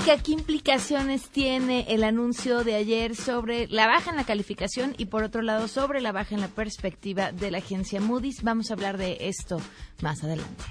Significa, 0.07 0.23
qué 0.23 0.31
implicaciones 0.31 1.29
tiene 1.29 1.85
el 1.89 2.03
anuncio 2.03 2.63
de 2.63 2.75
ayer 2.75 3.15
sobre 3.15 3.67
la 3.67 3.87
baja 3.87 4.11
en 4.11 4.15
la 4.15 4.25
calificación 4.25 4.95
y 4.97 5.05
por 5.05 5.23
otro 5.23 5.41
lado 5.41 5.67
sobre 5.67 6.01
la 6.01 6.11
baja 6.11 6.35
en 6.35 6.41
la 6.41 6.47
perspectiva 6.47 7.31
de 7.31 7.51
la 7.51 7.57
agencia 7.57 7.99
Moody's? 7.99 8.43
Vamos 8.43 8.69
a 8.69 8.75
hablar 8.75 8.97
de 8.97 9.17
esto 9.21 9.59
más 10.01 10.23
adelante. 10.23 10.63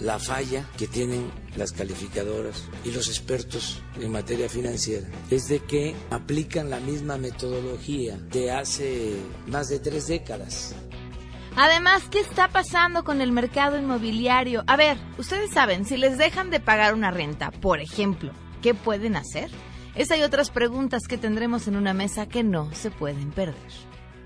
La 0.00 0.18
falla 0.18 0.66
que 0.78 0.86
tienen 0.86 1.30
las 1.56 1.72
calificadoras 1.72 2.64
y 2.84 2.92
los 2.92 3.08
expertos 3.08 3.82
en 4.00 4.10
materia 4.10 4.48
financiera 4.48 5.06
es 5.30 5.48
de 5.48 5.60
que 5.60 5.94
aplican 6.10 6.70
la 6.70 6.80
misma 6.80 7.18
metodología 7.18 8.16
de 8.16 8.52
hace 8.52 9.16
más 9.48 9.68
de 9.68 9.80
tres 9.80 10.06
décadas 10.06 10.74
Además, 11.62 12.08
¿qué 12.10 12.20
está 12.20 12.48
pasando 12.48 13.04
con 13.04 13.20
el 13.20 13.32
mercado 13.32 13.78
inmobiliario? 13.78 14.64
A 14.66 14.78
ver, 14.78 14.96
ustedes 15.18 15.50
saben, 15.50 15.84
si 15.84 15.98
les 15.98 16.16
dejan 16.16 16.48
de 16.48 16.58
pagar 16.58 16.94
una 16.94 17.10
renta, 17.10 17.50
por 17.50 17.80
ejemplo, 17.80 18.32
¿qué 18.62 18.72
pueden 18.72 19.14
hacer? 19.14 19.50
Esa 19.94 20.16
y 20.16 20.22
otras 20.22 20.48
preguntas 20.48 21.02
que 21.06 21.18
tendremos 21.18 21.68
en 21.68 21.76
una 21.76 21.92
mesa 21.92 22.24
que 22.24 22.42
no 22.42 22.72
se 22.72 22.90
pueden 22.90 23.30
perder. 23.30 23.72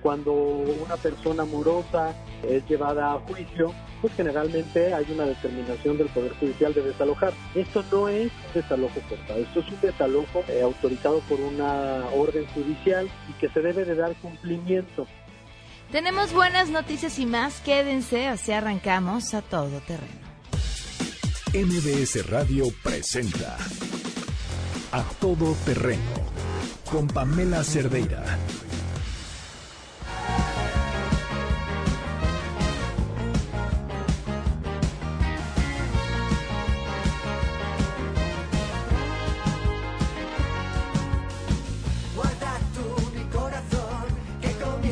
Cuando 0.00 0.32
una 0.32 0.96
persona 0.96 1.44
morosa 1.44 2.14
es 2.44 2.64
llevada 2.68 3.14
a 3.14 3.18
juicio, 3.18 3.74
pues 4.00 4.14
generalmente 4.14 4.94
hay 4.94 5.06
una 5.12 5.24
determinación 5.24 5.98
del 5.98 6.10
Poder 6.10 6.34
Judicial 6.38 6.72
de 6.72 6.82
desalojar. 6.82 7.32
Esto 7.56 7.82
no 7.90 8.08
es 8.08 8.30
un 8.30 8.62
desalojo 8.62 9.00
forzado, 9.08 9.40
esto 9.40 9.58
es 9.58 9.68
un 9.72 9.80
desalojo 9.80 10.44
eh, 10.46 10.62
autorizado 10.62 11.18
por 11.28 11.40
una 11.40 12.04
orden 12.14 12.46
judicial 12.54 13.10
y 13.28 13.32
que 13.40 13.48
se 13.48 13.60
debe 13.60 13.84
de 13.84 13.96
dar 13.96 14.14
cumplimiento. 14.22 15.08
Tenemos 15.94 16.32
buenas 16.32 16.70
noticias 16.70 17.20
y 17.20 17.24
más. 17.24 17.60
Quédense, 17.60 18.26
así 18.26 18.50
arrancamos 18.50 19.32
a 19.32 19.42
todo 19.42 19.80
terreno. 19.82 20.26
MBS 21.54 22.28
Radio 22.28 22.64
presenta 22.82 23.56
A 24.90 25.04
Todo 25.20 25.54
Terreno 25.64 26.02
con 26.90 27.06
Pamela 27.06 27.62
Cerdeira. 27.62 28.24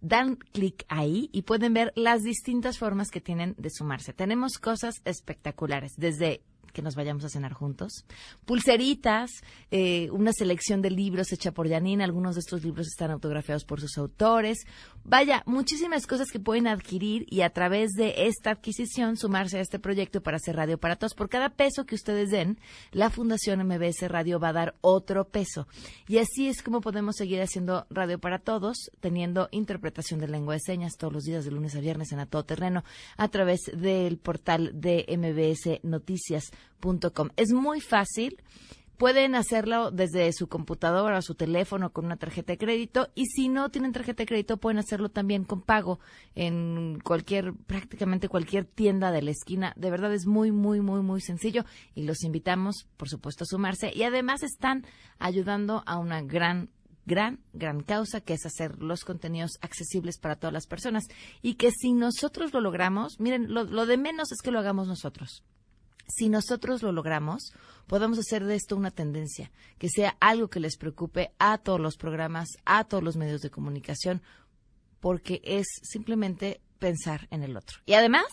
dan 0.01 0.35
clic 0.35 0.85
ahí 0.87 1.29
y 1.33 1.41
pueden 1.41 1.73
ver 1.73 1.91
las 1.95 2.21
distintas 2.21 2.77
formas 2.77 3.09
que 3.09 3.21
tienen 3.21 3.55
de 3.57 3.71
sumarse. 3.71 4.13
Tenemos 4.13 4.59
cosas 4.59 5.01
espectaculares, 5.03 5.93
desde 5.97 6.43
que 6.73 6.81
nos 6.81 6.95
vayamos 6.95 7.23
a 7.25 7.29
cenar 7.29 7.53
juntos, 7.53 8.05
pulseritas, 8.45 9.31
eh, 9.71 10.09
una 10.11 10.33
selección 10.33 10.81
de 10.81 10.91
libros 10.91 11.31
hecha 11.31 11.51
por 11.51 11.69
Janine, 11.69 12.03
algunos 12.03 12.35
de 12.35 12.39
estos 12.39 12.63
libros 12.63 12.87
están 12.87 13.11
autografiados 13.11 13.65
por 13.65 13.81
sus 13.81 13.97
autores, 13.97 14.65
vaya, 15.03 15.43
muchísimas 15.45 16.07
cosas 16.07 16.31
que 16.31 16.39
pueden 16.39 16.67
adquirir 16.67 17.25
y 17.29 17.41
a 17.41 17.49
través 17.49 17.91
de 17.91 18.27
esta 18.27 18.51
adquisición 18.51 19.17
sumarse 19.17 19.57
a 19.57 19.61
este 19.61 19.79
proyecto 19.79 20.21
para 20.21 20.37
hacer 20.37 20.55
radio 20.55 20.77
para 20.77 20.95
todos. 20.95 21.13
Por 21.13 21.29
cada 21.29 21.49
peso 21.49 21.85
que 21.85 21.95
ustedes 21.95 22.29
den, 22.29 22.59
la 22.91 23.09
Fundación 23.09 23.65
MBS 23.65 24.07
Radio 24.07 24.39
va 24.39 24.49
a 24.49 24.53
dar 24.53 24.75
otro 24.81 25.25
peso. 25.25 25.67
Y 26.07 26.17
así 26.17 26.47
es 26.47 26.61
como 26.61 26.81
podemos 26.81 27.15
seguir 27.15 27.41
haciendo 27.41 27.85
radio 27.89 28.19
para 28.19 28.39
todos, 28.39 28.91
teniendo 28.99 29.47
interpretación 29.51 30.19
de 30.19 30.27
lengua 30.27 30.55
de 30.55 30.59
señas 30.59 30.97
todos 30.97 31.13
los 31.13 31.23
días 31.23 31.45
de 31.45 31.51
lunes 31.51 31.75
a 31.75 31.79
viernes 31.79 32.11
en 32.11 32.19
A 32.19 32.25
Todo 32.25 32.45
Terreno 32.45 32.83
a 33.17 33.27
través 33.27 33.61
del 33.73 34.17
portal 34.17 34.71
de 34.73 35.05
mbsnoticias.com. 36.85 37.29
Es 37.35 37.51
muy 37.51 37.81
fácil. 37.81 38.41
Pueden 38.97 39.35
hacerlo 39.35 39.91
desde 39.91 40.31
su 40.31 40.47
computadora 40.47 41.17
o 41.17 41.21
su 41.21 41.35
teléfono 41.35 41.91
con 41.91 42.05
una 42.05 42.15
tarjeta 42.15 42.53
de 42.53 42.57
crédito 42.57 43.09
y 43.13 43.25
si 43.25 43.49
no 43.49 43.67
tienen 43.67 43.91
tarjeta 43.91 44.23
de 44.23 44.25
crédito 44.25 44.55
pueden 44.55 44.77
hacerlo 44.77 45.09
también 45.09 45.43
con 45.43 45.61
pago 45.61 45.99
en 46.33 47.01
cualquier, 47.03 47.53
prácticamente 47.53 48.29
cualquier 48.29 48.63
tienda 48.63 49.11
de 49.11 49.21
la 49.21 49.31
esquina. 49.31 49.73
De 49.75 49.91
verdad 49.91 50.13
es 50.13 50.25
muy, 50.25 50.53
muy, 50.53 50.79
muy, 50.79 51.01
muy 51.01 51.19
sencillo 51.19 51.65
y 51.93 52.03
los 52.03 52.23
invitamos, 52.23 52.87
por 52.95 53.09
supuesto, 53.09 53.43
a 53.43 53.47
sumarse 53.47 53.91
y 53.93 54.03
además 54.03 54.43
están 54.43 54.85
ayudando 55.19 55.83
a 55.85 55.97
una 55.97 56.21
gran 56.21 56.69
gran, 57.05 57.39
gran 57.53 57.83
causa, 57.83 58.21
que 58.21 58.33
es 58.33 58.45
hacer 58.45 58.81
los 58.81 59.03
contenidos 59.03 59.59
accesibles 59.61 60.17
para 60.17 60.37
todas 60.37 60.53
las 60.53 60.65
personas. 60.67 61.03
Y 61.43 61.53
que 61.53 61.69
si 61.69 61.93
nosotros 61.93 62.51
lo 62.51 62.61
logramos, 62.61 63.19
miren, 63.19 63.53
lo, 63.53 63.63
lo 63.65 63.85
de 63.85 63.97
menos 63.97 64.31
es 64.31 64.41
que 64.41 64.49
lo 64.49 64.57
hagamos 64.57 64.87
nosotros 64.87 65.43
si 66.07 66.29
nosotros 66.29 66.81
lo 66.83 66.91
logramos, 66.91 67.53
podemos 67.87 68.19
hacer 68.19 68.45
de 68.45 68.55
esto 68.55 68.75
una 68.75 68.91
tendencia, 68.91 69.51
que 69.77 69.89
sea 69.89 70.17
algo 70.19 70.49
que 70.49 70.59
les 70.59 70.77
preocupe 70.77 71.31
a 71.39 71.57
todos 71.57 71.79
los 71.79 71.97
programas, 71.97 72.47
a 72.65 72.83
todos 72.83 73.03
los 73.03 73.17
medios 73.17 73.41
de 73.41 73.49
comunicación, 73.49 74.21
porque 74.99 75.41
es 75.43 75.67
simplemente 75.83 76.61
pensar 76.79 77.27
en 77.31 77.43
el 77.43 77.57
otro. 77.57 77.79
Y 77.85 77.93
además, 77.93 78.25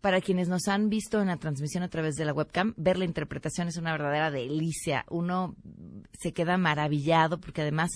para 0.00 0.20
quienes 0.20 0.48
nos 0.48 0.68
han 0.68 0.90
visto 0.90 1.20
en 1.20 1.28
la 1.28 1.38
transmisión 1.38 1.82
a 1.82 1.88
través 1.88 2.14
de 2.16 2.24
la 2.24 2.34
webcam, 2.34 2.74
ver 2.76 2.98
la 2.98 3.06
interpretación 3.06 3.68
es 3.68 3.78
una 3.78 3.92
verdadera 3.92 4.30
delicia. 4.30 5.06
Uno 5.08 5.56
se 6.12 6.32
queda 6.32 6.58
maravillado 6.58 7.40
porque 7.40 7.62
además, 7.62 7.90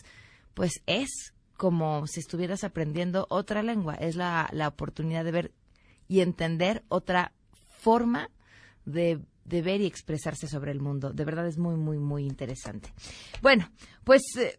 pues 0.55 0.81
es 0.87 1.35
como 1.59 2.07
si 2.07 2.21
estuvieras 2.21 2.65
aprendiendo 2.65 3.27
otra 3.29 3.63
lengua. 3.63 3.95
Es 3.95 4.17
la, 4.17 4.49
oportunidad 4.67 5.23
de 5.23 5.33
ver 5.33 5.53
y 6.09 6.21
entender 6.21 6.83
otra 6.89 7.33
forma 7.67 8.31
de, 8.89 9.21
ver 9.45 9.81
y 9.81 9.87
expresarse 9.87 10.47
sobre 10.47 10.73
el 10.73 10.81
mundo. 10.81 11.11
De 11.13 11.25
verdad 11.25 11.47
es 11.47 11.59
muy, 11.59 11.77
muy, 11.77 11.99
muy 11.99 12.25
interesante. 12.25 12.91
Bueno, 13.43 13.67
pues 14.05 14.23
eh, 14.37 14.59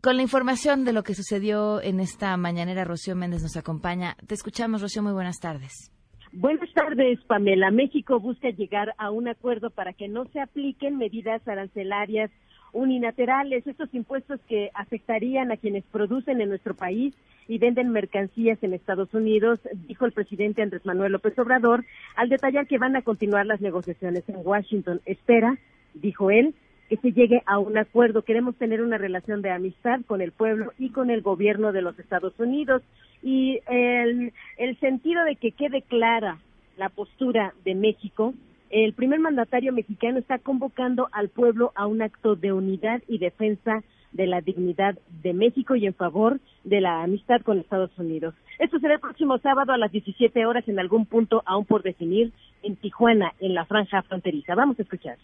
con 0.00 0.16
la 0.16 0.22
información 0.22 0.84
de 0.84 0.92
lo 0.92 1.02
que 1.02 1.14
sucedió 1.14 1.80
en 1.82 2.00
esta 2.00 2.36
mañanera, 2.36 2.84
Rocío 2.84 3.14
Méndez 3.14 3.42
nos 3.42 3.56
acompaña. 3.56 4.16
Te 4.26 4.34
escuchamos, 4.34 4.82
Rocío, 4.82 5.02
muy 5.02 5.12
buenas 5.12 5.38
tardes. 5.38 5.92
Buenas 6.32 6.72
tardes, 6.74 7.18
Pamela. 7.26 7.70
México 7.72 8.20
busca 8.20 8.50
llegar 8.50 8.94
a 8.98 9.10
un 9.10 9.28
acuerdo 9.28 9.70
para 9.70 9.92
que 9.92 10.08
no 10.08 10.26
se 10.26 10.40
apliquen 10.40 10.96
medidas 10.96 11.46
arancelarias 11.46 12.30
unilaterales, 12.72 13.66
estos 13.66 13.92
impuestos 13.94 14.40
que 14.48 14.70
afectarían 14.74 15.50
a 15.52 15.56
quienes 15.56 15.84
producen 15.84 16.40
en 16.40 16.48
nuestro 16.48 16.74
país 16.74 17.14
y 17.48 17.58
venden 17.58 17.90
mercancías 17.90 18.62
en 18.62 18.74
Estados 18.74 19.12
Unidos, 19.12 19.58
dijo 19.88 20.06
el 20.06 20.12
presidente 20.12 20.62
Andrés 20.62 20.86
Manuel 20.86 21.12
López 21.12 21.38
Obrador, 21.38 21.84
al 22.16 22.28
detallar 22.28 22.66
que 22.66 22.78
van 22.78 22.96
a 22.96 23.02
continuar 23.02 23.46
las 23.46 23.60
negociaciones 23.60 24.28
en 24.28 24.36
Washington. 24.44 25.00
Espera, 25.04 25.58
dijo 25.94 26.30
él, 26.30 26.54
que 26.88 26.96
se 26.96 27.12
llegue 27.12 27.42
a 27.46 27.58
un 27.58 27.78
acuerdo. 27.78 28.22
Queremos 28.22 28.56
tener 28.56 28.82
una 28.82 28.98
relación 28.98 29.42
de 29.42 29.50
amistad 29.50 30.00
con 30.06 30.20
el 30.20 30.32
pueblo 30.32 30.72
y 30.78 30.90
con 30.90 31.10
el 31.10 31.22
gobierno 31.22 31.72
de 31.72 31.82
los 31.82 31.98
Estados 31.98 32.34
Unidos. 32.38 32.82
Y 33.22 33.60
el, 33.68 34.32
el 34.56 34.78
sentido 34.80 35.24
de 35.24 35.36
que 35.36 35.52
quede 35.52 35.82
clara 35.82 36.38
la 36.76 36.88
postura 36.88 37.54
de 37.64 37.74
México, 37.74 38.34
el 38.70 38.92
primer 38.94 39.18
mandatario 39.18 39.72
mexicano 39.72 40.18
está 40.18 40.38
convocando 40.38 41.08
al 41.12 41.28
pueblo 41.28 41.72
a 41.74 41.86
un 41.86 42.02
acto 42.02 42.36
de 42.36 42.52
unidad 42.52 43.02
y 43.08 43.18
defensa 43.18 43.82
de 44.12 44.26
la 44.26 44.40
dignidad 44.40 44.96
de 45.22 45.32
México 45.32 45.74
y 45.74 45.86
en 45.86 45.94
favor 45.94 46.40
de 46.64 46.80
la 46.80 47.02
amistad 47.02 47.42
con 47.42 47.58
Estados 47.58 47.90
Unidos. 47.98 48.34
Esto 48.58 48.78
será 48.78 48.94
el 48.94 49.00
próximo 49.00 49.38
sábado 49.38 49.72
a 49.72 49.78
las 49.78 49.92
17 49.92 50.46
horas 50.46 50.66
en 50.68 50.78
algún 50.78 51.06
punto 51.06 51.42
aún 51.46 51.64
por 51.64 51.82
definir 51.82 52.32
en 52.62 52.76
Tijuana, 52.76 53.32
en 53.40 53.54
la 53.54 53.64
franja 53.64 54.02
fronteriza. 54.02 54.54
Vamos 54.54 54.78
a 54.78 54.82
escuchar. 54.82 55.16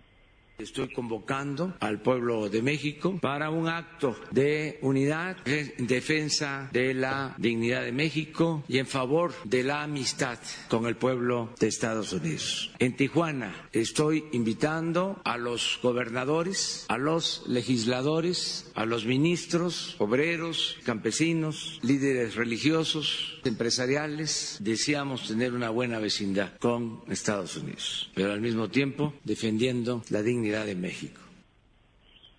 Estoy 0.59 0.91
convocando 0.91 1.75
al 1.81 2.01
pueblo 2.01 2.49
de 2.49 2.63
México 2.63 3.19
para 3.21 3.51
un 3.51 3.69
acto 3.69 4.17
de 4.31 4.79
unidad 4.81 5.37
en 5.45 5.87
defensa 5.87 6.71
de 6.73 6.95
la 6.95 7.35
dignidad 7.37 7.83
de 7.85 7.93
México 7.93 8.65
y 8.67 8.79
en 8.79 8.87
favor 8.87 9.35
de 9.45 9.63
la 9.63 9.83
amistad 9.83 10.39
con 10.69 10.87
el 10.87 10.97
pueblo 10.97 11.51
de 11.61 11.69
Estados 11.69 12.15
Unidos. 12.15 12.73
En 12.79 12.97
Tijuana 12.97 13.69
estoy 13.73 14.25
invitando 14.33 15.21
a 15.25 15.37
los 15.37 15.79
gobernadores, 15.83 16.87
a 16.89 16.97
los 16.97 17.43
legisladores, 17.47 18.71
a 18.75 18.87
los 18.87 19.05
ministros, 19.05 19.95
obreros, 19.99 20.79
campesinos, 20.85 21.79
líderes 21.83 22.35
religiosos, 22.35 23.41
empresariales. 23.45 24.57
Deseamos 24.61 25.29
tener 25.29 25.53
una 25.53 25.69
buena 25.69 25.99
vecindad 25.99 26.57
con 26.59 27.03
Estados 27.09 27.59
Unidos, 27.59 28.11
pero 28.15 28.33
al 28.33 28.41
mismo 28.41 28.71
tiempo 28.71 29.13
defendiendo 29.23 30.03
la 30.09 30.23
dignidad 30.23 30.46
de 30.65 30.75
México. 30.75 31.21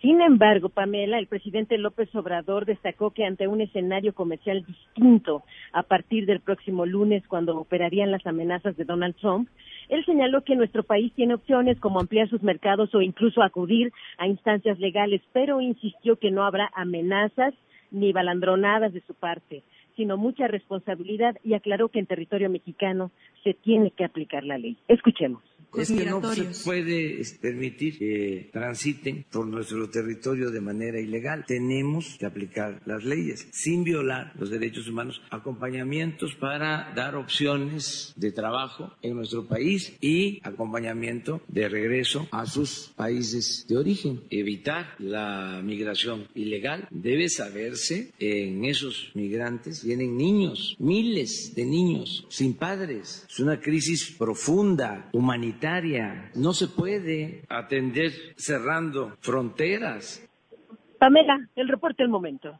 Sin 0.02 0.22
embargo, 0.22 0.70
Pamela, 0.70 1.18
el 1.18 1.28
presidente 1.28 1.78
López 1.78 2.14
Obrador 2.16 2.66
destacó 2.66 3.12
que 3.12 3.26
ante 3.26 3.48
un 3.48 3.62
escenario 3.62 4.14
comercial 4.14 4.64
distinto 4.64 5.44
a 5.74 5.84
partir 5.84 6.28
del 6.28 6.40
próximo 6.40 6.86
lunes, 6.86 7.24
cuando 7.28 7.58
operarían 7.58 8.12
las 8.12 8.26
amenazas 8.28 8.78
de 8.78 8.86
Donald 8.86 9.16
Trump, 9.16 9.50
él 9.90 10.06
señaló 10.06 10.44
que 10.44 10.56
nuestro 10.56 10.84
país 10.84 11.12
tiene 11.14 11.34
opciones 11.34 11.80
como 11.80 12.00
ampliar 12.00 12.30
sus 12.30 12.44
mercados 12.44 12.94
o 12.94 13.02
incluso 13.02 13.42
acudir 13.42 13.92
a 14.20 14.28
instancias 14.28 14.80
legales, 14.80 15.22
pero 15.34 15.62
insistió 15.62 16.18
que 16.18 16.30
no 16.30 16.46
habrá 16.46 16.70
amenazas 16.76 17.56
ni 17.90 18.12
balandronadas 18.12 18.94
de 18.94 19.02
su 19.02 19.16
parte, 19.16 19.64
sino 19.96 20.16
mucha 20.16 20.48
responsabilidad 20.48 21.38
y 21.44 21.56
aclaró 21.56 21.90
que 21.90 22.00
en 22.00 22.06
territorio 22.06 22.50
mexicano 22.50 23.12
se 23.44 23.56
tiene 23.56 23.92
que 23.92 24.06
aplicar 24.06 24.44
la 24.44 24.60
ley. 24.60 24.78
Escuchemos 24.88 25.42
es 25.76 25.92
que 25.92 26.06
no 26.06 26.34
se 26.34 26.46
puede 26.64 27.22
permitir 27.42 27.98
que 27.98 28.50
transiten 28.52 29.26
por 29.32 29.48
nuestro 29.48 29.90
territorio 29.90 30.50
de 30.50 30.62
manera 30.62 31.00
ilegal. 31.00 31.46
Tenemos 31.48 32.18
que 32.20 32.26
aplicar 32.26 32.82
las 32.86 33.04
leyes 33.04 33.48
sin 33.52 33.84
violar 33.84 34.34
los 34.40 34.50
derechos 34.50 34.88
humanos, 34.88 35.22
acompañamientos 35.30 36.36
para 36.36 36.94
dar 36.96 37.16
opciones 37.16 38.14
de 38.16 38.32
trabajo 38.32 38.94
en 39.02 39.16
nuestro 39.16 39.48
país 39.48 39.96
y 40.02 40.40
acompañamiento 40.44 41.42
de 41.48 41.70
regreso 41.70 42.28
a 42.32 42.46
sus 42.46 42.94
países 42.96 43.66
de 43.68 43.78
origen. 43.78 44.22
Evitar 44.30 44.96
la 45.00 45.62
migración 45.64 46.28
ilegal 46.34 46.88
debe 46.92 47.30
saberse 47.30 48.12
en 48.20 48.66
esos 48.66 49.12
migrantes 49.14 49.84
vienen 49.84 50.18
niños, 50.18 50.76
miles 50.80 51.54
de 51.56 51.66
niños 51.66 52.26
sin 52.30 52.54
padres. 52.54 53.26
Es 53.30 53.40
una 53.40 53.60
crisis 53.60 54.16
profunda, 54.18 55.10
humanitaria 55.14 55.57
no 56.36 56.54
se 56.54 56.68
puede 56.68 57.44
atender 57.50 58.12
cerrando 58.36 59.16
fronteras. 59.22 60.24
Pamela, 61.00 61.50
el 61.56 61.68
reporte 61.68 62.04
del 62.04 62.10
momento. 62.10 62.60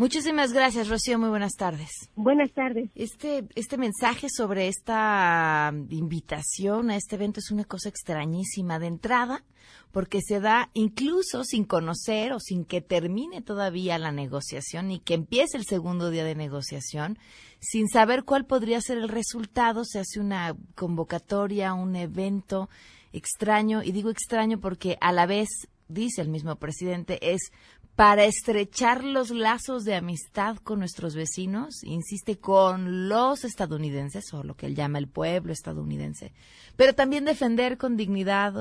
Muchísimas 0.00 0.54
gracias, 0.54 0.88
Rocío. 0.88 1.18
Muy 1.18 1.28
buenas 1.28 1.56
tardes. 1.58 1.90
Buenas 2.16 2.52
tardes. 2.52 2.88
Este, 2.94 3.44
este 3.54 3.76
mensaje 3.76 4.28
sobre 4.34 4.66
esta 4.66 5.74
invitación 5.90 6.88
a 6.88 6.96
este 6.96 7.16
evento 7.16 7.40
es 7.40 7.50
una 7.50 7.64
cosa 7.64 7.90
extrañísima 7.90 8.78
de 8.78 8.86
entrada, 8.86 9.44
porque 9.92 10.22
se 10.22 10.40
da 10.40 10.70
incluso 10.72 11.44
sin 11.44 11.64
conocer 11.64 12.32
o 12.32 12.40
sin 12.40 12.64
que 12.64 12.80
termine 12.80 13.42
todavía 13.42 13.98
la 13.98 14.10
negociación 14.10 14.90
y 14.90 15.00
que 15.00 15.12
empiece 15.12 15.58
el 15.58 15.66
segundo 15.66 16.08
día 16.08 16.24
de 16.24 16.34
negociación, 16.34 17.18
sin 17.58 17.86
saber 17.86 18.24
cuál 18.24 18.46
podría 18.46 18.80
ser 18.80 18.96
el 18.96 19.10
resultado, 19.10 19.84
se 19.84 19.98
hace 19.98 20.18
una 20.18 20.56
convocatoria, 20.76 21.74
un 21.74 21.94
evento 21.94 22.70
extraño, 23.12 23.82
y 23.82 23.92
digo 23.92 24.08
extraño 24.08 24.60
porque 24.60 24.96
a 25.02 25.12
la 25.12 25.26
vez, 25.26 25.48
dice 25.88 26.22
el 26.22 26.30
mismo 26.30 26.56
presidente, 26.56 27.34
es 27.34 27.52
para 28.00 28.24
estrechar 28.24 29.04
los 29.04 29.28
lazos 29.28 29.84
de 29.84 29.94
amistad 29.94 30.56
con 30.56 30.78
nuestros 30.78 31.14
vecinos, 31.14 31.84
insiste, 31.84 32.38
con 32.38 33.10
los 33.10 33.44
estadounidenses, 33.44 34.32
o 34.32 34.42
lo 34.42 34.56
que 34.56 34.64
él 34.64 34.74
llama 34.74 34.96
el 34.96 35.06
pueblo 35.06 35.52
estadounidense, 35.52 36.32
pero 36.76 36.94
también 36.94 37.26
defender 37.26 37.76
con 37.76 37.98
dignidad 37.98 38.54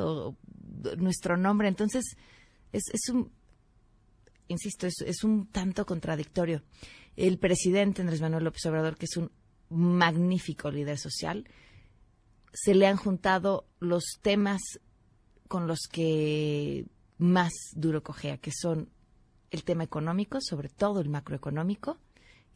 nuestro 0.97 1.37
nombre. 1.37 1.69
Entonces, 1.69 2.17
es, 2.73 2.83
un, 3.13 3.31
insisto, 4.49 4.87
es, 4.87 4.95
es 5.05 5.23
un 5.23 5.47
tanto 5.47 5.85
contradictorio. 5.85 6.61
El 7.15 7.39
presidente 7.39 8.01
Andrés 8.01 8.19
Manuel 8.19 8.43
López 8.43 8.65
Obrador, 8.65 8.97
que 8.97 9.05
es 9.05 9.15
un 9.15 9.31
magnífico 9.69 10.69
líder 10.69 10.97
social, 10.97 11.47
se 12.51 12.75
le 12.75 12.87
han 12.87 12.97
juntado 12.97 13.69
los 13.79 14.03
temas 14.21 14.59
con 15.47 15.65
los 15.65 15.87
que 15.89 16.87
más 17.19 17.53
duro 17.73 18.03
cojea, 18.03 18.37
que 18.37 18.51
son 18.51 18.89
el 19.51 19.63
tema 19.63 19.83
económico, 19.83 20.39
sobre 20.41 20.69
todo 20.69 20.99
el 20.99 21.09
macroeconómico, 21.09 21.97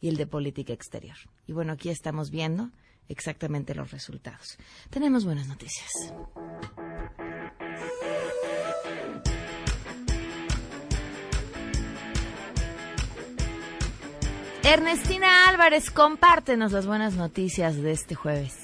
y 0.00 0.08
el 0.08 0.16
de 0.16 0.26
política 0.26 0.72
exterior. 0.72 1.16
Y 1.46 1.52
bueno, 1.52 1.72
aquí 1.72 1.88
estamos 1.88 2.30
viendo 2.30 2.70
exactamente 3.08 3.74
los 3.74 3.90
resultados. 3.90 4.58
Tenemos 4.90 5.24
buenas 5.24 5.48
noticias. 5.48 5.90
Ernestina 14.62 15.48
Álvarez, 15.48 15.90
compártenos 15.90 16.72
las 16.72 16.86
buenas 16.86 17.14
noticias 17.14 17.76
de 17.76 17.92
este 17.92 18.14
jueves. 18.14 18.63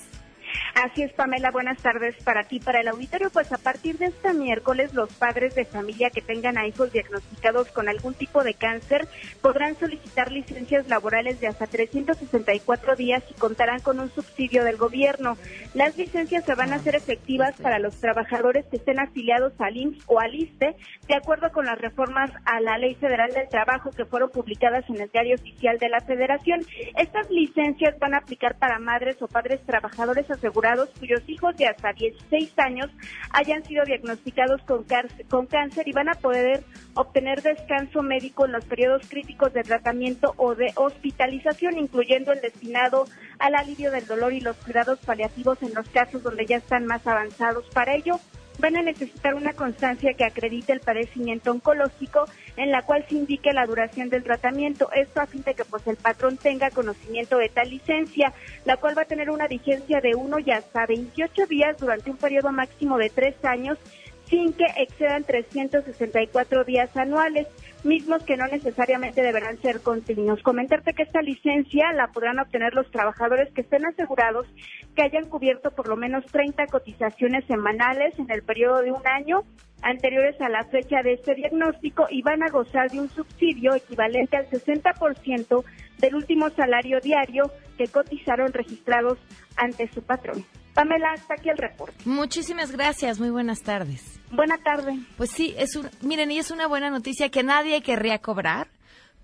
Así 0.83 1.03
es, 1.03 1.13
Pamela, 1.13 1.51
buenas 1.51 1.77
tardes 1.83 2.17
para 2.25 2.45
ti, 2.45 2.59
para 2.59 2.81
el 2.81 2.89
auditorio. 2.89 3.29
Pues 3.29 3.53
a 3.53 3.59
partir 3.59 3.99
de 3.99 4.07
este 4.07 4.33
miércoles, 4.33 4.95
los 4.95 5.13
padres 5.13 5.55
de 5.55 5.67
familia 5.67 6.09
que 6.09 6.23
tengan 6.23 6.57
a 6.57 6.67
hijos 6.67 6.91
diagnosticados 6.91 7.69
con 7.69 7.91
algún 7.91 8.15
tipo 8.15 8.43
de 8.43 8.55
cáncer 8.55 9.07
podrán 9.43 9.79
solicitar 9.79 10.33
licencias 10.33 10.89
laborales 10.89 11.39
de 11.39 11.49
hasta 11.49 11.67
364 11.67 12.97
días 12.97 13.23
y 13.31 13.35
contarán 13.35 13.81
con 13.81 14.01
un 14.01 14.11
subsidio 14.11 14.65
del 14.65 14.79
gobierno. 14.79 15.37
Las 15.75 15.99
licencias 15.99 16.47
se 16.47 16.55
van 16.55 16.73
a 16.73 16.77
hacer 16.77 16.95
efectivas 16.95 17.61
para 17.61 17.79
los 17.79 18.01
trabajadores 18.01 18.65
que 18.71 18.79
estén 18.79 19.01
afiliados 19.01 19.53
al 19.59 19.77
IMSS 19.77 20.05
o 20.07 20.19
al 20.19 20.35
ISTE, 20.35 20.77
de 21.07 21.15
acuerdo 21.15 21.53
con 21.53 21.67
las 21.67 21.79
reformas 21.79 22.31
a 22.47 22.59
la 22.63 22.79
Ley 22.79 22.95
Federal 22.95 23.31
del 23.35 23.51
Trabajo 23.51 23.91
que 23.91 24.07
fueron 24.07 24.31
publicadas 24.31 24.89
en 24.89 24.99
el 24.99 25.11
Diario 25.11 25.35
Oficial 25.35 25.79
de 25.79 25.91
la 25.91 26.01
Federación. 26.01 26.65
Estas 26.97 27.29
licencias 27.29 27.99
van 27.99 28.15
a 28.15 28.19
aplicar 28.19 28.57
para 28.57 28.79
madres 28.79 29.21
o 29.21 29.29
padres 29.29 29.61
trabajadores 29.67 30.31
asegurados 30.31 30.70
cuyos 30.99 31.23
hijos 31.27 31.57
de 31.57 31.67
hasta 31.67 31.93
16 31.93 32.53
años 32.59 32.91
hayan 33.31 33.65
sido 33.65 33.85
diagnosticados 33.85 34.62
con, 34.62 34.85
con 35.29 35.47
cáncer 35.47 35.89
y 35.89 35.93
van 35.93 36.09
a 36.09 36.15
poder 36.15 36.65
obtener 36.95 37.43
descanso 37.43 38.03
médico 38.03 38.47
en 38.47 38.53
los 38.53 38.65
periodos 38.65 39.09
críticos 39.09 39.53
de 39.53 39.62
tratamiento 39.62 40.35
o 40.37 40.55
de 40.55 40.73
hospitalización, 40.77 41.79
incluyendo 41.79 42.33
el 42.33 42.41
destinado 42.41 43.07
al 43.39 43.55
alivio 43.55 43.91
del 43.91 44.07
dolor 44.07 44.33
y 44.33 44.41
los 44.41 44.57
cuidados 44.57 44.99
paliativos 45.00 45.62
en 45.62 45.75
los 45.75 45.89
casos 45.89 46.23
donde 46.23 46.47
ya 46.47 46.57
están 46.57 46.87
más 46.87 47.07
avanzados. 47.07 47.67
Para 47.73 47.95
ello, 47.95 48.21
van 48.61 48.76
a 48.76 48.83
necesitar 48.83 49.35
una 49.35 49.52
constancia 49.52 50.14
que 50.14 50.25
acredite 50.25 50.73
el 50.73 50.81
padecimiento 50.81 51.50
oncológico 51.50 52.26
en 52.57 52.71
la 52.71 52.83
cual 52.83 53.05
se 53.09 53.17
indique 53.17 53.52
la 53.52 53.67
duración 53.67 54.11
del 54.11 54.23
tratamiento. 54.23 54.90
Esto 54.93 55.21
a 55.21 55.26
fin 55.26 55.43
de 55.43 55.55
que 55.55 55.64
pues 55.64 55.87
el 55.87 55.97
patrón 55.97 56.37
tenga 56.37 56.71
conocimiento 56.71 57.38
de 57.38 57.49
tal 57.49 57.71
licencia, 57.71 58.33
la 58.64 58.76
cual 58.76 58.97
va 58.97 59.02
a 59.02 59.07
tener 59.07 59.31
una 59.31 59.49
vigencia 59.49 60.00
de 60.00 60.14
uno 60.14 60.38
y 60.38 60.50
hasta 60.50 60.87
28 60.87 61.47
días 61.47 61.79
durante 61.79 62.11
un 62.11 62.17
periodo 62.17 62.52
máximo 62.52 62.99
de 62.99 63.11
tres 63.11 63.35
años 63.45 63.79
sin 64.31 64.52
que 64.52 64.67
excedan 64.76 65.25
364 65.25 66.64
días 66.64 66.97
anuales 66.97 67.49
mismos 67.85 68.23
que 68.25 68.37
no 68.37 68.47
necesariamente 68.47 69.23
deberán 69.23 69.61
ser 69.61 69.81
continuos. 69.81 70.43
Comentarte 70.43 70.93
que 70.93 71.03
esta 71.03 71.23
licencia 71.23 71.93
la 71.93 72.09
podrán 72.09 72.39
obtener 72.39 72.75
los 72.75 72.91
trabajadores 72.91 73.53
que 73.53 73.63
estén 73.63 73.87
asegurados 73.87 74.47
que 74.95 75.03
hayan 75.03 75.29
cubierto 75.29 75.71
por 75.71 75.89
lo 75.89 75.97
menos 75.97 76.25
30 76.27 76.67
cotizaciones 76.67 77.45
semanales 77.47 78.19
en 78.19 78.31
el 78.31 78.43
periodo 78.43 78.83
de 78.83 78.93
un 78.93 79.07
año 79.07 79.43
anteriores 79.83 80.41
a 80.41 80.49
la 80.49 80.65
fecha 80.65 81.03
de 81.03 81.15
este 81.15 81.35
diagnóstico 81.35 82.07
y 82.11 82.23
van 82.23 82.43
a 82.43 82.51
gozar 82.51 82.91
de 82.91 83.01
un 83.01 83.09
subsidio 83.09 83.75
equivalente 83.75 84.37
al 84.37 84.49
60% 84.49 85.65
del 85.99 86.15
último 86.15 86.51
salario 86.51 87.01
diario 87.01 87.51
que 87.79 87.89
cotizaron 87.89 88.53
registrados 88.53 89.19
ante 89.57 89.89
su 89.89 90.03
patrón. 90.03 90.45
Pamela, 90.75 91.12
hasta 91.12 91.35
aquí 91.35 91.49
el 91.49 91.59
reporte. 91.59 91.97
Muchísimas 92.05 92.71
gracias, 92.71 93.19
muy 93.19 93.31
buenas 93.31 93.62
tardes. 93.62 94.21
Buena 94.31 94.59
tarde. 94.59 94.99
Pues 95.17 95.31
sí, 95.31 95.55
es 95.59 95.77
un, 95.77 95.89
miren, 96.03 96.31
y 96.31 96.39
es 96.39 96.50
una 96.50 96.67
buena 96.67 96.91
noticia 96.91 97.31
que 97.31 97.43
nadie 97.43 97.83
querría 97.83 98.21
cobrar, 98.21 98.69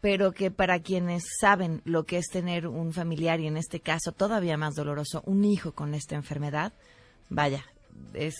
pero 0.00 0.32
que 0.32 0.50
para 0.50 0.80
quienes 0.80 1.24
saben 1.40 1.82
lo 1.84 2.04
que 2.04 2.18
es 2.18 2.26
tener 2.26 2.66
un 2.66 2.92
familiar 2.92 3.40
y 3.40 3.46
en 3.46 3.56
este 3.56 3.80
caso 3.80 4.12
todavía 4.12 4.56
más 4.56 4.74
doloroso, 4.74 5.22
un 5.26 5.44
hijo 5.44 5.72
con 5.72 5.94
esta 5.94 6.16
enfermedad, 6.16 6.72
vaya, 7.28 7.64
es, 8.14 8.34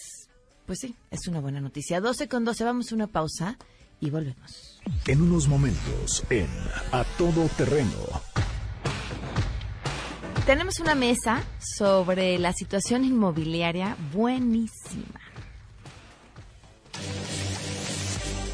pues 0.67 0.81
sí, 0.81 0.95
es 1.11 1.27
una 1.29 1.41
buena 1.41 1.61
noticia. 1.61 2.01
12 2.01 2.29
con 2.29 2.45
12, 2.45 2.65
vamos 2.65 2.91
a 2.91 2.95
una 2.95 3.07
pausa 3.07 3.57
y 4.01 4.11
volvemos. 4.11 4.81
En 5.07 5.23
unos 5.23 5.49
momentos, 5.49 6.25
en 6.31 6.49
A 6.93 7.05
Todo 7.17 7.49
Terreno 7.57 8.21
tenemos 10.47 10.79
una 10.79 10.95
mesa 10.95 11.43
sobre 11.59 12.39
la 12.39 12.53
situación 12.53 13.05
inmobiliaria 13.05 13.97
buenísima. 14.13 15.21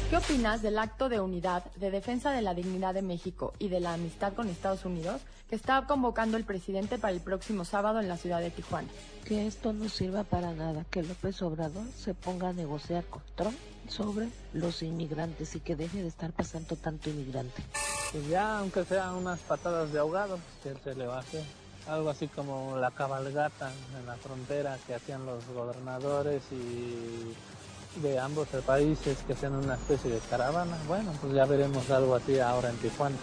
¿Qué 0.09 0.17
opinas 0.17 0.63
del 0.63 0.79
acto 0.79 1.07
de 1.07 1.19
unidad, 1.19 1.63
de 1.75 1.91
defensa 1.91 2.31
de 2.31 2.41
la 2.41 2.55
dignidad 2.55 2.95
de 2.95 3.03
México 3.03 3.53
y 3.59 3.67
de 3.67 3.79
la 3.79 3.93
amistad 3.93 4.33
con 4.33 4.49
Estados 4.49 4.85
Unidos 4.85 5.21
que 5.47 5.55
está 5.55 5.85
convocando 5.85 6.35
el 6.35 6.45
presidente 6.45 6.97
para 6.97 7.13
el 7.13 7.21
próximo 7.21 7.63
sábado 7.63 7.99
en 7.99 8.07
la 8.07 8.17
ciudad 8.17 8.39
de 8.39 8.49
Tijuana? 8.49 8.89
Que 9.25 9.45
esto 9.45 9.71
no 9.71 9.87
sirva 9.87 10.23
para 10.23 10.51
nada, 10.51 10.85
que 10.89 11.03
López 11.03 11.43
Obrador 11.43 11.85
se 11.95 12.15
ponga 12.15 12.49
a 12.49 12.53
negociar 12.53 13.03
con 13.03 13.21
Trump 13.35 13.57
sobre 13.87 14.29
los 14.53 14.81
inmigrantes 14.81 15.55
y 15.55 15.59
que 15.59 15.75
deje 15.75 16.01
de 16.01 16.07
estar 16.07 16.31
pasando 16.31 16.75
tanto 16.75 17.11
inmigrante. 17.11 17.61
Pues 18.11 18.27
ya, 18.29 18.57
aunque 18.57 18.83
sean 18.83 19.13
unas 19.13 19.39
patadas 19.41 19.93
de 19.93 19.99
ahogado, 19.99 20.39
que 20.63 20.73
se 20.83 20.95
le 20.95 21.05
va 21.05 21.17
a 21.17 21.19
hacer 21.19 21.43
algo 21.87 22.09
así 22.09 22.27
como 22.27 22.77
la 22.77 22.91
cabalgata 22.91 23.71
en 23.99 24.05
la 24.05 24.15
frontera 24.15 24.77
que 24.87 24.95
hacían 24.95 25.25
los 25.25 25.45
gobernadores 25.53 26.41
y 26.51 27.33
de 28.01 28.19
ambos 28.19 28.47
países 28.65 29.17
que 29.27 29.33
hacían 29.33 29.55
una 29.55 29.75
especie 29.75 30.09
de 30.09 30.19
caravana. 30.29 30.77
Bueno, 30.87 31.11
pues 31.21 31.33
ya 31.33 31.45
veremos 31.45 31.89
algo 31.89 32.15
así 32.15 32.39
ahora 32.39 32.69
en 32.69 32.77
Tijuana. 32.77 33.15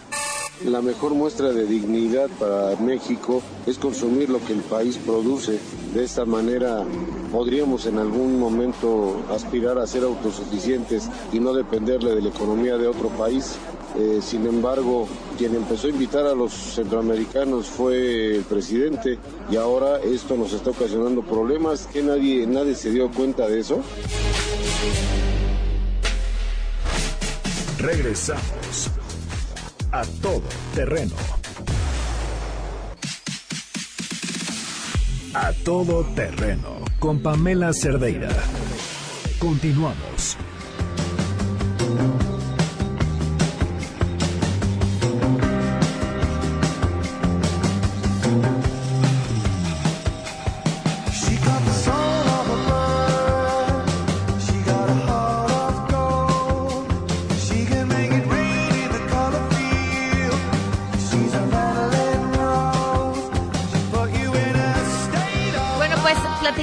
La 0.65 0.81
mejor 0.81 1.15
muestra 1.15 1.51
de 1.53 1.65
dignidad 1.65 2.29
para 2.39 2.75
México 2.75 3.41
es 3.65 3.79
consumir 3.79 4.29
lo 4.29 4.39
que 4.45 4.53
el 4.53 4.61
país 4.61 4.97
produce. 4.97 5.59
De 5.95 6.03
esta 6.03 6.23
manera 6.23 6.83
podríamos 7.31 7.87
en 7.87 7.97
algún 7.97 8.39
momento 8.39 9.23
aspirar 9.33 9.79
a 9.79 9.87
ser 9.87 10.03
autosuficientes 10.03 11.09
y 11.33 11.39
no 11.39 11.53
dependerle 11.53 12.13
de 12.13 12.21
la 12.21 12.29
economía 12.29 12.77
de 12.77 12.87
otro 12.87 13.09
país. 13.09 13.55
Eh, 13.97 14.19
sin 14.21 14.45
embargo, 14.45 15.07
quien 15.37 15.55
empezó 15.55 15.87
a 15.87 15.89
invitar 15.89 16.25
a 16.25 16.33
los 16.33 16.53
centroamericanos 16.53 17.67
fue 17.67 18.37
el 18.37 18.43
presidente 18.43 19.19
y 19.51 19.57
ahora 19.57 19.99
esto 19.99 20.37
nos 20.37 20.53
está 20.53 20.69
ocasionando 20.69 21.21
problemas 21.23 21.87
que 21.87 22.01
nadie, 22.01 22.47
nadie 22.47 22.75
se 22.75 22.91
dio 22.91 23.11
cuenta 23.11 23.47
de 23.47 23.59
eso. 23.59 23.81
Regresamos 27.79 28.89
a 29.91 30.03
todo 30.21 30.43
terreno. 30.73 31.15
A 35.33 35.53
todo 35.65 36.03
terreno 36.15 36.81
con 36.99 37.19
Pamela 37.19 37.73
Cerdeira. 37.73 38.29
Continuamos. 39.39 40.37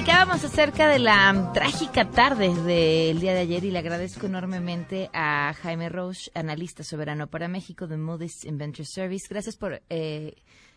Acerca 0.07 0.89
de 0.89 1.01
la 1.01 1.51
trágica 1.53 2.09
tarde 2.09 2.55
del 2.55 3.19
día 3.21 3.33
de 3.35 3.41
ayer 3.41 3.65
y 3.65 3.71
le 3.73 3.81
agradezco 3.81 4.27
enormemente 4.27 5.11
a 5.13 5.53
Jaime 5.55 5.89
Roche, 5.89 6.31
analista 6.35 6.85
soberano 6.85 7.27
para 7.27 7.49
México 7.49 7.89
de 7.89 7.97
Moody's 7.97 8.45
Inventor 8.45 8.87
Service. 8.87 9.27
Gracias 9.29 9.57
por 9.57 9.75
eh, 9.91 10.35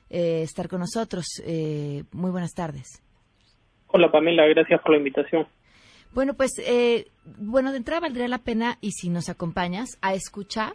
eh, 0.10 0.42
estar 0.42 0.68
con 0.68 0.80
nosotros. 0.80 1.26
Eh, 1.46 2.04
muy 2.12 2.32
buenas 2.32 2.54
tardes. 2.54 3.04
Hola 3.88 4.12
Pamela, 4.12 4.48
gracias 4.48 4.82
por 4.82 4.92
la 4.92 4.98
invitación. 4.98 5.48
Bueno, 6.14 6.34
pues, 6.34 6.52
bueno, 7.38 7.72
de 7.72 7.78
entrada 7.78 8.02
valdría 8.02 8.28
la 8.28 8.40
pena, 8.40 8.78
y 8.82 8.92
si 8.92 9.10
nos 9.10 9.30
acompañas, 9.30 10.00
a 10.02 10.14
escuchar 10.16 10.74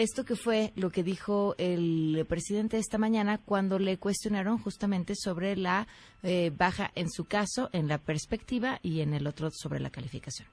esto 0.00 0.24
que 0.24 0.34
fue 0.34 0.72
lo 0.76 0.90
que 0.90 1.02
dijo 1.02 1.54
el 1.58 2.24
presidente 2.26 2.78
esta 2.78 2.96
mañana 2.96 3.38
cuando 3.38 3.78
le 3.78 3.98
cuestionaron 3.98 4.58
justamente 4.58 5.14
sobre 5.14 5.56
la 5.56 5.86
eh, 6.22 6.50
baja 6.56 6.90
en 6.94 7.10
su 7.10 7.26
caso, 7.26 7.68
en 7.72 7.86
la 7.86 7.98
perspectiva 7.98 8.80
y 8.82 9.00
en 9.00 9.12
el 9.12 9.26
otro 9.26 9.50
sobre 9.50 9.78
la 9.78 9.90
calificación. 9.90 10.48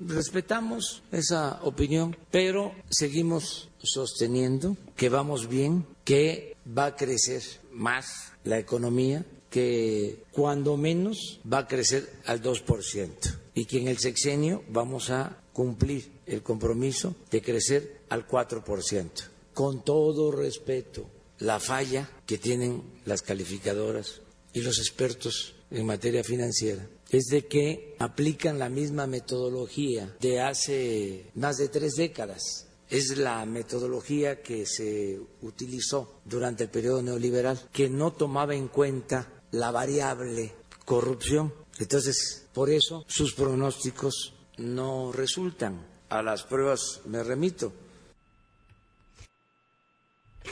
Respetamos 0.00 1.02
esa 1.10 1.60
opinión, 1.62 2.16
pero 2.30 2.72
seguimos 2.90 3.70
sosteniendo 3.82 4.76
que 4.94 5.08
vamos 5.08 5.48
bien, 5.48 5.84
que 6.04 6.56
va 6.66 6.86
a 6.86 6.96
crecer 6.96 7.42
más 7.72 8.32
la 8.44 8.58
economía, 8.58 9.24
que 9.50 10.22
cuando 10.30 10.76
menos 10.76 11.40
va 11.50 11.58
a 11.58 11.66
crecer 11.66 12.08
al 12.26 12.40
2% 12.40 13.38
y 13.54 13.64
que 13.64 13.78
en 13.78 13.88
el 13.88 13.98
sexenio 13.98 14.62
vamos 14.68 15.10
a 15.10 15.42
cumplir 15.52 16.12
el 16.26 16.42
compromiso 16.42 17.16
de 17.30 17.40
crecer 17.40 17.95
al 18.08 18.26
4%. 18.26 19.10
Con 19.54 19.84
todo 19.84 20.30
respeto, 20.30 21.06
la 21.38 21.60
falla 21.60 22.08
que 22.26 22.38
tienen 22.38 22.82
las 23.04 23.22
calificadoras 23.22 24.20
y 24.52 24.60
los 24.60 24.78
expertos 24.78 25.54
en 25.70 25.86
materia 25.86 26.22
financiera 26.22 26.86
es 27.10 27.26
de 27.26 27.46
que 27.46 27.94
aplican 27.98 28.58
la 28.58 28.68
misma 28.68 29.06
metodología 29.06 30.16
de 30.20 30.40
hace 30.40 31.30
más 31.34 31.56
de 31.56 31.68
tres 31.68 31.94
décadas. 31.94 32.66
Es 32.88 33.18
la 33.18 33.44
metodología 33.46 34.42
que 34.42 34.64
se 34.64 35.20
utilizó 35.42 36.20
durante 36.24 36.64
el 36.64 36.70
periodo 36.70 37.02
neoliberal, 37.02 37.60
que 37.72 37.88
no 37.88 38.12
tomaba 38.12 38.54
en 38.54 38.68
cuenta 38.68 39.42
la 39.50 39.70
variable 39.72 40.54
corrupción. 40.84 41.52
Entonces, 41.78 42.46
por 42.52 42.70
eso 42.70 43.04
sus 43.08 43.34
pronósticos 43.34 44.34
no 44.58 45.12
resultan. 45.12 45.84
A 46.08 46.22
las 46.22 46.44
pruebas 46.44 47.00
me 47.06 47.22
remito. 47.22 47.72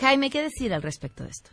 Jaime, 0.05 0.29
¿qué 0.29 0.43
decir 0.43 0.75
al 0.75 0.83
respecto 0.83 1.25
de 1.25 1.31
esto? 1.31 1.49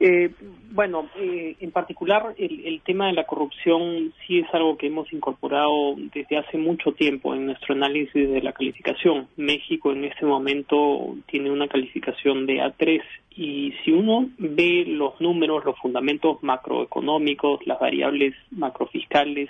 Eh, 0.00 0.28
bueno, 0.72 1.08
eh, 1.16 1.54
en 1.60 1.70
particular 1.70 2.34
el, 2.36 2.80
tema 2.84 3.06
de 3.06 3.12
la 3.12 3.26
corrupción 3.26 4.12
sí 4.26 4.40
es 4.40 4.46
algo 4.52 4.76
que 4.76 4.88
hemos 4.88 5.12
incorporado 5.12 5.94
desde 6.12 6.36
hace 6.36 6.58
mucho 6.58 6.90
tiempo 6.90 7.32
en 7.32 7.46
nuestro 7.46 7.76
análisis 7.76 8.28
de 8.28 8.42
la 8.42 8.52
calificación. 8.52 9.28
México 9.36 9.92
en 9.92 10.04
este 10.06 10.26
momento 10.26 11.14
tiene 11.26 11.48
una 11.52 11.68
calificación 11.68 12.44
de 12.46 12.54
A3 12.54 13.02
y 13.36 13.72
si 13.84 13.92
uno 13.92 14.28
ve 14.38 14.82
los 14.84 15.20
números, 15.20 15.64
los 15.64 15.78
fundamentos 15.78 16.42
macroeconómicos, 16.42 17.64
las 17.68 17.78
variables 17.78 18.34
macrofiscales, 18.50 19.48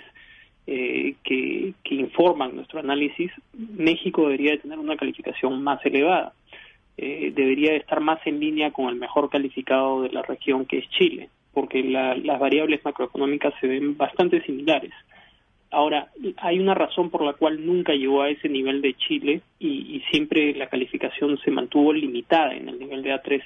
eh, 0.71 1.15
que, 1.23 1.73
informan 1.89 2.55
nuestro 2.55 2.79
análisis, 2.79 3.31
México 3.57 4.21
debería 4.21 4.51
de 4.51 4.59
tener 4.59 4.77
una 4.77 4.95
calificación 4.95 5.63
más 5.63 5.83
elevada. 5.83 6.33
Eh, 7.01 7.31
debería 7.33 7.71
de 7.71 7.77
estar 7.77 8.01
más 8.01 8.19
en 8.25 8.39
línea 8.39 8.71
con 8.71 8.89
el 8.89 8.95
mejor 8.95 9.29
calificado 9.29 10.01
de 10.01 10.09
la 10.09 10.21
región 10.21 10.65
que 10.65 10.79
es 10.79 10.89
Chile, 10.89 11.29
porque 11.53 11.81
las 11.81 12.39
variables 12.39 12.83
macroeconómicas 12.83 13.53
se 13.61 13.67
ven 13.67 13.95
bastante 13.95 14.41
similares. 14.41 14.91
Ahora, 15.71 16.09
hay 16.37 16.59
una 16.59 16.73
razón 16.73 17.09
por 17.09 17.23
la 17.23 17.33
cual 17.33 17.65
nunca 17.65 17.93
llegó 17.93 18.23
a 18.23 18.29
ese 18.29 18.49
nivel 18.49 18.81
de 18.81 18.95
Chile 18.95 19.41
y, 19.59 20.01
siempre 20.11 20.53
la 20.55 20.67
calificación 20.67 21.37
se 21.37 21.51
mantuvo 21.51 21.93
limitada 21.93 22.53
en 22.55 22.67
el 22.67 22.79
nivel 22.79 23.03
de 23.03 23.13
A3 23.13 23.43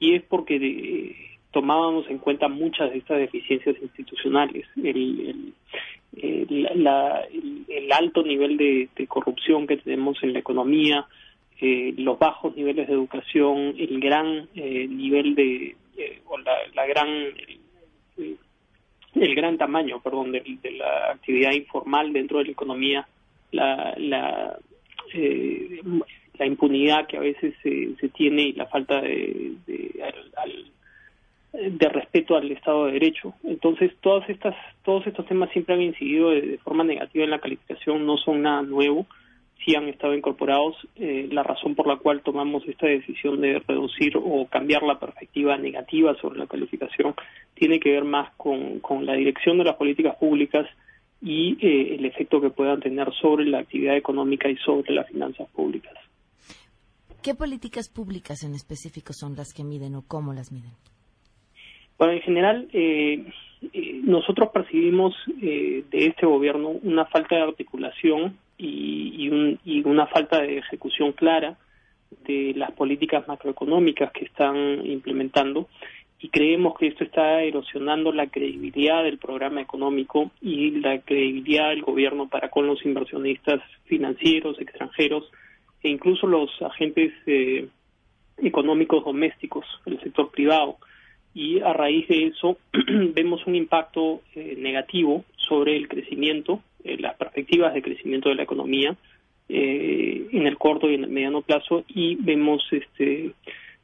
y 0.00 0.14
es 0.14 0.22
porque 0.22 0.56
eh, 0.56 1.16
tomábamos 1.52 2.08
en 2.08 2.18
cuenta 2.18 2.48
muchas 2.48 2.90
de 2.90 2.98
estas 2.98 3.18
deficiencias 3.18 3.76
institucionales. 3.80 4.66
el, 4.82 5.52
el, 6.16 7.92
alto 7.92 8.22
nivel 8.22 8.56
de, 8.56 8.88
corrupción 9.06 9.66
que 9.66 9.76
tenemos 9.76 10.22
en 10.22 10.32
la 10.32 10.38
economía, 10.40 11.06
los 11.60 12.18
bajos 12.18 12.56
niveles 12.56 12.86
de 12.86 12.92
educación, 12.94 13.74
el 13.78 14.00
gran 14.00 14.48
nivel 14.54 15.34
de, 15.34 15.76
o 16.26 16.38
la, 16.38 16.86
gran, 16.86 17.08
el, 19.14 19.34
gran 19.34 19.56
tamaño, 19.58 20.00
perdón, 20.00 20.32
de, 20.32 20.42
la 20.72 21.12
actividad 21.12 21.52
informal 21.52 22.12
dentro 22.12 22.38
de 22.38 22.44
la 22.44 22.50
economía, 22.50 23.08
la, 23.52 23.94
la, 23.96 24.58
la 26.38 26.46
impunidad 26.46 27.06
que 27.06 27.16
a 27.16 27.20
veces 27.20 27.54
se, 27.62 28.08
tiene 28.10 28.42
y 28.42 28.52
la 28.52 28.66
falta 28.66 29.00
de, 29.00 29.54
de 31.52 31.88
respeto 31.88 32.36
al 32.36 32.50
Estado 32.50 32.86
de 32.86 32.92
Derecho. 32.92 33.34
Entonces, 33.44 33.92
todas 34.00 34.28
estas, 34.28 34.54
todos 34.84 35.06
estos 35.06 35.26
temas 35.26 35.50
siempre 35.50 35.74
han 35.74 35.82
incidido 35.82 36.30
de, 36.30 36.58
forma 36.58 36.84
negativa 36.84 37.24
en 37.24 37.30
la 37.30 37.40
calificación, 37.40 38.06
no 38.06 38.16
son 38.18 38.42
nada 38.42 38.62
nuevo, 38.62 39.06
sí 39.64 39.74
han 39.74 39.88
estado 39.88 40.14
incorporados. 40.14 40.76
Eh, 40.96 41.28
la 41.30 41.42
razón 41.42 41.74
por 41.74 41.86
la 41.86 41.96
cual 41.96 42.22
tomamos 42.22 42.66
esta 42.66 42.86
decisión 42.86 43.40
de 43.40 43.58
reducir 43.66 44.16
o 44.16 44.46
cambiar 44.46 44.82
la 44.82 44.98
perspectiva 44.98 45.56
negativa 45.56 46.14
sobre 46.20 46.38
la 46.38 46.46
calificación 46.46 47.14
tiene 47.54 47.80
que 47.80 47.92
ver 47.92 48.04
más 48.04 48.32
con, 48.36 48.80
con 48.80 49.06
la 49.06 49.14
dirección 49.14 49.58
de 49.58 49.64
las 49.64 49.76
políticas 49.76 50.16
públicas 50.16 50.66
y 51.22 51.56
eh, 51.66 51.96
el 51.96 52.04
efecto 52.04 52.40
que 52.40 52.50
puedan 52.50 52.80
tener 52.80 53.12
sobre 53.14 53.46
la 53.46 53.60
actividad 53.60 53.96
económica 53.96 54.48
y 54.48 54.56
sobre 54.58 54.92
las 54.92 55.08
finanzas 55.08 55.48
públicas. 55.48 55.94
¿Qué 57.22 57.34
políticas 57.34 57.88
públicas 57.88 58.44
en 58.44 58.54
específico 58.54 59.12
son 59.12 59.34
las 59.34 59.52
que 59.52 59.64
miden 59.64 59.96
o 59.96 60.04
cómo 60.06 60.32
las 60.32 60.52
miden? 60.52 60.70
Bueno, 61.98 62.12
en 62.12 62.20
general, 62.20 62.68
eh, 62.72 63.24
eh, 63.72 64.00
nosotros 64.04 64.50
percibimos 64.52 65.14
eh, 65.42 65.82
de 65.90 66.06
este 66.06 66.26
gobierno 66.26 66.68
una 66.68 67.06
falta 67.06 67.36
de 67.36 67.42
articulación 67.42 68.36
y, 68.58 69.28
una 69.84 70.06
falta 70.06 70.40
de 70.40 70.58
ejecución 70.58 71.12
clara 71.12 71.56
de 72.24 72.52
las 72.56 72.72
políticas 72.72 73.26
macroeconómicas 73.28 74.10
que 74.12 74.24
están 74.24 74.84
implementando. 74.84 75.68
Y 76.18 76.28
creemos 76.28 76.76
que 76.78 76.88
esto 76.88 77.04
está 77.04 77.42
erosionando 77.42 78.10
la 78.12 78.26
credibilidad 78.26 79.04
del 79.04 79.18
programa 79.18 79.60
económico 79.60 80.30
y 80.40 80.70
la 80.80 81.00
credibilidad 81.00 81.70
del 81.70 81.82
gobierno 81.82 82.28
para 82.28 82.50
con 82.50 82.66
los 82.66 82.84
inversionistas 82.84 83.60
financieros 83.84 84.58
extranjeros 84.60 85.30
e 85.82 85.90
incluso 85.90 86.26
los 86.26 86.50
agentes 86.62 87.12
económicos 88.38 89.04
domésticos, 89.04 89.66
el 89.86 90.00
sector 90.00 90.30
privado. 90.30 90.76
Y 91.34 91.60
a 91.60 91.72
raíz 91.72 92.08
de 92.08 92.28
eso 92.28 92.56
vemos 92.72 93.46
un 93.46 93.54
impacto 93.54 94.22
eh, 94.34 94.54
negativo 94.56 95.24
sobre 95.36 95.76
el 95.76 95.88
crecimiento, 95.88 96.60
eh, 96.86 96.96
las 96.98 97.16
perspectivas 97.16 97.74
de 97.74 97.82
crecimiento 97.82 98.28
de 98.28 98.36
la 98.36 98.42
economía 98.42 98.96
eh, 99.48 100.26
en 100.32 100.46
el 100.46 100.58
corto 100.58 100.90
y 100.90 100.94
en 100.94 101.04
el 101.04 101.10
mediano 101.10 101.42
plazo 101.42 101.84
y 101.88 102.16
vemos 102.16 102.64
este 102.70 103.32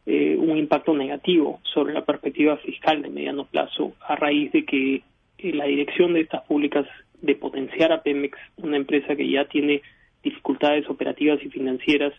un 0.05 0.59
impacto 0.59 0.93
negativo 0.95 1.61
sobre 1.63 1.95
la 1.95 2.05
perspectiva 2.05 2.57
fiscal 2.57 3.03
de 3.03 3.09
mediano 3.09 3.45
plazo 3.45 3.93
a 4.01 4.17
raíz 4.17 4.51
de 4.51 4.65
que 4.65 5.03
la 5.39 5.67
dirección 5.67 6.15
de 6.15 6.23
estas 6.23 6.43
públicas 6.43 6.89
de 7.21 7.37
potenciar 7.37 7.93
a 7.93 8.03
Pemex, 8.03 8.37
una 8.57 8.77
empresa 8.77 9.15
que 9.15 9.31
ya 9.31 9.45
tiene 9.45 9.81
dificultades 10.25 10.91
operativas 10.91 11.39
y 11.45 11.51
financieras, 11.51 12.13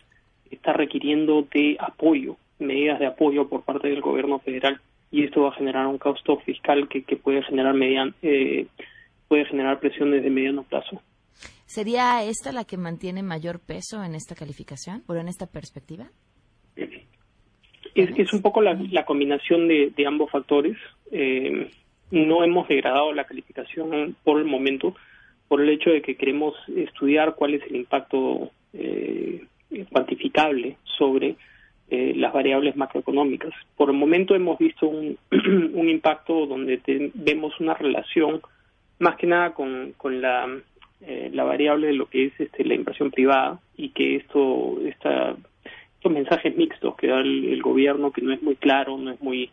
está 0.50 0.72
requiriendo 0.72 1.46
de 1.52 1.76
apoyo, 1.78 2.36
medidas 2.58 2.98
de 2.98 3.06
apoyo 3.06 3.48
por 3.48 3.64
parte 3.64 3.88
del 3.88 4.00
gobierno 4.00 4.38
federal 4.38 4.80
y 5.14 5.22
esto 5.22 5.42
va 5.42 5.50
a 5.50 5.54
generar 5.54 5.86
un 5.86 5.98
costo 5.98 6.38
fiscal 6.38 6.88
que, 6.88 7.02
puede 7.16 7.42
generar 7.44 7.74
median, 7.74 8.14
eh, 8.22 8.66
puede 9.28 9.44
generar 9.46 9.80
presiones 9.80 10.22
de 10.22 10.30
mediano 10.30 10.62
plazo. 10.62 11.00
¿Sería 11.66 12.22
esta 12.22 12.52
la 12.52 12.64
que 12.64 12.76
mantiene 12.76 13.22
mayor 13.22 13.58
peso 13.58 14.04
en 14.04 14.14
esta 14.14 14.34
calificación 14.34 15.02
o 15.06 15.14
en 15.14 15.28
esta 15.28 15.46
perspectiva? 15.46 16.06
Es, 17.94 18.32
un 18.32 18.42
poco 18.42 18.60
la, 18.60 19.04
combinación 19.04 19.68
de, 19.68 19.92
ambos 20.06 20.30
factores. 20.30 20.76
Eh, 21.10 21.70
no 22.10 22.44
hemos 22.44 22.68
degradado 22.68 23.12
la 23.12 23.24
calificación 23.24 24.16
por 24.24 24.38
el 24.38 24.44
momento 24.44 24.94
por 25.48 25.60
el 25.60 25.68
hecho 25.68 25.90
de 25.90 26.02
que 26.02 26.16
queremos 26.16 26.54
estudiar 26.74 27.34
cuál 27.34 27.54
es 27.54 27.62
el 27.64 27.76
impacto 27.76 28.50
eh, 28.72 29.44
cuantificable 29.90 30.76
sobre 30.96 31.36
eh, 31.90 32.14
las 32.16 32.32
variables 32.32 32.76
macroeconómicas. 32.76 33.52
Por 33.76 33.90
el 33.90 33.96
momento 33.96 34.34
hemos 34.34 34.58
visto 34.58 34.88
un, 34.88 35.18
impacto 35.88 36.46
donde 36.46 36.80
vemos 37.14 37.58
una 37.60 37.74
relación 37.74 38.40
más 38.98 39.16
que 39.16 39.26
nada 39.26 39.52
con, 39.52 39.92
con 39.96 40.20
la, 40.20 40.46
eh, 41.00 41.30
la 41.32 41.44
variable 41.44 41.88
de 41.88 41.92
lo 41.94 42.06
que 42.06 42.26
es 42.26 42.40
este, 42.40 42.64
la 42.64 42.74
inversión 42.74 43.10
privada 43.10 43.60
y 43.76 43.90
que 43.90 44.16
esto 44.16 44.78
esta, 44.86 45.36
estos 45.96 46.12
mensajes 46.12 46.56
mixtos 46.56 46.96
que 46.96 47.08
da 47.08 47.20
el, 47.20 47.60
gobierno 47.62 48.12
que 48.12 48.22
no 48.22 48.32
es 48.32 48.42
muy 48.42 48.56
claro, 48.56 48.96
no 48.98 49.10
es 49.12 49.20
muy 49.20 49.50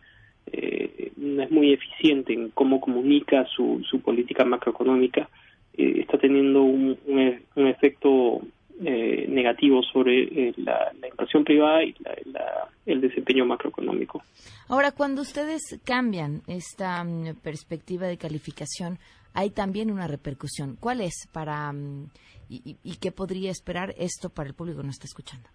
eh, 0.52 1.12
no 1.16 1.42
es 1.42 1.50
muy 1.50 1.72
eficiente 1.72 2.32
en 2.32 2.50
cómo 2.50 2.80
comunica 2.80 3.46
su, 3.46 3.82
su 3.88 4.00
política 4.00 4.44
macroeconómica, 4.44 5.28
está 5.74 6.18
teniendo 6.18 6.62
un, 6.62 6.98
un 7.06 7.66
efecto 7.66 8.42
eh, 8.84 9.26
negativo 9.28 9.80
sobre 9.82 10.22
eh, 10.22 10.54
la, 10.56 10.90
inversión 11.08 11.44
privada 11.44 11.84
y 11.84 11.94
el 12.86 13.00
desempeño 13.00 13.46
macroeconómico. 13.46 14.24
Ahora, 14.68 14.90
cuando 14.90 15.22
ustedes 15.22 15.60
cambian 15.84 16.42
esta 16.48 17.04
mm, 17.04 17.36
perspectiva 17.44 18.08
de 18.08 18.16
calificación, 18.16 18.98
hay 19.34 19.50
también 19.50 19.90
una 19.90 20.06
repercusión. 20.06 20.76
¿Cuál 20.78 21.00
es 21.00 21.28
para 21.32 21.72
mm, 21.72 22.08
y, 22.48 22.96
qué 23.00 23.12
podría 23.12 23.50
esperar 23.50 23.94
esto 23.98 24.28
para 24.28 24.48
el 24.48 24.54
público 24.54 24.80
que 24.80 24.86
nos 24.86 24.96
está 24.96 25.06
escuchando? 25.06 25.48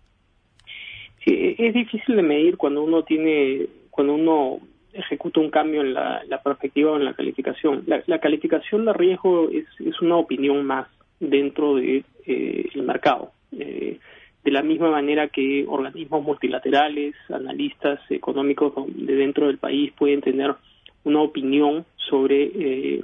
Sí, 1.24 1.56
es 1.58 1.74
difícil 1.74 2.16
de 2.16 2.24
medir 2.24 2.58
cuando 2.58 2.84
uno 2.84 3.04
tiene, 3.04 3.68
cuando 3.90 4.16
uno 4.16 4.60
ejecuta 4.94 5.40
un 5.40 5.52
cambio 5.52 5.82
en 5.82 5.94
la, 5.94 6.42
perspectiva 6.44 6.92
o 6.92 6.98
en 6.98 7.06
la 7.06 7.14
calificación. 7.14 7.84
La, 7.86 8.20
calificación 8.20 8.86
de 8.86 8.94
riesgo 8.94 9.50
es, 9.50 9.66
es 9.80 10.02
una 10.02 10.18
opinión 10.18 10.66
más 10.66 10.88
dentro 11.20 11.76
de 11.76 12.04
eh, 12.26 12.70
mercado. 12.76 13.32
Eh, 13.52 14.00
de 14.44 14.52
la 14.52 14.64
misma 14.64 14.90
manera 14.90 15.28
que 15.28 15.66
organismos 15.68 16.24
multilaterales, 16.24 17.16
analistas 17.30 18.00
económicos 18.10 18.74
de 18.88 19.16
dentro 19.16 19.48
del 19.48 19.58
país 19.58 19.92
pueden 19.98 20.22
tener 20.22 20.56
una 21.04 21.22
opinión 21.22 21.86
sobre 21.98 22.44
eh, 22.44 23.02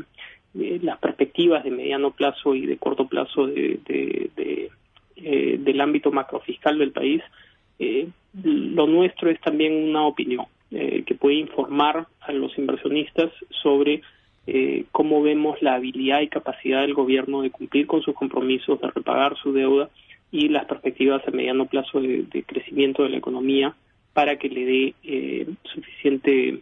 las 0.54 1.00
perspectivas 1.00 1.64
de 1.64 1.72
mediano 1.72 2.12
plazo 2.12 2.54
y 2.54 2.66
de 2.66 2.78
corto 2.78 3.08
plazo 3.08 3.48
de, 3.48 4.70
del 5.16 5.82
ámbito 5.82 6.12
macrofiscal 6.12 6.78
del 6.78 6.92
país, 6.92 7.22
lo 8.44 8.88
nuestro 8.88 9.30
es 9.30 9.42
también 9.42 9.74
una 9.90 10.06
opinión 10.06 10.46
que 10.70 11.16
puede 11.20 11.36
informar 11.36 12.08
a 12.22 12.32
los 12.32 12.58
inversionistas 12.58 13.32
sobre 13.50 14.02
eh, 14.46 14.86
cómo 14.92 15.22
vemos 15.22 15.62
la 15.62 15.76
habilidad 15.76 16.20
y 16.20 16.28
capacidad 16.28 16.82
del 16.82 16.94
gobierno 16.94 17.42
de 17.42 17.52
cumplir 17.52 17.88
con 17.88 18.02
sus 18.02 18.14
compromisos, 18.14 18.80
de 18.82 18.92
repagar 18.92 19.38
su 19.38 19.54
deuda 19.54 19.90
y 20.32 20.50
las 20.50 20.66
perspectivas 20.66 21.26
a 21.26 21.32
mediano 21.32 21.66
plazo 21.66 22.02
de, 22.02 22.44
crecimiento 22.46 23.04
de 23.04 23.10
la 23.10 23.18
economía 23.18 23.74
para 24.12 24.38
que 24.38 24.50
le 24.50 24.66
dé 24.66 24.94
eh, 25.04 25.48
suficiente 25.64 26.60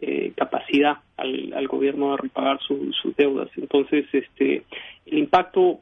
eh, 0.00 0.32
capacidad 0.36 0.98
al, 1.18 1.68
gobierno 1.68 2.12
de 2.12 2.22
repagar 2.22 2.58
sus 2.60 3.16
deudas. 3.16 3.50
Entonces, 3.56 4.06
este, 4.12 4.62
el 5.06 5.18
impacto 5.18 5.80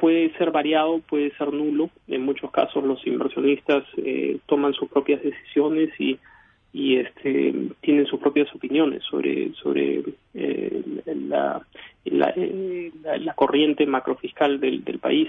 puede 0.00 0.32
ser 0.36 0.50
variado, 0.50 1.00
puede 1.00 1.30
ser 1.36 1.52
nulo. 1.52 1.90
En 2.08 2.24
muchos 2.24 2.50
casos, 2.50 2.84
los 2.84 3.06
inversionistas 3.06 3.84
eh, 3.96 4.38
toman 4.46 4.74
sus 4.74 4.88
propias 4.88 5.22
decisiones 5.22 5.90
y 5.98 6.18
y 6.74 6.96
este 6.96 7.54
tienen 7.82 8.06
sus 8.06 8.18
propias 8.18 8.52
opiniones 8.54 9.02
sobre 9.04 9.52
sobre 9.62 10.02
eh, 10.32 10.82
la, 11.28 11.60
eh, 12.04 12.90
la, 13.02 13.18
la, 13.18 13.34
corriente 13.34 13.84
macrofiscal 13.84 14.58
del, 14.58 14.82
del 14.82 14.98
país 14.98 15.28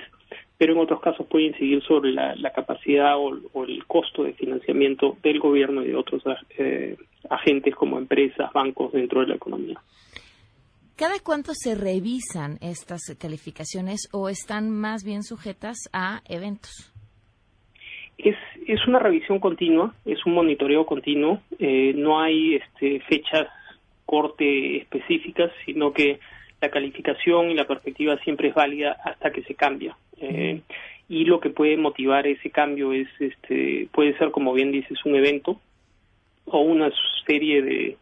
pero 0.63 0.76
en 0.76 0.80
otros 0.80 1.02
casos 1.02 1.28
puede 1.28 1.47
incidir 1.47 1.84
sobre 1.84 2.13
la, 2.13 2.52
capacidad 2.56 3.17
o, 3.17 3.65
el 3.65 3.86
costo 3.86 4.23
de 4.23 4.32
financiamiento 4.32 5.17
del 5.21 5.38
gobierno 5.41 5.84
y 5.84 5.88
de 5.88 5.95
otros 5.97 6.23
eh, 6.58 6.95
agentes 7.30 7.76
como 7.76 7.97
empresas, 7.97 8.49
bancos 8.54 8.93
dentro 8.93 9.19
de 9.19 9.28
la 9.28 9.36
economía. 9.36 9.78
¿Cada 10.95 11.15
cuánto 11.21 11.52
se 11.54 11.76
revisan 11.76 12.60
estas 12.62 13.02
calificaciones 13.19 14.08
o 14.13 14.30
están 14.30 14.71
más 14.71 15.04
bien 15.04 15.23
sujetas 15.23 15.76
a 15.91 16.21
eventos? 16.30 16.71
Es, 18.17 18.38
es 18.65 18.88
una 18.88 18.99
revisión 18.99 19.39
continua, 19.39 19.93
es 20.06 20.26
un 20.26 20.34
monitoreo 20.34 20.86
continuo, 20.86 21.41
eh, 21.60 21.91
no 21.93 22.21
hay 22.21 22.56
este, 22.56 23.02
fechas 23.02 23.49
corte 24.06 24.78
específicas, 24.78 25.52
sino 25.65 25.91
que 25.91 26.21
la 26.63 26.71
calificación 26.71 27.52
y 27.52 27.56
la 27.56 27.67
perspectiva 27.67 28.17
siempre 28.19 28.47
es 28.47 28.56
válida 28.56 28.95
hasta 29.04 29.32
que 29.32 29.43
se 29.43 29.54
cambia. 29.54 29.97
Eh, 30.21 30.62
y 31.10 31.26
lo 31.26 31.41
que 31.41 31.49
puede 31.49 31.76
motivar 31.76 32.26
ese 32.26 32.49
cambio 32.52 32.93
es, 32.93 33.10
este, 33.19 33.89
puede 33.91 34.17
ser, 34.17 34.32
como 34.32 34.54
bien 34.54 34.71
dices, 34.71 34.97
un 35.04 35.15
evento 35.15 35.60
o 36.45 36.62
una 36.62 36.89
serie 37.26 37.62
de, 37.62 37.97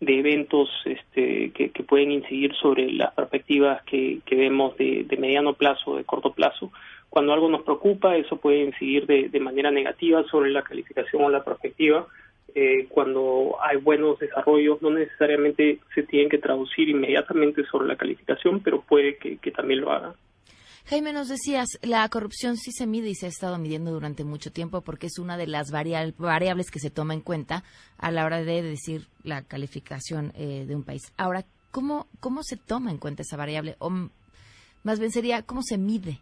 de 0.00 0.18
eventos 0.18 0.70
este, 0.86 1.50
que, 1.50 1.68
pueden 1.82 2.12
incidir 2.12 2.54
sobre 2.54 2.90
las 2.92 3.12
perspectivas 3.12 3.82
que, 3.82 4.20
vemos 4.30 4.76
de, 4.78 5.06
mediano 5.18 5.52
plazo, 5.52 5.96
de 5.96 6.04
corto 6.04 6.32
plazo. 6.32 6.72
Cuando 7.10 7.34
algo 7.34 7.50
nos 7.50 7.62
preocupa, 7.62 8.16
eso 8.16 8.36
puede 8.36 8.64
incidir 8.64 9.06
de, 9.06 9.40
manera 9.40 9.70
negativa 9.70 10.22
sobre 10.30 10.50
la 10.50 10.62
calificación 10.62 11.24
o 11.24 11.30
la 11.30 11.44
perspectiva. 11.44 12.06
Eh, 12.54 12.86
cuando 12.88 13.56
hay 13.62 13.76
buenos 13.76 14.18
desarrollos, 14.18 14.80
no 14.80 14.90
necesariamente 14.90 15.80
se 15.94 16.02
tienen 16.02 16.28
que 16.28 16.38
traducir 16.38 16.88
inmediatamente 16.88 17.64
sobre 17.66 17.88
la 17.88 17.96
calificación, 17.96 18.60
pero 18.60 18.80
puede 18.82 19.16
que, 19.16 19.50
también 19.50 19.80
lo 19.80 19.92
hagan. 19.92 20.14
Jaime, 20.86 21.12
nos 21.12 21.28
decías, 21.28 21.68
la 21.82 22.08
corrupción 22.08 22.56
sí 22.56 22.72
se 22.72 22.86
mide 22.86 23.10
y 23.10 23.14
se 23.14 23.26
ha 23.26 23.28
estado 23.28 23.58
midiendo 23.58 23.92
durante 23.92 24.24
mucho 24.24 24.50
tiempo 24.50 24.80
porque 24.80 25.08
es 25.08 25.18
una 25.18 25.36
de 25.36 25.46
las 25.46 25.70
variables 25.70 26.70
que 26.70 26.78
se 26.78 26.90
toma 26.90 27.12
en 27.12 27.20
cuenta 27.20 27.62
a 27.98 28.10
la 28.10 28.24
hora 28.24 28.42
de 28.42 28.62
decir 28.62 29.02
la 29.22 29.42
calificación 29.42 30.32
eh, 30.34 30.64
de 30.66 30.74
un 30.74 30.84
país. 30.84 31.12
Ahora, 31.18 31.44
¿cómo, 31.70 32.06
¿cómo 32.20 32.42
se 32.42 32.56
toma 32.56 32.90
en 32.90 32.96
cuenta 32.96 33.20
esa 33.20 33.36
variable? 33.36 33.76
O 33.80 33.90
más 34.82 34.98
bien 34.98 35.12
sería, 35.12 35.42
¿cómo 35.42 35.62
se 35.62 35.76
mide? 35.76 36.20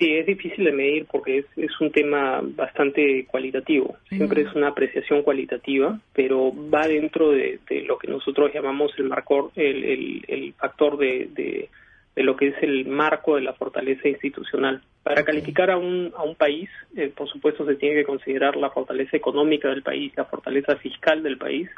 Sí, 0.00 0.16
es 0.16 0.26
difícil 0.26 0.64
de 0.64 0.72
medir 0.72 1.06
porque 1.06 1.38
es, 1.38 1.46
es 1.56 1.80
un 1.80 1.92
tema 1.92 2.40
bastante 2.42 3.26
cualitativo. 3.26 3.96
Siempre 4.08 4.42
es 4.42 4.54
una 4.54 4.68
apreciación 4.68 5.22
cualitativa, 5.22 6.00
pero 6.14 6.52
va 6.68 6.88
dentro 6.88 7.30
de, 7.30 7.60
lo 7.86 7.98
que 7.98 8.08
nosotros 8.08 8.50
llamamos 8.52 8.92
el 8.96 9.04
marcor, 9.04 9.52
el, 9.54 10.24
el, 10.26 10.54
factor 10.54 10.96
de 10.96 11.68
de 12.16 12.22
lo 12.22 12.36
que 12.36 12.48
es 12.48 12.62
el 12.62 12.86
marco 12.86 13.36
de 13.36 13.42
la 13.42 13.54
fortaleza 13.54 14.08
institucional. 14.08 14.82
Para 15.02 15.24
calificar 15.24 15.70
a 15.70 15.76
un, 15.76 16.12
a 16.16 16.22
un 16.22 16.34
país, 16.34 16.68
eh, 16.96 17.10
por 17.14 17.28
supuesto, 17.28 17.64
se 17.64 17.76
tiene 17.76 17.96
que 17.96 18.04
considerar 18.04 18.56
la 18.56 18.70
fortaleza 18.70 19.16
económica 19.16 19.68
del 19.68 19.82
país, 19.82 20.12
la 20.16 20.24
fortaleza 20.24 20.76
fiscal 20.76 21.22
del 21.22 21.38
país, 21.38 21.70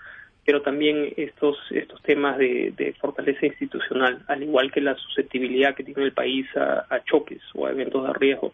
pero 0.45 0.63
también 0.63 1.13
estos, 1.17 1.57
estos 1.71 2.03
temas 2.03 2.37
de, 2.39 2.95
fortaleza 3.01 3.47
institucional, 3.47 4.23
al 4.27 4.43
igual 4.43 4.73
que 4.73 4.81
la 4.81 4.97
susceptibilidad 4.97 5.75
que 5.75 5.85
tiene 5.85 6.05
el 6.05 6.13
país 6.13 6.47
a, 6.57 7.01
choques 7.05 7.41
o 7.55 7.67
a 7.67 7.71
eventos 7.71 8.07
de 8.07 8.13
riesgo. 8.15 8.53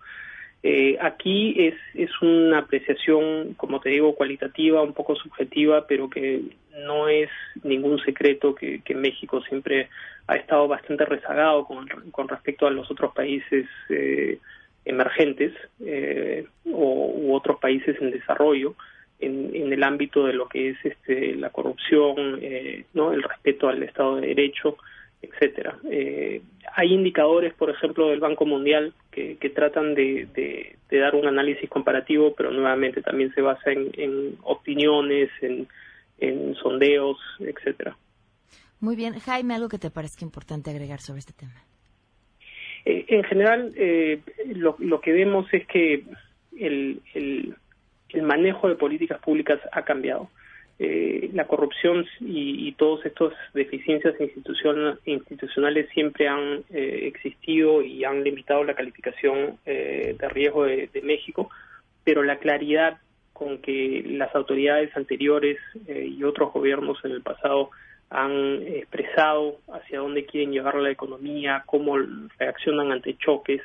Eh, 0.63 0.99
aquí 1.01 1.55
es, 1.57 1.75
es 1.95 2.11
una 2.21 2.59
apreciación, 2.59 3.55
como 3.55 3.81
te 3.81 3.91
digo, 3.91 4.15
cualitativa, 4.15 4.83
un 4.83 4.93
poco 4.93 5.15
subjetiva, 5.17 5.87
pero 5.87 6.11
que 6.11 6.43
no 6.85 7.09
es 7.09 7.31
ningún 7.63 7.99
secreto 8.01 8.55
que, 8.55 8.81
que 8.83 8.95
México 8.95 9.41
siempre 9.43 9.89
ha 10.27 10.37
estado 10.37 10.69
bastante 10.69 11.05
rezagado 11.07 11.65
con, 11.65 11.89
con 12.11 12.29
respecto 12.29 12.67
a 12.67 12.71
los 12.71 12.91
otros 12.91 13.15
países 13.15 13.67
eh, 13.89 14.39
emergentes 14.85 15.53
eh, 15.85 16.47
o, 16.67 17.13
u 17.15 17.35
otros 17.35 17.59
países 17.61 17.97
en 18.01 18.11
desarrollo 18.11 18.75
en, 19.21 19.55
en, 19.55 19.73
el 19.73 19.83
ámbito 19.83 20.25
de 20.27 20.33
lo 20.33 20.49
que 20.49 20.71
es 20.71 20.79
este, 20.85 21.35
la 21.35 21.51
corrupción, 21.51 22.39
eh, 22.41 22.85
no, 22.95 23.13
el 23.13 23.23
respeto 23.23 23.69
al 23.69 23.83
Estado 23.83 24.17
de 24.17 24.29
Derecho, 24.29 24.77
etcétera. 25.21 25.77
Eh, 25.91 26.43
hay 26.75 26.93
indicadores, 26.93 27.53
por 27.55 27.71
ejemplo, 27.71 28.09
del 28.09 28.21
Banco 28.21 28.47
Mundial 28.47 28.93
que, 29.11 29.37
que 29.37 29.51
tratan 29.51 29.95
de, 29.95 30.29
de, 30.35 30.77
de, 30.89 30.99
dar 30.99 31.15
un 31.15 31.27
análisis 31.27 31.69
comparativo, 31.69 32.35
pero 32.37 32.51
nuevamente 32.51 33.03
también 33.03 33.33
se 33.35 33.41
basa 33.41 33.73
en, 33.73 33.91
en 33.95 34.37
opiniones, 34.43 35.31
en, 35.41 35.67
en 36.19 36.55
sondeos, 36.55 37.19
etcétera. 37.41 37.97
Muy 38.81 38.95
bien. 38.95 39.15
Jaime, 39.19 39.55
¿algo 39.55 39.69
que 39.69 39.79
te 39.79 39.91
parezca 39.91 40.25
importante 40.25 40.71
agregar 40.71 41.01
sobre 41.01 41.21
este 41.21 41.33
tema? 41.33 41.65
Eh, 42.85 43.05
en 43.09 43.25
general, 43.25 43.73
eh, 43.77 44.21
lo, 44.55 44.77
lo, 44.79 45.01
que 45.01 45.13
vemos 45.13 45.47
es 45.53 45.67
que 45.67 46.05
el, 46.57 47.01
el, 47.15 47.57
manejo 48.23 48.69
de 48.69 48.75
políticas 48.75 49.21
públicas 49.21 49.61
ha 49.73 49.83
cambiado. 49.83 50.29
Eh, 50.81 51.31
la 51.33 51.47
corrupción 51.47 52.07
y, 52.21 52.69
y 52.69 52.73
todas 52.73 53.05
estas 53.05 53.33
deficiencias 53.53 54.15
institucionales 55.05 55.89
siempre 55.93 56.29
han 56.29 56.63
existido 56.71 57.83
y 57.83 58.05
han 58.05 58.23
limitado 58.23 58.63
la 58.63 58.75
calificación 58.75 59.59
de 59.65 60.29
riesgo 60.31 60.65
de, 60.65 60.89
de, 60.93 61.03
México, 61.03 61.51
pero 62.05 62.23
la 62.23 62.37
claridad 62.37 62.99
con 63.33 63.59
que 63.59 64.05
las 64.07 64.33
autoridades 64.37 64.97
anteriores 64.97 65.59
y 65.89 66.23
otros 66.23 66.53
gobiernos 66.53 67.05
en 67.05 67.11
el 67.11 67.23
pasado 67.23 67.71
han 68.11 68.63
expresado 68.67 69.59
hacia 69.73 69.99
dónde 70.01 70.25
quieren 70.25 70.53
llevar 70.53 70.77
la 70.77 70.91
economía, 70.91 71.63
cómo 71.67 71.99
reaccionan 72.39 72.93
ante 72.93 73.17
choques, 73.19 73.61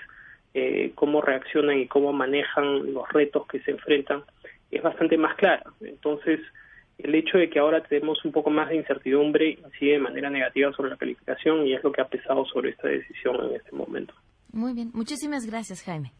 eh, 0.53 0.91
cómo 0.95 1.21
reaccionan 1.21 1.79
y 1.79 1.87
cómo 1.87 2.13
manejan 2.13 2.93
los 2.93 3.07
retos 3.09 3.47
que 3.47 3.59
se 3.61 3.71
enfrentan, 3.71 4.23
es 4.71 4.81
bastante 4.81 5.17
más 5.17 5.35
clara. 5.35 5.63
Entonces, 5.81 6.39
el 6.97 7.15
hecho 7.15 7.37
de 7.37 7.49
que 7.49 7.59
ahora 7.59 7.83
tenemos 7.83 8.23
un 8.23 8.31
poco 8.31 8.49
más 8.49 8.69
de 8.69 8.75
incertidumbre 8.75 9.57
incide 9.63 9.93
de 9.93 9.99
manera 9.99 10.29
negativa 10.29 10.71
sobre 10.73 10.91
la 10.91 10.97
calificación 10.97 11.65
y 11.65 11.73
es 11.73 11.83
lo 11.83 11.91
que 11.91 12.01
ha 12.01 12.07
pesado 12.07 12.45
sobre 12.45 12.71
esta 12.71 12.87
decisión 12.87 13.35
en 13.45 13.55
este 13.55 13.75
momento. 13.75 14.13
Muy 14.51 14.73
bien, 14.73 14.91
muchísimas 14.93 15.45
gracias, 15.45 15.83
Jaime. 15.83 16.13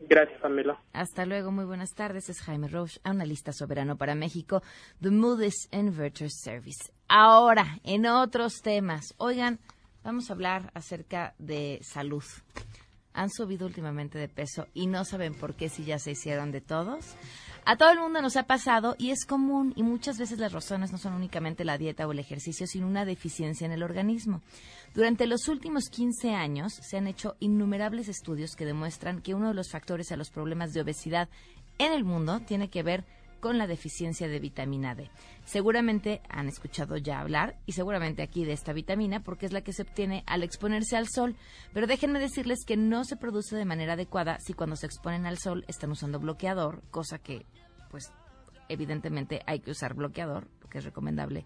Gracias, 0.00 0.40
Pamela. 0.40 0.78
Hasta 0.92 1.24
luego, 1.24 1.50
muy 1.50 1.64
buenas 1.64 1.94
tardes. 1.94 2.28
Es 2.28 2.40
Jaime 2.42 2.68
Roche, 2.68 3.00
analista 3.04 3.52
soberano 3.52 3.96
para 3.96 4.14
México, 4.14 4.62
The 5.00 5.10
Moody's 5.10 5.68
Inverter 5.72 6.30
Service. 6.30 6.92
Ahora, 7.08 7.78
en 7.84 8.06
otros 8.06 8.60
temas. 8.62 9.14
Oigan, 9.18 9.58
vamos 10.02 10.28
a 10.28 10.34
hablar 10.34 10.70
acerca 10.74 11.34
de 11.38 11.78
salud. 11.82 12.24
Han 13.14 13.30
subido 13.30 13.66
últimamente 13.66 14.18
de 14.18 14.28
peso 14.28 14.66
y 14.74 14.86
no 14.86 15.04
saben 15.04 15.34
por 15.34 15.54
qué 15.54 15.68
si 15.68 15.84
ya 15.84 15.98
se 15.98 16.10
hicieron 16.10 16.52
de 16.52 16.60
todos. 16.60 17.16
A 17.64 17.76
todo 17.76 17.90
el 17.90 17.98
mundo 17.98 18.20
nos 18.20 18.36
ha 18.36 18.42
pasado 18.42 18.94
y 18.98 19.10
es 19.10 19.24
común 19.24 19.72
y 19.74 19.82
muchas 19.82 20.18
veces 20.18 20.38
las 20.38 20.52
razones 20.52 20.92
no 20.92 20.98
son 20.98 21.14
únicamente 21.14 21.64
la 21.64 21.78
dieta 21.78 22.06
o 22.06 22.12
el 22.12 22.18
ejercicio, 22.18 22.66
sino 22.66 22.86
una 22.86 23.06
deficiencia 23.06 23.64
en 23.64 23.72
el 23.72 23.82
organismo. 23.82 24.42
Durante 24.94 25.26
los 25.26 25.48
últimos 25.48 25.88
15 25.88 26.34
años 26.34 26.74
se 26.74 26.98
han 26.98 27.06
hecho 27.06 27.36
innumerables 27.40 28.08
estudios 28.08 28.54
que 28.54 28.66
demuestran 28.66 29.22
que 29.22 29.34
uno 29.34 29.48
de 29.48 29.54
los 29.54 29.70
factores 29.70 30.12
a 30.12 30.16
los 30.16 30.28
problemas 30.28 30.74
de 30.74 30.82
obesidad 30.82 31.30
en 31.78 31.92
el 31.92 32.04
mundo 32.04 32.40
tiene 32.40 32.68
que 32.68 32.82
ver 32.82 33.04
con 33.04 33.14
la 33.52 33.66
deficiencia 33.66 34.28
de 34.28 34.38
vitamina 34.38 34.94
D. 34.94 35.10
Seguramente 35.44 36.22
han 36.28 36.48
escuchado 36.48 36.96
ya 36.96 37.20
hablar 37.20 37.56
y 37.66 37.72
seguramente 37.72 38.22
aquí 38.22 38.44
de 38.44 38.52
esta 38.52 38.72
vitamina 38.72 39.22
porque 39.22 39.46
es 39.46 39.52
la 39.52 39.60
que 39.60 39.72
se 39.72 39.82
obtiene 39.82 40.24
al 40.26 40.42
exponerse 40.42 40.96
al 40.96 41.08
sol, 41.08 41.36
pero 41.72 41.86
déjenme 41.86 42.18
decirles 42.18 42.64
que 42.66 42.76
no 42.76 43.04
se 43.04 43.16
produce 43.16 43.56
de 43.56 43.64
manera 43.64 43.92
adecuada 43.92 44.38
si 44.40 44.54
cuando 44.54 44.76
se 44.76 44.86
exponen 44.86 45.26
al 45.26 45.38
sol 45.38 45.64
están 45.68 45.90
usando 45.90 46.18
bloqueador, 46.18 46.82
cosa 46.90 47.18
que 47.18 47.44
pues 47.90 48.12
evidentemente 48.68 49.42
hay 49.46 49.60
que 49.60 49.70
usar 49.70 49.94
bloqueador, 49.94 50.48
lo 50.62 50.68
que 50.68 50.78
es 50.78 50.84
recomendable 50.84 51.44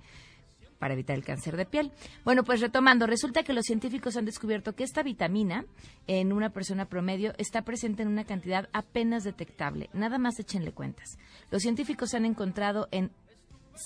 para 0.78 0.94
evitar 0.94 1.16
el 1.16 1.24
cáncer 1.24 1.56
de 1.56 1.66
piel. 1.66 1.92
Bueno, 2.24 2.44
pues 2.44 2.60
retomando, 2.60 3.06
resulta 3.06 3.42
que 3.42 3.52
los 3.52 3.64
científicos 3.64 4.16
han 4.16 4.24
descubierto 4.24 4.74
que 4.74 4.84
esta 4.84 5.02
vitamina 5.02 5.64
en 6.06 6.32
una 6.32 6.50
persona 6.50 6.86
promedio 6.86 7.32
está 7.38 7.62
presente 7.62 8.02
en 8.02 8.08
una 8.08 8.24
cantidad 8.24 8.68
apenas 8.72 9.24
detectable. 9.24 9.90
Nada 9.92 10.18
más 10.18 10.38
échenle 10.38 10.72
cuentas. 10.72 11.18
Los 11.50 11.62
científicos 11.62 12.14
han 12.14 12.24
encontrado 12.24 12.88
en 12.90 13.10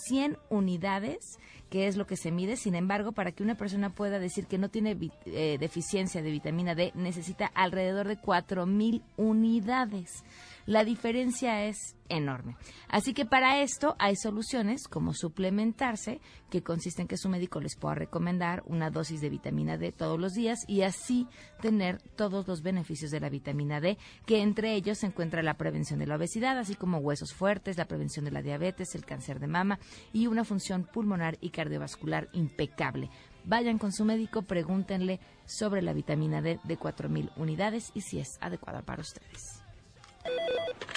100 0.08 0.38
unidades, 0.48 1.38
que 1.70 1.86
es 1.86 1.96
lo 1.96 2.06
que 2.06 2.16
se 2.16 2.30
mide. 2.30 2.56
Sin 2.56 2.74
embargo, 2.74 3.12
para 3.12 3.32
que 3.32 3.42
una 3.42 3.56
persona 3.56 3.90
pueda 3.90 4.18
decir 4.18 4.46
que 4.46 4.58
no 4.58 4.68
tiene 4.68 4.96
eh, 5.26 5.56
deficiencia 5.58 6.22
de 6.22 6.30
vitamina 6.30 6.74
D, 6.74 6.92
necesita 6.94 7.46
alrededor 7.46 8.08
de 8.08 8.18
4.000 8.18 9.02
unidades. 9.16 10.24
La 10.66 10.84
diferencia 10.84 11.64
es 11.64 11.96
enorme. 12.08 12.56
Así 12.88 13.14
que 13.14 13.24
para 13.24 13.62
esto 13.62 13.96
hay 13.98 14.16
soluciones 14.16 14.86
como 14.86 15.14
suplementarse, 15.14 16.20
que 16.50 16.62
consiste 16.62 17.02
en 17.02 17.08
que 17.08 17.16
su 17.16 17.28
médico 17.28 17.60
les 17.60 17.76
pueda 17.76 17.94
recomendar 17.94 18.62
una 18.66 18.90
dosis 18.90 19.20
de 19.20 19.30
vitamina 19.30 19.78
D 19.78 19.92
todos 19.92 20.20
los 20.20 20.34
días 20.34 20.60
y 20.68 20.82
así 20.82 21.26
tener 21.60 22.00
todos 22.16 22.46
los 22.46 22.62
beneficios 22.62 23.10
de 23.10 23.20
la 23.20 23.30
vitamina 23.30 23.80
D, 23.80 23.98
que 24.26 24.42
entre 24.42 24.74
ellos 24.74 24.98
se 24.98 25.06
encuentra 25.06 25.42
la 25.42 25.54
prevención 25.54 25.98
de 25.98 26.06
la 26.06 26.16
obesidad, 26.16 26.58
así 26.58 26.74
como 26.74 26.98
huesos 26.98 27.32
fuertes, 27.32 27.78
la 27.78 27.88
prevención 27.88 28.24
de 28.24 28.30
la 28.30 28.42
diabetes, 28.42 28.94
el 28.94 29.04
cáncer 29.04 29.40
de 29.40 29.46
mama 29.46 29.78
y 30.12 30.26
una 30.26 30.44
función 30.44 30.84
pulmonar 30.84 31.38
y 31.40 31.50
cardiovascular 31.50 32.28
impecable. 32.32 33.10
Vayan 33.44 33.78
con 33.78 33.92
su 33.92 34.04
médico, 34.04 34.42
pregúntenle 34.42 35.18
sobre 35.46 35.82
la 35.82 35.92
vitamina 35.92 36.40
D 36.42 36.60
de 36.62 36.78
4.000 36.78 37.32
unidades 37.36 37.90
y 37.94 38.02
si 38.02 38.20
es 38.20 38.38
adecuada 38.40 38.82
para 38.82 39.00
ustedes. 39.00 39.61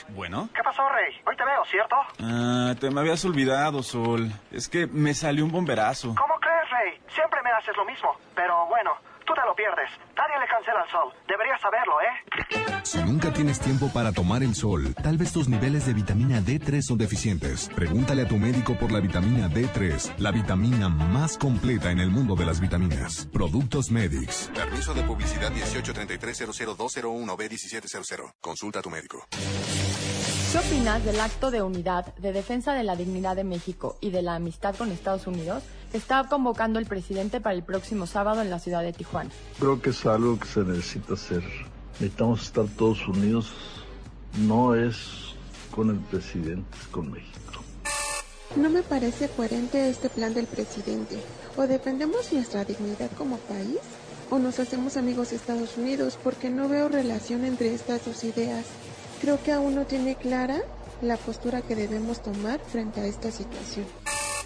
Bueno. 0.10 0.50
¿Qué 0.56 0.64
pasó, 0.64 0.88
Rey? 0.90 1.14
Hoy 1.26 1.36
te 1.36 1.44
veo, 1.44 1.66
¿cierto? 1.66 1.96
Ah, 2.22 2.74
te 2.80 2.90
me 2.90 3.02
habías 3.02 3.24
olvidado, 3.26 3.84
Sol. 3.84 4.32
Es 4.52 4.70
que 4.70 4.88
me 4.88 5.14
salió 5.14 5.44
un 5.46 5.52
bomberazo. 5.52 6.16
¿Cómo 6.16 6.36
crees, 6.40 6.70
Rey? 6.70 7.02
Siempre 7.10 7.42
me 7.44 7.52
haces 7.52 7.76
lo 7.76 7.86
mismo. 7.86 8.16
Pero 8.36 8.66
bueno, 8.68 8.92
tú 9.26 9.34
te 9.34 9.42
lo 9.46 9.56
pierdes. 9.56 9.90
Nadie 10.16 10.40
le 10.40 10.48
cancela 10.48 10.82
al 10.82 10.90
sol. 10.90 11.14
Deberías 11.28 11.60
saberlo, 11.62 12.02
¿eh? 12.02 12.82
Si 12.84 13.04
nunca 13.04 13.34
tienes 13.34 13.60
tiempo 13.60 13.90
para 13.92 14.12
tomar 14.12 14.44
el 14.44 14.56
sol, 14.56 14.94
tal 15.02 15.18
vez 15.18 15.34
tus 15.34 15.50
niveles 15.50 15.86
de 15.86 15.94
vitamina 15.94 16.40
D3 16.40 16.82
son 16.82 16.98
deficientes. 16.98 17.70
Pregúntale 17.76 18.24
a 18.24 18.28
tu 18.28 18.38
médico 18.38 18.76
por 18.76 18.92
la 18.92 19.00
vitamina 19.00 19.50
D3, 19.50 20.18
la 20.18 20.32
vitamina 20.32 20.90
más 20.90 21.38
completa 21.38 21.92
en 21.92 22.00
el 22.00 22.10
mundo 22.10 22.36
de 22.36 22.46
las 22.46 22.60
vitaminas. 22.60 23.28
Productos 23.34 23.92
Medix. 23.92 24.50
Permiso 24.54 24.94
de 24.94 25.04
publicidad 25.04 25.52
1833 25.52 26.40
b 27.38 27.50
1700 27.50 28.32
Consulta 28.40 28.80
a 28.80 28.82
tu 28.82 28.90
médico. 28.90 29.26
¿Qué 30.52 30.60
opinas 30.60 31.04
del 31.04 31.20
acto 31.20 31.52
de 31.52 31.62
unidad, 31.62 32.16
de 32.16 32.32
defensa 32.32 32.74
de 32.74 32.84
la 32.84 32.96
dignidad 32.96 33.36
de 33.36 33.44
México 33.44 33.98
y 34.00 34.12
de 34.12 34.22
la 34.22 34.36
amistad 34.36 34.74
con 34.76 34.92
Estados 34.92 35.28
Unidos 35.28 35.64
está 35.96 36.28
convocando 36.28 36.80
el 36.80 36.86
presidente 36.86 37.42
para 37.42 37.56
el 37.56 37.64
próximo 37.64 38.08
sábado 38.08 38.42
en 38.42 38.50
la 38.50 38.60
ciudad 38.60 38.82
de 38.82 38.94
Tijuana? 38.94 39.30
Creo 39.60 39.82
que 39.82 39.92
es 39.92 40.06
algo 40.06 40.40
que 40.40 40.48
se 40.48 40.62
necesita 40.62 41.14
hacer. 41.14 41.44
Necesitamos 42.00 42.44
estar 42.44 42.66
todos 42.78 43.08
unidos. 43.08 43.52
No 44.40 44.76
es 44.76 45.36
con 45.72 45.90
el 45.90 45.98
presidente, 45.98 46.78
es 46.82 46.88
con 46.88 47.12
México. 47.12 47.40
No 48.56 48.70
me 48.70 48.84
parece 48.84 49.28
coherente 49.30 49.90
este 49.90 50.10
plan 50.10 50.34
del 50.34 50.48
presidente. 50.48 51.18
O 51.58 51.68
defendemos 51.68 52.32
nuestra 52.32 52.64
dignidad 52.64 53.12
como 53.18 53.38
país 53.38 53.80
o 54.30 54.40
nos 54.40 54.60
hacemos 54.60 54.98
amigos 54.98 55.30
de 55.30 55.36
Estados 55.36 55.78
Unidos 55.78 56.18
porque 56.24 56.50
no 56.50 56.68
veo 56.70 56.90
relación 56.90 57.46
entre 57.46 57.74
estas 57.74 58.06
dos 58.06 58.24
ideas. 58.24 58.66
Creo 59.22 59.42
que 59.44 59.52
aún 59.52 59.76
no 59.76 59.86
tiene 59.86 60.16
clara 60.16 60.62
la 61.02 61.18
postura 61.18 61.62
que 61.62 61.76
debemos 61.76 62.22
tomar 62.22 62.60
frente 62.60 63.02
a 63.02 63.06
esta 63.06 63.32
situación. 63.32 63.86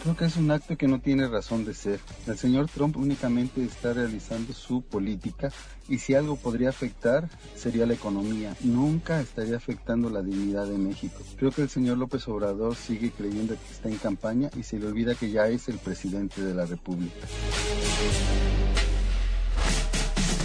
Creo 0.01 0.15
que 0.15 0.25
es 0.25 0.37
un 0.37 0.49
acto 0.49 0.77
que 0.77 0.87
no 0.87 0.99
tiene 0.99 1.27
razón 1.27 1.65
de 1.65 1.73
ser. 1.73 1.99
El 2.25 2.37
señor 2.37 2.69
Trump 2.69 2.95
únicamente 2.95 3.61
está 3.63 3.91
realizando 3.91 4.53
su 4.53 4.81
política 4.81 5.51
y 5.89 5.97
si 5.99 6.13
algo 6.15 6.37
podría 6.37 6.69
afectar 6.69 7.27
sería 7.55 7.85
la 7.85 7.95
economía. 7.95 8.55
Nunca 8.61 9.19
estaría 9.19 9.57
afectando 9.57 10.09
la 10.09 10.21
dignidad 10.21 10.67
de 10.67 10.77
México. 10.77 11.21
Creo 11.37 11.51
que 11.51 11.63
el 11.63 11.69
señor 11.69 11.97
López 11.97 12.25
Obrador 12.29 12.75
sigue 12.75 13.11
creyendo 13.11 13.55
que 13.55 13.73
está 13.73 13.89
en 13.89 13.97
campaña 13.97 14.49
y 14.55 14.63
se 14.63 14.79
le 14.79 14.87
olvida 14.87 15.15
que 15.15 15.31
ya 15.31 15.47
es 15.47 15.67
el 15.67 15.77
presidente 15.77 16.41
de 16.41 16.53
la 16.53 16.65
República. 16.65 17.27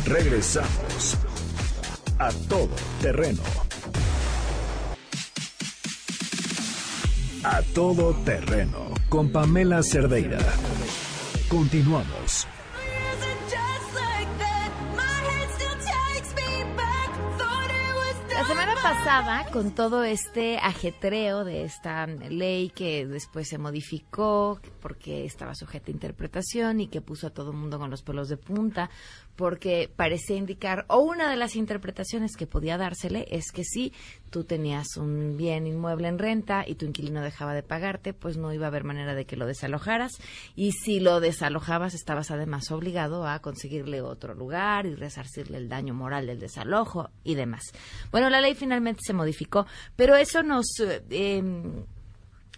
Regresamos 0.05 1.17
a 2.19 2.31
todo 2.49 2.75
terreno. 3.01 3.43
A 7.45 7.61
todo 7.75 8.15
terreno 8.25 8.89
con 9.11 9.31
Pamela 9.31 9.83
Cerdeira. 9.83 10.39
Continuamos. 11.49 12.47
La 18.33 18.45
semana 18.47 18.75
pasada, 18.75 19.47
con 19.53 19.75
todo 19.75 20.05
este 20.05 20.59
ajetreo 20.59 21.45
de 21.45 21.65
esta 21.65 22.07
ley 22.07 22.71
que 22.71 23.07
después 23.07 23.47
se 23.49 23.59
modificó 23.59 24.59
porque 24.81 25.25
estaba 25.25 25.55
sujeta 25.55 25.91
a 25.91 25.95
interpretación 25.95 26.81
y 26.81 26.89
que 26.89 27.01
puso 27.01 27.27
a 27.27 27.31
todo 27.31 27.51
el 27.51 27.57
mundo 27.57 27.79
con 27.79 27.91
los 27.91 28.03
pelos 28.03 28.29
de 28.29 28.37
punta, 28.37 28.91
porque 29.37 29.91
parecía 29.95 30.37
indicar, 30.37 30.85
o 30.89 30.99
una 30.99 31.31
de 31.31 31.37
las 31.37 31.57
interpretaciones 31.57 32.37
que 32.37 32.47
podía 32.47 32.79
dársele 32.79 33.27
es 33.31 33.51
que 33.53 33.65
si 33.65 33.93
tú 34.31 34.45
tenías 34.45 34.97
un 34.97 35.37
bien 35.37 35.67
inmueble 35.67 36.09
en 36.09 36.19
renta 36.19 36.65
y 36.67 36.75
tu 36.75 36.87
inquilino 36.87 37.23
dejaba 37.23 37.55
de 37.55 37.63
pagarte, 37.63 38.13
pues 38.15 38.37
no 38.37 38.53
iba 38.53 38.67
a 38.67 38.69
haber 38.69 38.85
manera 38.85 39.15
de 39.15 39.27
que 39.27 39.37
lo 39.37 39.47
desalojaras. 39.47 40.13
Y 40.55 40.73
si 40.73 41.01
lo 41.01 41.21
desalojabas, 41.21 41.95
estabas 41.95 42.31
además 42.31 42.71
obligado 42.71 43.27
a 43.27 43.41
conseguirle 43.41 44.01
otro 44.01 44.35
lugar 44.35 44.87
y 44.87 44.95
resarcirle 44.95 45.59
el 45.59 45.69
daño 45.69 45.95
moral 45.95 46.27
del 46.27 46.41
desalojo 46.41 47.11
y 47.23 47.35
demás. 47.35 47.63
Bueno, 48.11 48.31
la 48.31 48.41
ley 48.41 48.55
finalmente 48.55 49.01
se 49.05 49.13
modificó, 49.13 49.67
pero 49.97 50.17
eso 50.17 50.43
nos 50.43 50.67
eh, 50.81 51.03
em, 51.11 51.85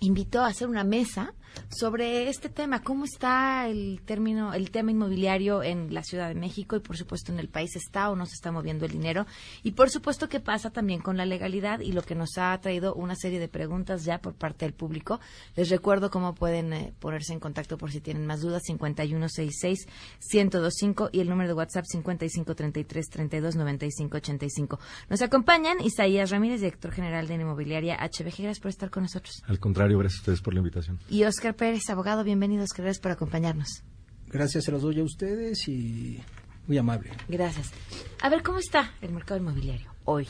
invitó 0.01 0.43
a 0.43 0.49
hacer 0.49 0.69
una 0.69 0.85
mesa 0.85 1.35
sobre 1.69 2.29
este 2.29 2.49
tema, 2.49 2.83
cómo 2.83 3.05
está 3.05 3.69
el 3.69 4.01
término, 4.05 4.55
el 4.55 4.71
tema 4.71 4.91
inmobiliario 4.91 5.63
en 5.63 5.93
la 5.93 6.03
Ciudad 6.03 6.29
de 6.29 6.35
México 6.35 6.77
y 6.77 6.81
por 6.81 6.97
supuesto 6.97 7.33
en 7.33 7.39
el 7.39 7.49
país 7.49 7.77
está 7.77 8.11
o 8.11 8.17
no 8.17 8.27
se 8.27 8.35
está 8.35 8.53
moviendo 8.53 8.87
el 8.87 8.93
dinero 8.93 9.27
y 9.63 9.73
por 9.73 9.91
supuesto 9.91 10.29
qué 10.29 10.41
pasa 10.41 10.71
también 10.71 11.01
con 11.01 11.17
la 11.17 11.27
legalidad 11.27 11.81
y 11.81 11.93
lo 11.93 12.03
que 12.03 12.15
nos 12.15 12.39
ha 12.39 12.59
traído 12.61 12.95
una 12.95 13.15
serie 13.15 13.39
de 13.39 13.49
preguntas 13.49 14.05
ya 14.05 14.19
por 14.19 14.35
parte 14.35 14.65
del 14.65 14.75
público. 14.75 15.21
Les 15.55 15.69
recuerdo 15.69 16.11
cómo 16.11 16.35
pueden 16.35 16.73
eh, 16.73 16.93
ponerse 16.99 17.33
en 17.33 17.41
contacto 17.41 17.79
por 17.79 17.91
si 17.91 18.01
tienen 18.01 18.27
más 18.27 18.41
dudas 18.41 18.63
5166 18.65 19.87
1025 20.33 21.11
y 21.13 21.21
el 21.21 21.29
número 21.29 21.49
de 21.49 21.55
WhatsApp 21.55 21.85
5533 21.87 23.09
329585. 23.09 24.79
Nos 25.09 25.23
acompañan 25.23 25.81
Isaías 25.81 26.31
Ramírez, 26.31 26.61
director 26.61 26.93
general 26.93 27.27
de 27.29 27.35
Inmobiliaria 27.35 27.97
HBG. 27.97 28.43
Gracias 28.43 28.61
por 28.61 28.71
estar 28.71 28.91
con 28.91 29.05
nosotros. 29.05 29.43
Al 29.47 29.59
contrario, 29.59 29.99
gracias 29.99 30.21
a 30.21 30.23
ustedes 30.23 30.41
por 30.41 30.55
la 30.55 30.61
invitación. 30.61 30.99
Y 31.09 31.25
Oscar 31.25 31.46
Pérez, 31.55 31.89
abogado, 31.91 32.25
bienvenidos, 32.25 32.71
gracias 32.77 33.01
por 33.01 33.13
acompañarnos. 33.13 33.83
Gracias, 34.29 34.65
se 34.65 34.73
los 34.73 34.83
doy 34.83 35.01
a 35.01 35.05
ustedes 35.05 35.69
y 35.69 36.21
muy 36.67 36.79
amable. 36.79 37.11
Gracias. 37.29 37.73
A 38.21 38.29
ver, 38.29 38.43
¿cómo 38.43 38.59
está 38.59 38.93
el 39.01 39.13
mercado 39.13 39.41
inmobiliario 39.41 39.91
hoy? 40.05 40.27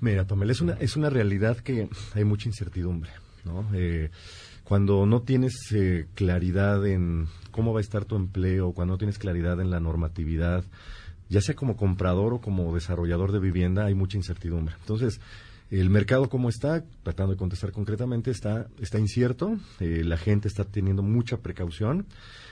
Mira, 0.00 0.26
Pamela, 0.26 0.52
es 0.52 0.60
una, 0.60 0.74
es 0.74 0.96
una 0.96 1.08
realidad 1.08 1.58
que 1.58 1.88
hay 2.14 2.24
mucha 2.24 2.48
incertidumbre, 2.48 3.10
¿no? 3.44 3.66
Eh, 3.74 4.10
cuando 4.64 5.06
no 5.06 5.22
tienes 5.22 5.54
eh, 5.72 6.06
claridad 6.14 6.86
en 6.86 7.28
cómo 7.50 7.72
va 7.72 7.80
a 7.80 7.82
estar 7.82 8.04
tu 8.04 8.16
empleo, 8.16 8.72
cuando 8.72 8.94
no 8.94 8.98
tienes 8.98 9.18
claridad 9.18 9.60
en 9.60 9.70
la 9.70 9.80
normatividad, 9.80 10.64
ya 11.28 11.40
sea 11.40 11.54
como 11.54 11.76
comprador 11.76 12.34
o 12.34 12.40
como 12.40 12.74
desarrollador 12.74 13.32
de 13.32 13.38
vivienda, 13.38 13.86
hay 13.86 13.94
mucha 13.94 14.16
incertidumbre. 14.16 14.74
Entonces, 14.80 15.20
el 15.70 15.90
mercado 15.90 16.28
como 16.28 16.48
está, 16.48 16.84
tratando 17.02 17.32
de 17.32 17.38
contestar 17.38 17.72
concretamente, 17.72 18.30
está, 18.30 18.68
está 18.80 18.98
incierto, 18.98 19.58
eh, 19.80 20.02
la 20.04 20.16
gente 20.16 20.46
está 20.48 20.64
teniendo 20.64 21.02
mucha 21.02 21.38
precaución, 21.38 22.06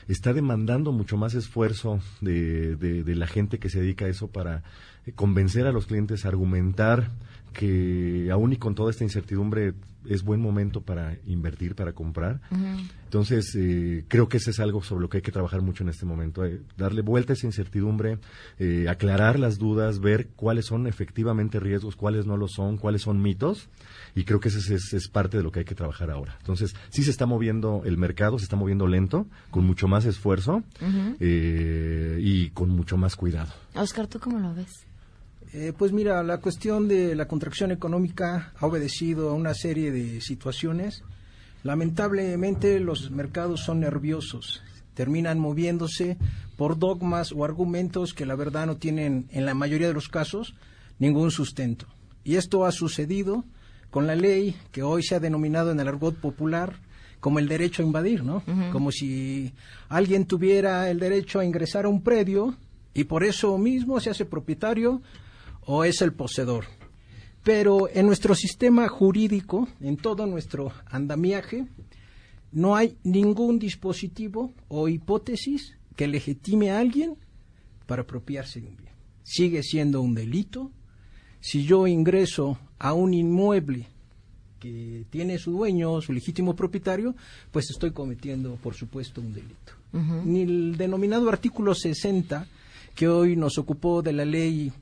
está 0.09 0.33
demandando 0.33 0.92
mucho 0.92 1.16
más 1.16 1.35
esfuerzo 1.35 2.00
de, 2.20 2.77
de, 2.77 3.14
la 3.14 3.27
gente 3.27 3.59
que 3.59 3.70
se 3.70 3.81
dedica 3.81 4.07
a 4.07 4.09
eso 4.09 4.29
para 4.29 4.62
eh, 5.07 5.12
convencer 5.12 5.66
a 5.66 5.72
los 5.72 5.87
clientes, 5.87 6.24
argumentar 6.27 7.11
que 7.55 8.29
aún 8.31 8.53
y 8.53 8.57
con 8.59 8.75
toda 8.75 8.90
esta 8.90 9.05
incertidumbre 9.05 9.73
es 10.09 10.23
buen 10.23 10.40
momento 10.40 10.83
para 10.83 11.17
invertir, 11.27 11.75
para 11.75 11.93
comprar. 11.93 12.40
Entonces, 13.05 13.55
eh, 13.57 14.05
creo 14.09 14.29
que 14.29 14.38
eso 14.38 14.51
es 14.51 14.61
algo 14.61 14.83
sobre 14.83 15.03
lo 15.03 15.09
que 15.09 15.19
hay 15.19 15.23
que 15.23 15.33
trabajar 15.33 15.62
mucho 15.62 15.83
en 15.83 15.88
este 15.88 16.05
momento. 16.05 16.45
Eh, 16.45 16.61
darle 16.77 17.03
vuelta 17.03 17.33
a 17.33 17.35
esa 17.35 17.47
incertidumbre, 17.47 18.19
eh, 18.59 18.87
aclarar 18.88 19.38
las 19.38 19.59
dudas, 19.59 20.01
ver 20.01 20.29
cuáles 20.37 20.67
son 20.67 20.87
efectivamente 20.87 21.61
riesgos, 21.61 21.97
cuáles 21.97 22.27
no 22.27 22.37
lo 22.37 22.49
son, 22.49 22.77
cuáles 22.77 23.03
son 23.03 23.23
mitos. 23.23 23.69
Y 24.14 24.25
creo 24.25 24.40
que 24.40 24.49
eso 24.49 24.59
es, 24.75 25.09
parte 25.09 25.37
de 25.37 25.43
lo 25.43 25.53
que 25.53 25.61
hay 25.61 25.64
que 25.64 25.75
trabajar 25.75 26.11
ahora. 26.11 26.37
Entonces, 26.40 26.75
sí 26.90 27.03
se 27.03 27.11
está 27.11 27.27
moviendo 27.27 27.83
el 27.85 27.97
mercado, 27.97 28.38
se 28.38 28.45
está 28.45 28.57
moviendo 28.57 28.87
lento, 28.87 29.27
con 29.51 29.64
mucho 29.64 29.88
más 29.88 30.05
esfuerzo 30.05 30.62
y 31.21 32.51
con 32.51 32.71
mucho 32.71 32.97
más 32.97 33.17
cuidado. 33.17 33.53
Oscar, 33.75 34.07
¿tú 34.07 34.19
cómo 34.19 34.38
lo 34.38 34.55
ves? 34.55 34.87
Eh, 35.57 35.73
pues 35.79 35.93
mira, 35.93 36.21
la 36.25 36.38
cuestión 36.38 36.88
de 36.88 37.14
la 37.14 37.29
contracción 37.29 37.71
económica 37.71 38.53
ha 38.59 38.67
obedecido 38.67 39.31
a 39.31 39.35
una 39.35 39.55
serie 39.55 39.93
de 39.93 40.21
situaciones. 40.21 41.05
Lamentablemente 41.62 42.81
los 42.81 43.12
mercados 43.12 43.61
son 43.61 43.79
nerviosos, 43.79 44.64
terminan 44.95 45.38
moviéndose 45.38 46.19
por 46.57 46.77
dogmas 46.77 47.31
o 47.31 47.45
argumentos 47.45 48.14
que 48.14 48.27
la 48.27 48.35
verdad 48.35 48.67
no 48.67 48.79
tienen, 48.79 49.29
en 49.31 49.47
la 49.47 49.55
mayoría 49.55 49.87
de 49.87 49.95
los 49.95 50.09
casos, 50.09 50.57
ningún 50.99 51.31
sustento. 51.31 51.87
Y 52.25 52.35
esto 52.35 52.67
ha 52.67 52.73
sucedido 52.73 53.45
con 53.93 54.09
la 54.09 54.17
ley 54.17 54.57
que 54.73 54.83
hoy 54.83 55.05
se 55.05 55.14
ha 55.14 55.21
denominado 55.21 55.71
en 55.71 55.79
el 55.79 55.87
argot 55.87 56.17
popular 56.17 56.81
como 57.21 57.38
el 57.38 57.47
derecho 57.47 57.81
a 57.81 57.87
invadir, 57.87 58.25
¿no? 58.25 58.43
Como 58.73 58.90
si 58.90 59.55
alguien 59.88 60.27
tuviera 60.27 60.90
el 60.90 60.99
derecho 60.99 61.38
a 61.38 61.45
ingresar 61.45 61.85
a 61.85 61.88
un 61.88 62.03
predio 62.03 62.57
y 62.93 63.05
por 63.05 63.23
eso 63.23 63.57
mismo 63.57 64.01
se 64.01 64.11
hace 64.11 64.25
propietario 64.25 65.01
o 65.66 65.85
es 65.85 66.03
el 66.03 66.12
poseedor. 66.12 66.66
Pero 67.42 67.88
en 67.92 68.07
nuestro 68.07 68.35
sistema 68.35 68.88
jurídico, 68.88 69.68
en 69.81 69.96
todo 69.96 70.27
nuestro 70.27 70.72
andamiaje, 70.87 71.66
no 72.53 72.74
hay 72.77 72.96
ningún 73.05 73.59
dispositivo 73.59 74.55
o 74.68 74.88
hipótesis 74.88 75.77
que 75.96 76.09
legitime 76.09 76.70
a 76.70 76.79
alguien 76.79 77.16
para 77.87 78.03
apropiarse 78.03 78.61
de 78.61 78.68
un 78.68 78.77
bien. 78.77 78.92
Sigue 79.22 79.62
siendo 79.62 80.00
un 80.00 80.14
delito. 80.14 80.70
Si 81.40 81.64
yo 81.64 81.87
ingreso 81.87 82.59
a 82.79 82.94
un 82.94 83.12
inmueble 83.12 83.88
que 84.59 85.05
tiene 85.11 85.38
su 85.38 85.53
dueño, 85.53 86.00
su 86.00 86.12
legítimo 86.12 86.57
propietario, 86.57 87.14
pues 87.50 87.70
estoy 87.70 87.90
cometiendo, 87.90 88.57
por 88.57 88.74
supuesto, 88.74 89.20
un 89.20 89.35
delito. 89.35 89.72
Ni 90.24 90.40
el 90.40 90.77
denominado 90.77 91.29
artículo 91.29 91.74
60, 91.74 92.48
que 92.94 93.09
hoy 93.09 93.37
nos 93.37 93.59
ocupó 93.59 94.03
de 94.03 94.12
la 94.12 94.24
ley 94.24 94.72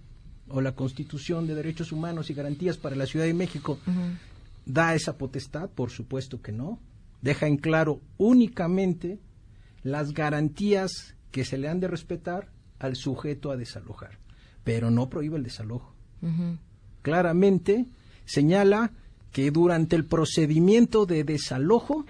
o 0.53 0.61
la 0.61 0.73
Constitución 0.73 1.47
de 1.47 1.55
Derechos 1.55 1.93
Humanos 1.93 2.31
y 2.31 2.35
Garantías 2.35 2.77
para 2.77 2.95
la 2.95 3.07
Ciudad 3.07 3.27
de 3.27 3.35
México 3.35 3.79
da 4.65 4.95
esa 4.95 5.17
potestad? 5.19 5.71
Por 5.71 5.91
supuesto 5.91 6.41
que 6.41 6.53
no. 6.53 6.79
Deja 7.21 7.47
en 7.47 7.57
claro 7.57 8.01
únicamente 8.19 9.19
las 9.83 10.13
garantías 10.13 11.15
que 11.31 11.45
se 11.45 11.59
le 11.59 11.69
han 11.69 11.81
de 11.81 11.89
respetar 11.89 12.49
al 12.79 12.97
sujeto 12.97 13.51
a 13.51 13.57
desalojar, 13.57 14.19
pero 14.65 14.91
no 14.91 15.09
prohíbe 15.09 15.37
el 15.37 15.45
desalojo. 15.45 15.95
Claramente 17.03 17.87
señala 18.25 18.93
que 19.33 19.51
durante 19.51 19.97
el 19.97 20.05
procedimiento 20.05 21.07
de 21.07 21.25
desalojo 21.25 22.05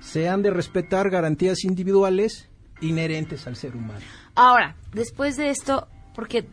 se 0.00 0.28
han 0.28 0.42
de 0.42 0.50
respetar 0.50 1.10
garantías 1.10 1.64
individuales 1.64 2.48
inherentes 2.80 3.46
al 3.46 3.56
ser 3.56 3.74
humano. 3.74 4.04
Ahora, 4.34 4.76
después 4.92 5.36
de 5.36 5.50
esto, 5.50 5.88
porque 6.14 6.46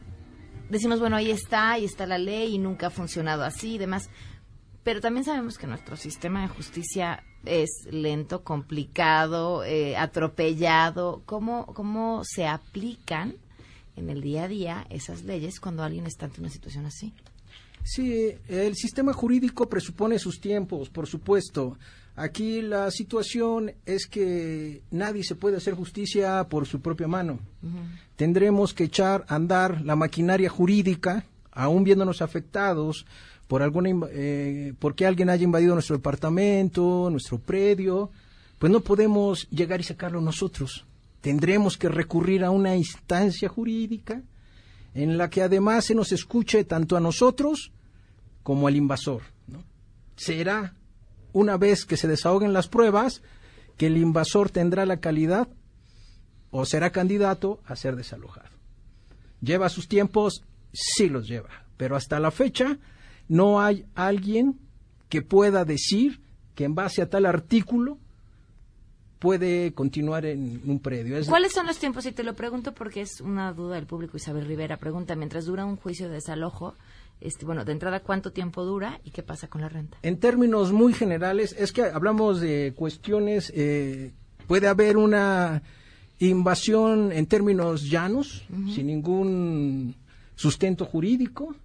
decimos, 0.70 1.00
bueno, 1.00 1.16
ahí 1.16 1.32
está, 1.32 1.72
ahí 1.72 1.86
está 1.86 2.06
la 2.06 2.18
ley 2.18 2.56
y 2.56 2.58
nunca 2.60 2.88
ha 2.88 2.90
funcionado 2.90 3.44
así 3.44 3.76
y 3.76 3.78
demás. 3.78 4.10
Pero 4.84 5.00
también 5.00 5.24
sabemos 5.24 5.58
que 5.58 5.68
nuestro 5.68 5.96
sistema 5.96 6.42
de 6.42 6.50
justicia 6.50 7.24
es 7.46 7.70
lento, 7.90 8.44
complicado, 8.44 9.64
eh, 9.64 9.96
atropellado. 9.96 11.22
¿Cómo, 11.26 11.66
¿Cómo 11.68 12.24
se 12.26 12.48
aplican 12.48 13.36
en 13.96 14.10
el 14.10 14.22
día 14.22 14.44
a 14.44 14.48
día 14.48 14.88
esas 14.90 15.24
leyes 15.24 15.60
cuando 15.60 15.84
alguien 15.84 16.06
está 16.06 16.26
ante 16.26 16.42
una 16.42 16.50
situación 16.50 16.86
así? 16.86 17.14
Sí, 17.84 18.32
el 18.48 18.76
sistema 18.76 19.14
jurídico 19.14 19.68
presupone 19.68 20.18
sus 20.18 20.40
tiempos, 20.40 20.90
por 20.90 21.08
supuesto. 21.08 21.78
Aquí 22.16 22.62
la 22.62 22.92
situación 22.92 23.72
es 23.86 24.06
que 24.06 24.84
nadie 24.92 25.24
se 25.24 25.36
puede 25.36 25.58
hacer 25.58 25.74
justicia 25.74 26.44
por 26.48 26.68
su 26.68 26.80
propia 26.80 27.08
mano. 27.08 27.40
Tendremos 28.16 28.74
que 28.74 28.84
echar 28.84 29.26
a 29.28 29.36
andar 29.36 29.82
la 29.82 29.96
maquinaria 29.96 30.50
jurídica, 30.50 31.26
aún 31.52 31.84
viéndonos 31.84 32.22
afectados 32.22 33.06
por 33.48 33.62
alguna 33.62 33.90
eh, 34.12 34.74
porque 34.80 35.06
alguien 35.06 35.30
haya 35.30 35.44
invadido 35.44 35.74
nuestro 35.74 35.98
departamento, 35.98 37.10
nuestro 37.10 37.40
predio, 37.40 38.12
pues 38.60 38.72
no 38.72 38.82
podemos 38.82 39.50
llegar 39.50 39.80
y 39.80 39.84
sacarlo 39.84 40.22
nosotros. 40.22 40.86
Tendremos 41.22 41.78
que 41.78 41.90
recurrir 41.90 42.44
a 42.44 42.52
una 42.52 42.76
instancia 42.76 43.50
jurídica 43.50 44.22
en 44.94 45.18
la 45.18 45.30
que 45.30 45.42
además 45.42 45.86
se 45.86 45.96
nos 45.96 46.12
escuche 46.12 46.64
tanto 46.64 46.96
a 46.96 47.00
nosotros 47.00 47.72
como 48.44 48.68
al 48.68 48.76
invasor. 48.76 49.22
Será 50.16 50.76
una 51.34 51.58
vez 51.58 51.86
que 51.86 51.98
se 51.98 52.08
desahoguen 52.08 52.54
las 52.54 52.68
pruebas, 52.68 53.22
que 53.78 53.88
el 53.88 53.98
invasor 53.98 54.50
tendrá 54.50 54.86
la 54.86 54.98
calidad 54.98 55.50
o 56.52 56.66
será 56.66 56.92
candidato 56.92 57.60
a 57.66 57.76
ser 57.76 57.96
desalojado. 57.96 58.50
¿Lleva 59.42 59.68
sus 59.70 59.88
tiempos? 59.88 60.44
Sí 60.72 61.10
los 61.10 61.28
lleva, 61.28 61.66
pero 61.76 61.96
hasta 61.96 62.20
la 62.20 62.32
fecha 62.32 62.78
no 63.28 63.60
hay 63.60 63.86
alguien 63.96 64.60
que 65.10 65.22
pueda 65.22 65.66
decir 65.66 66.22
que 66.56 66.66
en 66.66 66.76
base 66.76 67.02
a 67.02 67.10
tal 67.10 67.26
artículo 67.26 67.98
puede 69.20 69.74
continuar 69.74 70.26
en 70.26 70.62
un 70.66 70.80
predio. 70.80 71.18
¿Cuáles 71.28 71.54
son 71.54 71.66
los 71.66 71.80
tiempos? 71.80 72.06
Y 72.06 72.12
te 72.12 72.24
lo 72.24 72.36
pregunto 72.36 72.74
porque 72.74 73.02
es 73.02 73.22
una 73.22 73.54
duda 73.54 73.76
del 73.76 73.86
público. 73.86 74.18
Isabel 74.18 74.46
Rivera 74.46 74.78
pregunta, 74.78 75.16
mientras 75.16 75.46
dura 75.46 75.66
un 75.66 75.78
juicio 75.78 76.08
de 76.08 76.16
desalojo, 76.16 76.76
este, 77.24 77.46
bueno, 77.46 77.64
de 77.64 77.72
entrada, 77.72 78.02
¿cuánto 78.02 78.32
tiempo 78.32 78.66
dura 78.66 79.00
y 79.04 79.12
qué 79.12 79.24
pasa 79.24 79.48
con 79.48 79.62
la 79.62 79.70
renta? 79.70 79.98
En 80.02 80.20
términos 80.20 80.74
muy 80.74 80.94
generales, 80.94 81.56
es 81.58 81.72
que 81.72 81.84
hablamos 81.84 82.42
de 82.42 82.74
cuestiones, 82.76 83.52
eh, 83.56 84.12
puede 84.46 84.68
haber 84.68 84.98
una 84.98 85.64
invasión 86.20 87.12
en 87.14 87.26
términos 87.26 87.90
llanos, 87.90 88.46
sin 88.74 88.88
ningún 88.88 89.96
sustento 90.36 90.86
jurídico, 90.86 91.56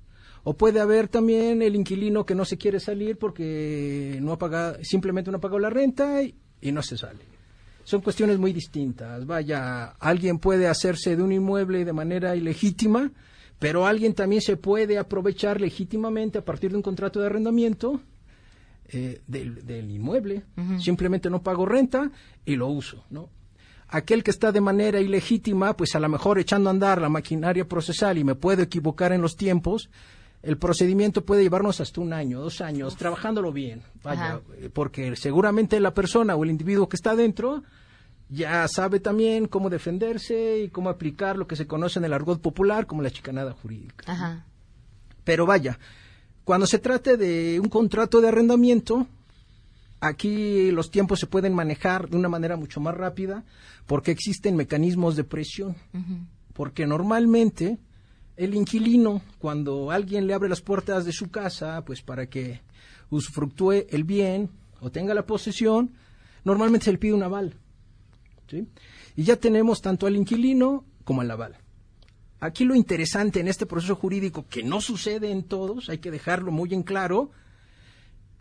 o 0.45 0.55
puede 0.55 0.81
haber 0.81 1.09
también 1.09 1.61
el 1.63 1.75
inquilino 1.75 2.25
que 2.25 2.37
no 2.37 2.45
se 2.45 2.57
quiere 2.57 2.79
salir 2.79 3.19
porque 3.19 4.19
no 4.23 4.33
ha 4.33 4.39
pagado, 4.39 4.79
simplemente 4.83 5.31
no 5.31 5.39
ha 5.39 5.41
pagado 5.41 5.59
la 5.59 5.71
renta 5.71 6.23
y, 6.23 6.35
y 6.61 6.71
no 6.71 6.83
se 6.83 6.97
sale. 6.97 7.21
Son 7.83 8.01
cuestiones 8.01 8.39
muy 8.39 8.53
distintas. 8.53 9.27
Vaya, 9.27 9.87
alguien 9.99 10.39
puede 10.39 10.69
hacerse 10.69 11.17
de 11.17 11.23
un 11.23 11.33
inmueble 11.33 11.85
de 11.85 11.93
manera 11.93 12.37
ilegítima, 12.37 13.11
pero 13.59 13.87
alguien 13.87 14.15
también 14.15 14.43
se 14.43 14.57
puede 14.57 14.99
aprovechar 14.99 15.61
legítimamente 15.61 16.39
a 16.39 16.45
partir 16.45 16.71
de 16.71 16.77
un 16.77 16.83
contrato 16.83 17.21
de 17.21 17.27
arrendamiento 17.27 18.01
eh, 18.91 19.21
del, 19.27 19.91
inmueble. 19.91 20.45
Simplemente 20.81 21.29
no 21.29 21.43
pago 21.43 21.67
renta 21.67 22.11
y 22.45 22.57
lo 22.57 22.69
uso, 22.69 23.05
¿no? 23.11 23.29
Aquel 23.89 24.23
que 24.23 24.31
está 24.31 24.53
de 24.53 24.61
manera 24.61 25.01
ilegítima, 25.01 25.77
pues 25.77 25.95
a 25.95 26.01
lo 26.01 26.09
mejor 26.09 26.39
echando 26.39 26.69
a 26.69 26.73
andar 26.73 27.01
la 27.01 27.09
maquinaria 27.09 27.67
procesal 27.67 28.19
y 28.19 28.25
me 28.25 28.35
puedo 28.35 28.63
equivocar 28.63 29.13
en 29.13 29.23
los 29.23 29.37
tiempos, 29.37 29.89
el 30.43 30.59
procedimiento 30.59 31.25
puede 31.25 31.43
llevarnos 31.43 31.81
hasta 31.81 32.01
un 32.01 32.13
año, 32.13 32.41
dos 32.41 32.61
años, 32.61 32.97
trabajándolo 32.97 33.51
bien, 33.51 33.83
vaya, 34.03 34.41
porque 34.75 35.17
seguramente 35.17 35.81
la 35.81 35.95
persona 35.95 36.37
o 36.37 36.45
el 36.45 36.51
individuo 36.51 36.89
que 36.89 36.97
está 36.97 37.17
dentro 37.17 37.65
ya 38.31 38.67
sabe 38.69 39.01
también 39.01 39.47
cómo 39.47 39.71
defenderse 39.71 40.61
y 40.65 40.69
cómo 40.69 40.91
aplicar 40.91 41.37
lo 41.37 41.47
que 41.47 41.57
se 41.57 41.67
conoce 41.67 41.99
en 41.99 42.05
el 42.05 42.13
argot 42.13 42.41
popular 42.41 42.87
como 42.87 43.03
la 43.03 43.11
chicanada 43.11 43.53
jurídica. 43.53 44.05
Pero 45.25 45.47
vaya, 45.47 45.79
cuando 46.45 46.67
se 46.67 46.79
trate 46.79 47.17
de 47.17 47.61
un 47.61 47.69
contrato 47.69 48.21
de 48.21 48.29
arrendamiento, 48.29 49.07
aquí 50.01 50.71
los 50.71 50.91
tiempos 50.91 51.21
se 51.21 51.27
pueden 51.27 51.55
manejar 51.55 52.09
de 52.09 52.17
una 52.17 52.29
manera 52.29 52.57
mucho 52.57 52.81
más 52.81 52.95
rápida 52.95 53.45
porque 53.87 54.11
existen 54.11 54.57
mecanismos 54.57 55.17
de 55.17 55.25
presión. 55.25 55.77
Porque 56.53 56.87
normalmente 56.87 57.79
el 58.37 58.55
inquilino, 58.55 59.23
cuando 59.39 59.91
alguien 59.91 60.27
le 60.27 60.35
abre 60.35 60.49
las 60.49 60.61
puertas 60.61 61.05
de 61.05 61.13
su 61.13 61.31
casa, 61.31 61.83
pues 61.85 62.03
para 62.03 62.27
que 62.27 62.61
usufructúe 63.11 63.87
el 63.91 64.05
bien 64.05 64.51
o 64.81 64.91
tenga 64.91 65.15
la 65.15 65.27
posesión, 65.27 65.93
normalmente 66.45 66.85
se 66.85 66.93
le 66.93 66.99
pide 66.99 67.15
un 67.15 67.23
aval. 67.23 67.55
Y 69.17 69.23
ya 69.23 69.37
tenemos 69.37 69.81
tanto 69.81 70.07
al 70.07 70.17
inquilino 70.17 70.85
como 71.05 71.21
al 71.21 71.31
aval. 71.31 71.57
Aquí 72.41 72.65
lo 72.65 72.75
interesante 72.75 73.41
en 73.41 73.49
este 73.49 73.67
proceso 73.67 73.97
jurídico, 73.97 74.47
que 74.49 74.63
no 74.63 74.81
sucede 74.81 75.31
en 75.31 75.43
todos, 75.43 75.89
hay 75.89 75.99
que 75.99 76.11
dejarlo 76.11 76.53
muy 76.53 76.73
en 76.73 76.85
claro, 76.85 77.31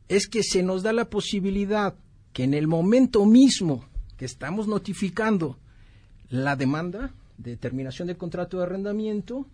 es 0.08 0.28
que 0.28 0.44
se 0.44 0.62
nos 0.62 0.84
da 0.84 0.94
la 0.94 1.10
posibilidad 1.10 1.96
que 2.32 2.44
en 2.44 2.54
el 2.54 2.68
momento 2.68 3.26
mismo 3.26 3.86
que 4.18 4.26
estamos 4.26 4.68
notificando 4.68 5.58
la 6.30 6.56
demanda 6.56 7.14
de 7.38 7.58
terminación 7.58 8.08
del 8.08 8.18
contrato 8.18 8.58
de 8.58 8.64
arrendamiento, 8.64 9.48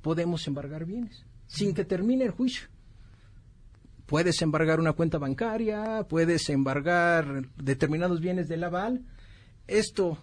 podemos 0.00 0.46
embargar 0.46 0.84
bienes, 0.84 1.24
sin 1.46 1.74
que 1.74 1.84
termine 1.84 2.24
el 2.24 2.30
juicio. 2.30 2.68
Puedes 4.06 4.42
embargar 4.42 4.80
una 4.80 4.92
cuenta 4.92 5.18
bancaria, 5.18 6.06
puedes 6.08 6.48
embargar 6.50 7.48
determinados 7.56 8.20
bienes 8.20 8.48
del 8.48 8.64
aval, 8.64 9.04
esto 9.66 10.18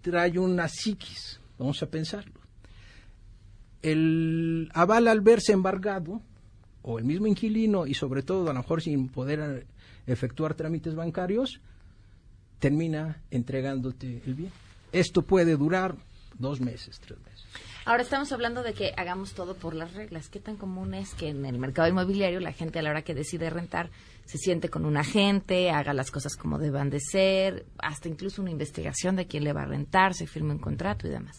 trae 0.00 0.38
una 0.38 0.68
psiquis, 0.68 1.40
vamos 1.58 1.82
a 1.82 1.86
pensarlo. 1.86 2.40
El 3.82 4.70
aval 4.74 5.08
al 5.08 5.20
verse 5.20 5.52
embargado, 5.52 6.20
o 6.82 6.98
el 6.98 7.04
mismo 7.04 7.26
inquilino, 7.26 7.86
y 7.86 7.94
sobre 7.94 8.22
todo 8.22 8.50
a 8.50 8.52
lo 8.52 8.60
mejor 8.60 8.82
sin 8.82 9.08
poder 9.08 9.66
efectuar 10.06 10.54
trámites 10.54 10.94
bancarios, 10.94 11.60
termina 12.58 13.22
entregándote 13.30 14.22
el 14.26 14.34
bien. 14.34 14.52
Esto 14.92 15.22
puede 15.22 15.56
durar 15.56 15.96
dos 16.38 16.60
meses, 16.60 17.00
tres 17.00 17.18
meses. 17.20 17.44
Ahora 17.86 18.02
estamos 18.02 18.32
hablando 18.32 18.62
de 18.62 18.72
que 18.72 18.94
hagamos 18.96 19.34
todo 19.34 19.54
por 19.56 19.74
las 19.74 19.92
reglas. 19.92 20.30
¿Qué 20.30 20.40
tan 20.40 20.56
común 20.56 20.94
es 20.94 21.14
que 21.14 21.28
en 21.28 21.44
el 21.44 21.58
mercado 21.58 21.88
inmobiliario 21.88 22.40
la 22.40 22.52
gente 22.52 22.78
a 22.78 22.82
la 22.82 22.90
hora 22.90 23.02
que 23.02 23.14
decide 23.14 23.50
rentar 23.50 23.90
se 24.24 24.38
siente 24.38 24.68
con 24.68 24.84
un 24.84 24.96
agente, 24.96 25.70
haga 25.70 25.92
las 25.92 26.10
cosas 26.10 26.36
como 26.36 26.58
deban 26.58 26.90
de 26.90 27.00
ser, 27.00 27.66
hasta 27.78 28.08
incluso 28.08 28.42
una 28.42 28.50
investigación 28.50 29.16
de 29.16 29.26
quién 29.26 29.44
le 29.44 29.52
va 29.52 29.62
a 29.62 29.66
rentar, 29.66 30.14
se 30.14 30.26
firme 30.26 30.52
un 30.52 30.58
contrato 30.58 31.06
y 31.06 31.10
demás? 31.10 31.36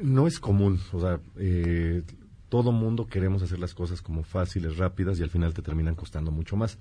No 0.00 0.26
es 0.26 0.38
común, 0.38 0.80
o 0.92 1.00
sea, 1.00 1.20
eh, 1.36 2.02
todo 2.52 2.70
mundo 2.70 3.06
queremos 3.06 3.42
hacer 3.42 3.58
las 3.58 3.72
cosas 3.72 4.02
como 4.02 4.24
fáciles, 4.24 4.76
rápidas 4.76 5.18
y 5.18 5.22
al 5.22 5.30
final 5.30 5.54
te 5.54 5.62
terminan 5.62 5.94
costando 5.94 6.30
mucho 6.30 6.54
más. 6.54 6.76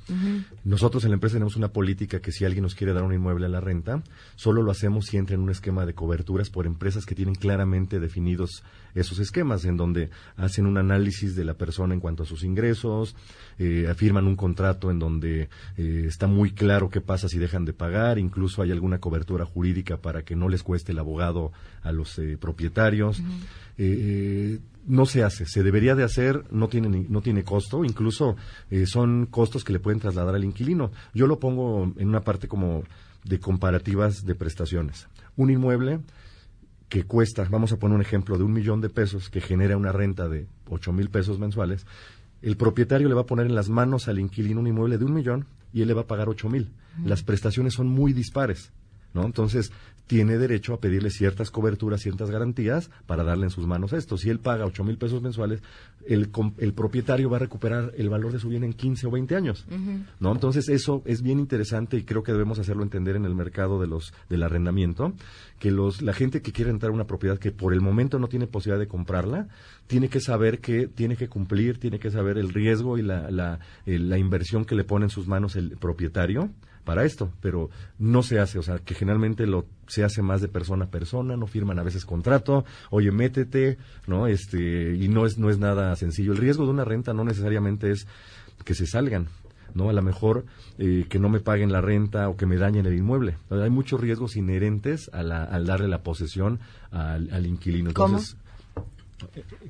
Nosotros 0.65 1.05
en 1.05 1.11
la 1.11 1.13
empresa 1.13 1.35
tenemos 1.35 1.55
una 1.55 1.69
política 1.69 2.19
que 2.19 2.33
si 2.33 2.43
alguien 2.43 2.63
nos 2.63 2.75
quiere 2.75 2.91
dar 2.91 3.03
un 3.03 3.13
inmueble 3.13 3.45
a 3.45 3.49
la 3.49 3.61
renta, 3.61 4.03
solo 4.35 4.63
lo 4.63 4.71
hacemos 4.71 5.05
si 5.05 5.15
entra 5.15 5.35
en 5.35 5.41
un 5.41 5.49
esquema 5.49 5.85
de 5.85 5.93
coberturas 5.93 6.49
por 6.49 6.65
empresas 6.65 7.05
que 7.05 7.15
tienen 7.15 7.35
claramente 7.35 8.01
definidos 8.01 8.63
esos 8.95 9.19
esquemas, 9.19 9.63
en 9.63 9.77
donde 9.77 10.09
hacen 10.35 10.65
un 10.65 10.77
análisis 10.77 11.37
de 11.37 11.45
la 11.45 11.53
persona 11.53 11.93
en 11.93 12.01
cuanto 12.01 12.23
a 12.23 12.25
sus 12.25 12.43
ingresos, 12.43 13.15
eh, 13.57 13.87
afirman 13.89 14.27
un 14.27 14.35
contrato 14.35 14.91
en 14.91 14.99
donde 14.99 15.47
eh, 15.77 16.03
está 16.05 16.27
muy 16.27 16.51
claro 16.51 16.89
qué 16.89 16.99
pasa 16.99 17.29
si 17.29 17.37
dejan 17.37 17.63
de 17.63 17.71
pagar, 17.71 18.19
incluso 18.19 18.61
hay 18.61 18.73
alguna 18.73 18.99
cobertura 18.99 19.45
jurídica 19.45 19.95
para 19.95 20.23
que 20.23 20.35
no 20.35 20.49
les 20.49 20.63
cueste 20.63 20.91
el 20.91 20.99
abogado 20.99 21.53
a 21.81 21.93
los 21.93 22.19
eh, 22.19 22.37
propietarios. 22.37 23.21
No 24.85 25.05
se 25.05 25.23
hace, 25.23 25.45
se 25.45 25.63
debería 25.63 25.95
de 25.95 26.03
hacer, 26.03 26.43
no 26.51 26.67
tiene, 26.67 27.05
no 27.07 27.21
tiene 27.21 27.43
costo, 27.43 27.85
incluso 27.85 28.35
eh, 28.69 28.85
son 28.85 29.27
costos 29.27 29.63
que 29.63 29.73
le 29.73 29.79
pueden 29.79 29.99
trasladar 29.99 30.35
al 30.35 30.43
inquilino. 30.43 30.91
Yo 31.13 31.27
lo 31.27 31.39
pongo 31.39 31.93
en 31.97 32.07
una 32.07 32.21
parte 32.21 32.47
como 32.47 32.83
de 33.23 33.39
comparativas 33.39 34.25
de 34.25 34.35
prestaciones. 34.35 35.07
Un 35.35 35.51
inmueble 35.51 35.99
que 36.89 37.03
cuesta, 37.03 37.47
vamos 37.49 37.71
a 37.71 37.77
poner 37.77 37.95
un 37.95 38.01
ejemplo, 38.01 38.37
de 38.37 38.43
un 38.43 38.53
millón 38.53 38.81
de 38.81 38.89
pesos, 38.89 39.29
que 39.29 39.41
genera 39.41 39.77
una 39.77 39.91
renta 39.91 40.27
de 40.27 40.47
ocho 40.69 40.91
mil 40.91 41.09
pesos 41.09 41.39
mensuales, 41.39 41.85
el 42.41 42.57
propietario 42.57 43.07
le 43.07 43.13
va 43.13 43.21
a 43.21 43.25
poner 43.25 43.45
en 43.45 43.55
las 43.55 43.69
manos 43.69 44.07
al 44.07 44.19
inquilino 44.19 44.59
un 44.59 44.67
inmueble 44.67 44.97
de 44.97 45.05
un 45.05 45.13
millón 45.13 45.45
y 45.71 45.81
él 45.81 45.87
le 45.87 45.93
va 45.93 46.01
a 46.01 46.07
pagar 46.07 46.27
ocho 46.27 46.49
mil. 46.49 46.71
Las 47.05 47.23
prestaciones 47.23 47.75
son 47.75 47.87
muy 47.87 48.13
dispares 48.13 48.73
¿no? 49.13 49.25
Entonces, 49.25 49.71
tiene 50.11 50.37
derecho 50.37 50.73
a 50.73 50.81
pedirle 50.81 51.09
ciertas 51.09 51.51
coberturas, 51.51 52.01
ciertas 52.01 52.29
garantías 52.29 52.91
para 53.05 53.23
darle 53.23 53.45
en 53.45 53.49
sus 53.49 53.65
manos 53.65 53.93
esto. 53.93 54.17
Si 54.17 54.29
él 54.29 54.39
paga 54.39 54.65
ocho 54.65 54.83
mil 54.83 54.97
pesos 54.97 55.21
mensuales, 55.21 55.63
el, 56.05 56.29
el 56.57 56.73
propietario 56.73 57.29
va 57.29 57.37
a 57.37 57.39
recuperar 57.39 57.93
el 57.95 58.09
valor 58.09 58.33
de 58.33 58.39
su 58.39 58.49
bien 58.49 58.65
en 58.65 58.73
15 58.73 59.07
o 59.07 59.11
20 59.11 59.37
años. 59.37 59.65
¿no? 60.19 60.33
Entonces 60.33 60.67
eso 60.67 61.01
es 61.05 61.21
bien 61.21 61.39
interesante 61.39 61.95
y 61.95 62.03
creo 62.03 62.23
que 62.23 62.33
debemos 62.33 62.59
hacerlo 62.59 62.83
entender 62.83 63.15
en 63.15 63.23
el 63.23 63.33
mercado 63.35 63.79
de 63.79 63.87
los 63.87 64.13
del 64.27 64.43
arrendamiento, 64.43 65.13
que 65.59 65.71
los 65.71 66.01
la 66.01 66.11
gente 66.11 66.41
que 66.41 66.51
quiere 66.51 66.71
entrar 66.71 66.91
a 66.91 66.93
una 66.93 67.07
propiedad 67.07 67.39
que 67.39 67.53
por 67.53 67.71
el 67.71 67.79
momento 67.79 68.19
no 68.19 68.27
tiene 68.27 68.47
posibilidad 68.47 68.81
de 68.81 68.89
comprarla, 68.89 69.47
tiene 69.87 70.09
que 70.09 70.19
saber 70.19 70.59
que 70.59 70.89
tiene 70.89 71.15
que 71.15 71.29
cumplir, 71.29 71.79
tiene 71.79 71.99
que 71.99 72.11
saber 72.11 72.37
el 72.37 72.49
riesgo 72.49 72.97
y 72.97 73.01
la, 73.01 73.31
la, 73.31 73.59
eh, 73.85 73.97
la 73.97 74.17
inversión 74.17 74.65
que 74.65 74.75
le 74.75 74.83
pone 74.83 75.05
en 75.05 75.09
sus 75.09 75.29
manos 75.29 75.55
el 75.55 75.77
propietario 75.77 76.49
para 76.83 77.05
esto, 77.05 77.31
pero 77.41 77.69
no 77.99 78.23
se 78.23 78.39
hace, 78.39 78.59
o 78.59 78.63
sea, 78.63 78.79
que 78.79 78.93
generalmente 78.95 79.45
lo 79.47 79.65
se 79.87 80.03
hace 80.03 80.21
más 80.21 80.41
de 80.41 80.47
persona 80.47 80.85
a 80.85 80.89
persona, 80.91 81.35
no 81.37 81.47
firman 81.47 81.79
a 81.79 81.83
veces 81.83 82.05
contrato, 82.05 82.65
oye, 82.89 83.11
métete, 83.11 83.77
¿no? 84.07 84.27
Este, 84.27 84.95
y 84.95 85.07
no 85.09 85.25
es 85.25 85.37
no 85.37 85.49
es 85.49 85.57
nada 85.59 85.95
sencillo. 85.95 86.31
El 86.31 86.37
riesgo 86.37 86.65
de 86.65 86.71
una 86.71 86.85
renta 86.85 87.13
no 87.13 87.23
necesariamente 87.23 87.91
es 87.91 88.07
que 88.65 88.73
se 88.73 88.85
salgan, 88.87 89.27
¿no? 89.73 89.89
A 89.89 89.93
lo 89.93 90.01
mejor 90.01 90.45
eh, 90.77 91.05
que 91.09 91.19
no 91.19 91.29
me 91.29 91.39
paguen 91.39 91.71
la 91.71 91.81
renta 91.81 92.29
o 92.29 92.37
que 92.37 92.45
me 92.45 92.57
dañen 92.57 92.85
el 92.85 92.95
inmueble. 92.97 93.37
Hay 93.49 93.69
muchos 93.69 93.99
riesgos 94.01 94.35
inherentes 94.35 95.09
a 95.13 95.23
la- 95.23 95.43
al 95.43 95.65
darle 95.65 95.87
la 95.87 96.03
posesión 96.03 96.59
al, 96.91 97.31
al 97.33 97.45
inquilino. 97.45 97.89
Entonces, 97.89 98.37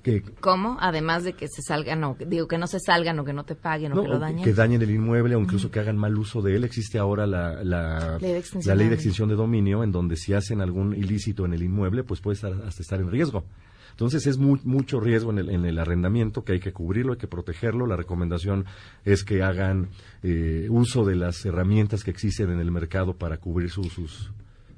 que, 0.04 0.22
¿Cómo? 0.40 0.78
Además 0.80 1.24
de 1.24 1.34
que 1.34 1.48
se 1.48 1.62
salgan, 1.62 2.04
o 2.04 2.16
digo, 2.28 2.48
que 2.48 2.58
no 2.58 2.68
se 2.68 2.80
salgan 2.80 3.20
o 3.20 3.26
que 3.26 3.34
no 3.34 3.44
te 3.44 3.56
paguen 3.56 3.92
o 3.92 3.96
no, 3.96 4.02
que 4.04 4.08
lo 4.10 4.20
dañen. 4.20 4.44
que 4.44 4.54
dañen 4.54 4.82
el 4.82 4.92
inmueble 4.92 5.36
o 5.36 5.40
incluso 5.40 5.70
que 5.72 5.80
hagan 5.80 5.98
mal 5.98 6.18
uso 6.18 6.42
de 6.42 6.56
él. 6.56 6.64
Existe 6.64 6.98
ahora 7.00 7.26
la, 7.28 7.64
la, 7.64 8.18
Ley 8.20 8.32
de 8.34 8.38
extinción 8.40 8.72
la 8.72 8.76
ley 8.80 8.88
de 8.90 8.96
extinción 8.96 9.30
de 9.30 9.36
dominio, 9.36 9.84
en 9.84 9.92
donde 9.92 10.16
si 10.16 10.34
hacen 10.34 10.62
algún 10.62 10.96
ilícito 10.96 11.46
en 11.46 11.54
el 11.54 11.64
inmueble, 11.64 12.04
pues 12.04 12.22
puede 12.22 12.36
estar, 12.36 12.54
hasta 12.66 12.82
estar 12.82 13.00
en 13.00 13.10
riesgo. 13.12 13.46
Entonces 13.92 14.26
es 14.26 14.38
mu- 14.38 14.58
mucho 14.64 15.00
riesgo 15.02 15.32
en 15.32 15.40
el, 15.40 15.50
en 15.50 15.66
el 15.66 15.78
arrendamiento 15.78 16.44
que 16.44 16.54
hay 16.54 16.60
que 16.60 16.72
cubrirlo, 16.72 17.12
hay 17.14 17.20
que 17.20 17.28
protegerlo. 17.28 17.86
La 17.86 17.98
recomendación 17.98 18.66
es 19.04 19.24
que 19.24 19.44
hagan 19.44 19.90
eh, 20.24 20.68
uso 20.70 21.04
de 21.04 21.16
las 21.16 21.46
herramientas 21.46 22.04
que 22.04 22.12
existen 22.12 22.50
en 22.52 22.60
el 22.60 22.72
mercado 22.72 23.16
para 23.16 23.38
cubrir 23.38 23.70
su- 23.70 23.84
sus, 23.84 24.32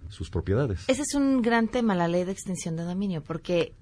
sus 0.09 0.29
propiedades. 0.31 0.83
Ese 0.89 1.03
es 1.03 1.13
un 1.15 1.41
gran 1.43 1.67
tema, 1.67 1.93
la 1.95 2.07
ley 2.07 2.23
de 2.23 2.31
extinción 2.31 2.75
de 2.75 2.83
dominio, 2.83 3.21
porque 3.23 3.73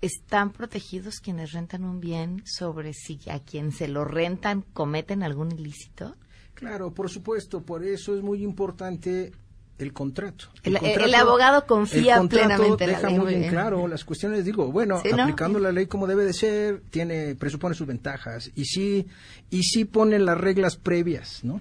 están 0.00 0.50
protegidos 0.52 1.20
quienes 1.20 1.52
rentan 1.52 1.84
un 1.84 2.00
bien 2.00 2.42
sobre 2.44 2.92
si 2.92 3.18
a 3.30 3.40
quien 3.40 3.72
se 3.72 3.88
lo 3.88 4.04
rentan 4.04 4.62
cometen 4.72 5.22
algún 5.22 5.52
ilícito. 5.52 6.14
Claro, 6.54 6.92
por 6.92 7.10
supuesto, 7.10 7.62
por 7.62 7.84
eso 7.84 8.14
es 8.16 8.22
muy 8.22 8.42
importante 8.42 9.32
el 9.78 9.92
contrato. 9.92 10.46
El- 10.62 10.76
el 10.76 11.14
abogado 11.14 11.66
confía 11.66 12.14
el 12.14 12.20
contrato 12.20 12.46
plenamente 12.56 12.86
la 12.86 12.92
deja 12.94 13.08
ley, 13.08 13.18
muy 13.18 13.34
bien 13.34 13.50
claro 13.50 13.86
las 13.88 14.04
cuestiones. 14.04 14.42
Digo, 14.44 14.72
bueno, 14.72 15.00
Sí, 15.02 15.10
¿no? 15.14 15.24
aplicando 15.24 15.58
la 15.58 15.70
ley 15.70 15.86
como 15.86 16.06
debe 16.06 16.24
de 16.24 16.32
ser, 16.32 16.80
tiene 16.90 17.34
presupone 17.34 17.74
sus 17.74 17.86
ventajas 17.86 18.50
y 18.54 18.64
sí 18.64 19.06
y 19.50 19.64
sí 19.64 19.84
pone 19.84 20.18
las 20.18 20.38
reglas 20.38 20.76
previas, 20.76 21.44
¿no? 21.44 21.60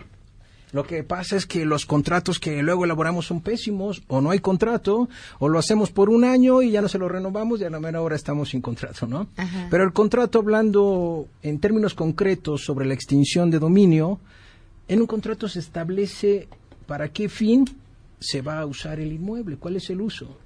Lo 0.72 0.84
que 0.86 1.04
pasa 1.04 1.38
es 1.38 1.46
que 1.46 1.64
los 1.64 1.86
contratos 1.86 2.40
que 2.40 2.62
luego 2.62 2.84
elaboramos 2.86 3.26
son 3.28 3.40
pésimos, 3.42 4.04
o 4.08 4.20
no 4.20 4.32
hay 4.32 4.40
contrato, 4.40 5.08
o 5.40 5.48
lo 5.48 5.58
hacemos 5.60 5.92
por 5.92 6.10
un 6.10 6.24
año 6.26 6.62
y 6.62 6.72
ya 6.72 6.82
no 6.82 6.90
se 6.90 6.98
lo 6.98 7.08
renovamos 7.08 7.62
y 7.62 7.64
a 7.64 7.70
la 7.70 7.80
mera 7.80 8.02
hora 8.02 8.16
estamos 8.16 8.50
sin 8.50 8.62
contrato, 8.62 9.08
¿no? 9.08 9.28
Ajá. 9.38 9.68
Pero 9.72 9.84
el 9.86 9.94
contrato, 9.94 10.40
hablando 10.40 11.28
en 11.44 11.60
términos 11.60 11.94
concretos 11.94 12.66
sobre 12.66 12.86
la 12.86 12.94
extinción 12.94 13.52
de 13.52 13.60
dominio, 13.60 14.20
en 14.88 15.00
un 15.02 15.08
contrato 15.08 15.48
se 15.48 15.60
establece 15.60 16.48
para 16.88 17.10
qué 17.10 17.30
fin 17.30 17.66
se 18.20 18.42
va 18.42 18.60
a 18.60 18.66
usar 18.66 19.00
el 19.00 19.14
inmueble, 19.14 19.58
cuál 19.58 19.78
es 19.78 19.90
el 19.90 20.02
uso. 20.02 20.38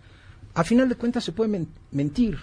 A 0.53 0.63
final 0.63 0.89
de 0.89 0.95
cuentas 0.95 1.23
se 1.23 1.31
puede 1.31 1.49
men- 1.49 1.67
mentir. 1.91 2.37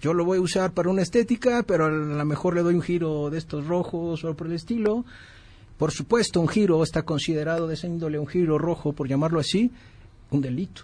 Yo 0.00 0.12
lo 0.14 0.24
voy 0.24 0.38
a 0.38 0.42
usar 0.42 0.72
para 0.72 0.90
una 0.90 1.02
estética, 1.02 1.62
pero 1.66 1.86
a 1.86 1.90
lo 1.90 2.24
mejor 2.24 2.54
le 2.54 2.62
doy 2.62 2.74
un 2.74 2.82
giro 2.82 3.30
de 3.30 3.38
estos 3.38 3.66
rojos 3.66 4.22
o 4.24 4.34
por 4.34 4.46
el 4.46 4.52
estilo. 4.54 5.04
Por 5.78 5.90
supuesto, 5.90 6.40
un 6.40 6.48
giro 6.48 6.82
está 6.82 7.02
considerado 7.02 7.66
de 7.66 7.74
esa 7.74 7.86
índole, 7.86 8.18
un 8.18 8.26
giro 8.26 8.58
rojo, 8.58 8.92
por 8.92 9.08
llamarlo 9.08 9.40
así, 9.40 9.70
un 10.30 10.40
delito. 10.40 10.82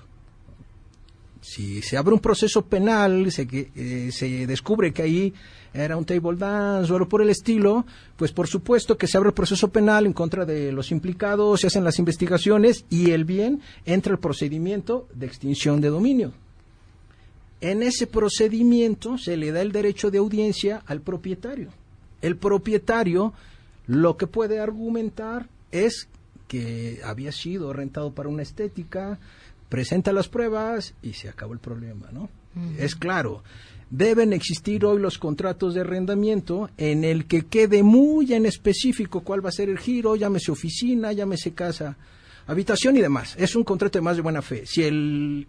Si 1.41 1.81
se 1.81 1.97
abre 1.97 2.13
un 2.13 2.21
proceso 2.21 2.63
penal, 2.63 3.31
se, 3.33 3.49
eh, 3.51 4.11
se 4.13 4.47
descubre 4.47 4.93
que 4.93 5.03
ahí 5.03 5.35
era 5.73 5.97
un 5.97 6.05
table 6.05 6.37
dance 6.37 6.93
o 6.93 6.97
algo 6.97 7.09
por 7.09 7.23
el 7.23 7.31
estilo, 7.31 7.87
pues 8.17 8.33
por 8.33 8.47
supuesto 8.49 8.99
que 8.99 9.07
se 9.07 9.17
abre 9.17 9.29
el 9.29 9.35
proceso 9.35 9.69
penal 9.69 10.05
en 10.05 10.13
contra 10.13 10.45
de 10.45 10.73
los 10.73 10.91
implicados, 10.91 11.61
se 11.61 11.69
hacen 11.69 11.85
las 11.85 11.99
investigaciones 11.99 12.85
y 12.91 13.13
el 13.13 13.25
bien 13.25 13.61
entra 13.87 14.13
el 14.13 14.19
procedimiento 14.19 15.09
de 15.15 15.27
extinción 15.27 15.81
de 15.81 15.89
dominio. 15.89 16.33
En 17.61 17.83
ese 17.83 18.07
procedimiento 18.07 19.19
se 19.19 19.37
le 19.37 19.53
da 19.53 19.61
el 19.61 19.73
derecho 19.73 20.11
de 20.11 20.19
audiencia 20.19 20.83
al 20.87 21.03
propietario. 21.03 21.69
El 22.21 22.37
propietario 22.37 23.33
lo 23.87 24.17
que 24.17 24.27
puede 24.27 24.61
argumentar 24.61 25.49
es 25.71 26.09
que 26.49 27.01
había 27.05 27.33
sido 27.33 27.73
rentado 27.73 28.13
para 28.13 28.29
una 28.29 28.43
estética, 28.43 29.19
presenta 29.69 30.13
las 30.13 30.29
pruebas 30.29 30.95
y 31.03 31.13
se 31.13 31.29
acabó 31.29 31.53
el 31.53 31.61
problema, 31.61 32.09
¿no? 32.13 32.29
Es 32.79 32.97
claro, 32.97 33.45
deben 33.91 34.33
existir 34.33 34.85
hoy 34.85 35.01
los 35.01 35.19
contratos 35.19 35.75
de 35.75 35.83
arrendamiento 35.83 36.69
en 36.77 37.05
el 37.05 37.27
que 37.27 37.47
quede 37.47 37.85
muy 37.85 38.33
en 38.33 38.47
específico 38.47 39.21
cuál 39.21 39.45
va 39.45 39.51
a 39.51 39.53
ser 39.53 39.69
el 39.69 39.79
giro, 39.79 40.17
llámese 40.17 40.51
oficina, 40.51 41.13
llámese 41.13 41.53
casa, 41.53 41.97
habitación 42.49 42.97
y 42.97 43.01
demás. 43.01 43.37
Es 43.39 43.55
un 43.55 43.63
contrato 43.63 43.99
de 43.99 44.03
más 44.03 44.17
de 44.17 44.23
buena 44.23 44.43
fe. 44.43 44.67
Si 44.67 44.83
el 44.83 45.47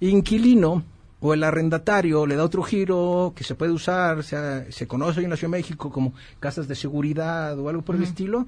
inquilino 0.00 0.82
o 1.20 1.34
el 1.34 1.44
arrendatario 1.44 2.26
le 2.26 2.36
da 2.36 2.44
otro 2.44 2.62
giro 2.62 3.32
que 3.36 3.44
se 3.44 3.54
puede 3.54 3.72
usar, 3.72 4.22
sea, 4.24 4.64
se 4.70 4.86
conoce 4.86 5.18
hoy 5.20 5.24
en 5.24 5.30
la 5.30 5.36
Ciudad 5.36 5.52
de 5.52 5.58
México 5.58 5.90
como 5.90 6.14
casas 6.40 6.66
de 6.68 6.74
seguridad 6.74 7.58
o 7.58 7.68
algo 7.68 7.82
por 7.82 7.96
el 7.96 8.02
estilo, 8.02 8.46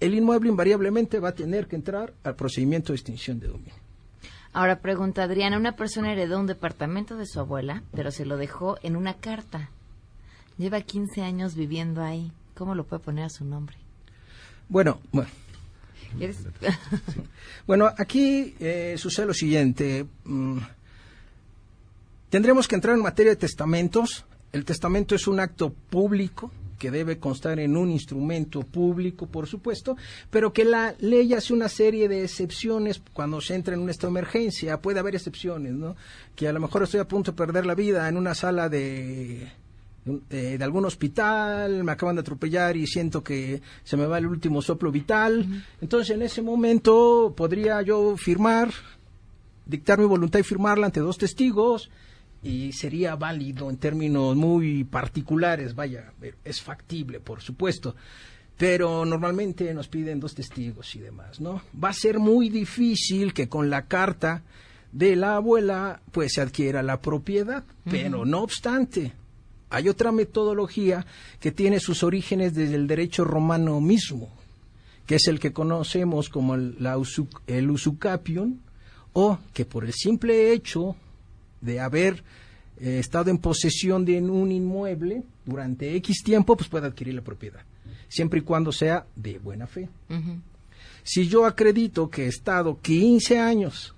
el 0.00 0.14
inmueble 0.14 0.48
invariablemente 0.50 1.20
va 1.20 1.30
a 1.30 1.34
tener 1.34 1.66
que 1.66 1.76
entrar 1.76 2.12
al 2.24 2.34
procedimiento 2.36 2.92
de 2.92 2.96
extinción 2.96 3.38
de 3.40 3.48
dominio. 3.48 3.74
Ahora 4.52 4.80
pregunta 4.80 5.22
Adriana, 5.24 5.58
una 5.58 5.76
persona 5.76 6.12
heredó 6.12 6.40
un 6.40 6.46
departamento 6.46 7.16
de 7.16 7.26
su 7.26 7.38
abuela, 7.40 7.82
pero 7.94 8.10
se 8.10 8.24
lo 8.24 8.36
dejó 8.38 8.78
en 8.82 8.96
una 8.96 9.14
carta. 9.14 9.68
Lleva 10.56 10.80
15 10.80 11.20
años 11.22 11.54
viviendo 11.54 12.02
ahí. 12.02 12.32
¿Cómo 12.54 12.74
lo 12.74 12.84
puede 12.84 13.02
poner 13.02 13.24
a 13.24 13.28
su 13.28 13.44
nombre? 13.44 13.76
Bueno, 14.70 14.98
bueno, 15.12 15.28
¿Eres- 16.18 16.46
Bueno, 17.66 17.90
aquí 17.98 18.54
eh, 18.60 18.94
sucede 18.96 19.26
lo 19.26 19.34
siguiente. 19.34 20.06
Mm, 20.24 20.58
tendremos 22.30 22.68
que 22.68 22.74
entrar 22.74 22.96
en 22.96 23.02
materia 23.02 23.32
de 23.32 23.36
testamentos. 23.36 24.24
El 24.52 24.64
testamento 24.64 25.14
es 25.14 25.26
un 25.26 25.40
acto 25.40 25.70
público 25.70 26.50
que 26.78 26.90
debe 26.90 27.18
constar 27.18 27.58
en 27.58 27.76
un 27.76 27.90
instrumento 27.90 28.60
público, 28.60 29.26
por 29.26 29.46
supuesto, 29.46 29.96
pero 30.30 30.52
que 30.52 30.64
la 30.64 30.94
ley 30.98 31.32
hace 31.32 31.54
una 31.54 31.68
serie 31.68 32.08
de 32.08 32.24
excepciones 32.24 33.02
cuando 33.12 33.40
se 33.40 33.54
entra 33.54 33.74
en 33.74 33.80
un 33.80 33.90
estado 33.90 34.12
de 34.12 34.18
emergencia. 34.20 34.80
Puede 34.80 35.00
haber 35.00 35.14
excepciones, 35.14 35.72
¿no? 35.72 35.96
Que 36.34 36.48
a 36.48 36.52
lo 36.52 36.60
mejor 36.60 36.82
estoy 36.82 37.00
a 37.00 37.08
punto 37.08 37.32
de 37.32 37.36
perder 37.36 37.66
la 37.66 37.74
vida 37.74 38.08
en 38.08 38.16
una 38.16 38.34
sala 38.34 38.68
de 38.68 39.48
de 40.30 40.62
algún 40.62 40.84
hospital, 40.84 41.82
me 41.82 41.90
acaban 41.90 42.14
de 42.14 42.20
atropellar 42.20 42.76
y 42.76 42.86
siento 42.86 43.24
que 43.24 43.60
se 43.82 43.96
me 43.96 44.06
va 44.06 44.18
el 44.18 44.26
último 44.26 44.62
soplo 44.62 44.92
vital. 44.92 45.64
Entonces, 45.80 46.14
en 46.14 46.22
ese 46.22 46.42
momento 46.42 47.34
podría 47.36 47.82
yo 47.82 48.16
firmar, 48.16 48.70
dictar 49.66 49.98
mi 49.98 50.04
voluntad 50.04 50.38
y 50.38 50.44
firmarla 50.44 50.86
ante 50.86 51.00
dos 51.00 51.18
testigos 51.18 51.90
y 52.46 52.72
sería 52.72 53.16
válido 53.16 53.68
en 53.68 53.76
términos 53.76 54.36
muy 54.36 54.84
particulares, 54.84 55.74
vaya, 55.74 56.12
es 56.44 56.62
factible, 56.62 57.18
por 57.18 57.42
supuesto. 57.42 57.96
Pero 58.56 59.04
normalmente 59.04 59.74
nos 59.74 59.88
piden 59.88 60.20
dos 60.20 60.34
testigos 60.34 60.94
y 60.94 61.00
demás, 61.00 61.40
¿no? 61.40 61.60
Va 61.82 61.88
a 61.88 61.92
ser 61.92 62.20
muy 62.20 62.48
difícil 62.48 63.34
que 63.34 63.48
con 63.48 63.68
la 63.68 63.86
carta 63.86 64.42
de 64.92 65.16
la 65.16 65.36
abuela 65.36 66.00
pues 66.12 66.34
se 66.34 66.40
adquiera 66.40 66.84
la 66.84 67.00
propiedad, 67.00 67.64
pero 67.84 68.24
no 68.24 68.42
obstante, 68.42 69.12
hay 69.68 69.88
otra 69.88 70.12
metodología 70.12 71.04
que 71.40 71.50
tiene 71.50 71.80
sus 71.80 72.04
orígenes 72.04 72.54
desde 72.54 72.76
el 72.76 72.86
derecho 72.86 73.24
romano 73.24 73.80
mismo, 73.80 74.30
que 75.04 75.16
es 75.16 75.26
el 75.26 75.40
que 75.40 75.52
conocemos 75.52 76.28
como 76.28 76.54
el, 76.54 76.76
la 76.78 76.96
el 77.48 77.70
usucapion, 77.70 78.60
o 79.12 79.38
que 79.52 79.64
por 79.64 79.84
el 79.84 79.92
simple 79.92 80.52
hecho 80.52 80.96
de 81.60 81.80
haber 81.80 82.22
eh, 82.78 82.98
estado 82.98 83.30
en 83.30 83.38
posesión 83.38 84.04
de 84.04 84.20
un 84.20 84.52
inmueble 84.52 85.22
durante 85.44 85.94
X 85.96 86.22
tiempo, 86.22 86.56
pues 86.56 86.68
puede 86.68 86.86
adquirir 86.86 87.14
la 87.14 87.22
propiedad, 87.22 87.60
siempre 88.08 88.40
y 88.40 88.42
cuando 88.42 88.72
sea 88.72 89.06
de 89.14 89.38
buena 89.38 89.66
fe. 89.66 89.88
Si 91.02 91.28
yo 91.28 91.46
acredito 91.46 92.10
que 92.10 92.24
he 92.24 92.28
estado 92.28 92.78
15 92.80 93.38
años 93.38 93.94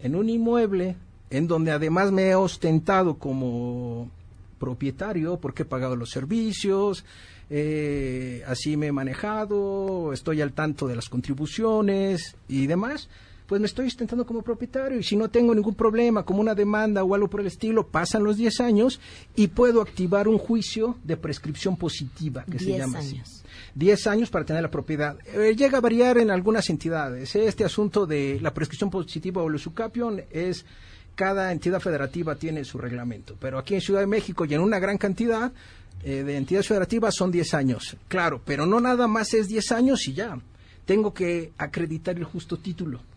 en 0.00 0.16
un 0.16 0.28
inmueble 0.28 0.96
en 1.28 1.46
donde 1.46 1.70
además 1.70 2.10
me 2.10 2.30
he 2.30 2.34
ostentado 2.34 3.18
como 3.18 4.10
propietario 4.58 5.38
porque 5.38 5.62
he 5.62 5.66
pagado 5.66 5.96
los 5.96 6.10
servicios, 6.10 7.04
eh, 7.48 8.42
así 8.46 8.76
me 8.76 8.88
he 8.88 8.92
manejado, 8.92 10.12
estoy 10.12 10.40
al 10.40 10.52
tanto 10.52 10.86
de 10.86 10.96
las 10.96 11.08
contribuciones 11.08 12.36
y 12.48 12.66
demás, 12.66 13.08
pues 13.50 13.60
me 13.60 13.66
estoy 13.66 13.86
sustentando 13.86 14.24
como 14.24 14.42
propietario 14.42 15.00
y 15.00 15.02
si 15.02 15.16
no 15.16 15.28
tengo 15.28 15.52
ningún 15.52 15.74
problema, 15.74 16.22
como 16.22 16.40
una 16.40 16.54
demanda 16.54 17.02
o 17.02 17.16
algo 17.16 17.26
por 17.26 17.40
el 17.40 17.48
estilo, 17.48 17.84
pasan 17.84 18.22
los 18.22 18.36
10 18.36 18.60
años 18.60 19.00
y 19.34 19.48
puedo 19.48 19.82
activar 19.82 20.28
un 20.28 20.38
juicio 20.38 20.96
de 21.02 21.16
prescripción 21.16 21.76
positiva, 21.76 22.44
que 22.48 22.60
se 22.60 22.78
llama 22.78 23.00
años. 23.00 23.28
así. 23.28 23.42
10 23.74 24.06
años 24.06 24.30
para 24.30 24.44
tener 24.44 24.62
la 24.62 24.70
propiedad. 24.70 25.18
Eh, 25.34 25.56
llega 25.56 25.78
a 25.78 25.80
variar 25.80 26.18
en 26.18 26.30
algunas 26.30 26.70
entidades. 26.70 27.34
Este 27.34 27.64
asunto 27.64 28.06
de 28.06 28.38
la 28.40 28.54
prescripción 28.54 28.88
positiva 28.88 29.42
o 29.42 29.48
el 29.48 29.56
usucapión 29.56 30.22
es 30.30 30.64
cada 31.16 31.50
entidad 31.50 31.80
federativa 31.80 32.36
tiene 32.36 32.64
su 32.64 32.78
reglamento, 32.78 33.36
pero 33.40 33.58
aquí 33.58 33.74
en 33.74 33.80
Ciudad 33.80 33.98
de 33.98 34.06
México 34.06 34.44
y 34.44 34.54
en 34.54 34.60
una 34.60 34.78
gran 34.78 34.96
cantidad 34.96 35.50
eh, 36.04 36.22
de 36.22 36.36
entidades 36.36 36.68
federativas 36.68 37.16
son 37.16 37.32
10 37.32 37.54
años. 37.54 37.96
Claro, 38.06 38.40
pero 38.44 38.64
no 38.64 38.78
nada 38.78 39.08
más 39.08 39.34
es 39.34 39.48
10 39.48 39.72
años 39.72 40.06
y 40.06 40.12
ya. 40.12 40.38
Tengo 40.84 41.12
que 41.12 41.50
acreditar 41.58 42.16
el 42.16 42.22
justo 42.22 42.56
título. 42.56 43.09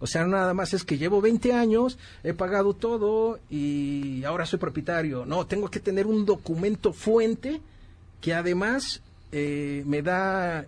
O 0.00 0.06
sea, 0.06 0.26
nada 0.26 0.54
más 0.54 0.74
es 0.74 0.84
que 0.84 0.98
llevo 0.98 1.20
20 1.20 1.52
años, 1.52 1.98
he 2.22 2.32
pagado 2.32 2.74
todo 2.74 3.40
y 3.50 4.22
ahora 4.24 4.46
soy 4.46 4.58
propietario. 4.58 5.24
No, 5.26 5.46
tengo 5.46 5.70
que 5.70 5.80
tener 5.80 6.06
un 6.06 6.24
documento 6.24 6.92
fuente 6.92 7.60
que 8.20 8.34
además 8.34 9.02
eh, 9.32 9.82
me 9.86 10.02
da 10.02 10.66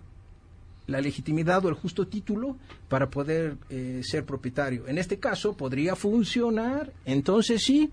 la 0.87 1.01
legitimidad 1.01 1.63
o 1.65 1.69
el 1.69 1.75
justo 1.75 2.07
título 2.07 2.57
para 2.89 3.09
poder 3.09 3.55
eh, 3.69 4.01
ser 4.03 4.25
propietario. 4.25 4.87
En 4.87 4.97
este 4.97 5.17
caso 5.17 5.53
podría 5.53 5.95
funcionar, 5.95 6.91
entonces 7.05 7.63
sí, 7.63 7.89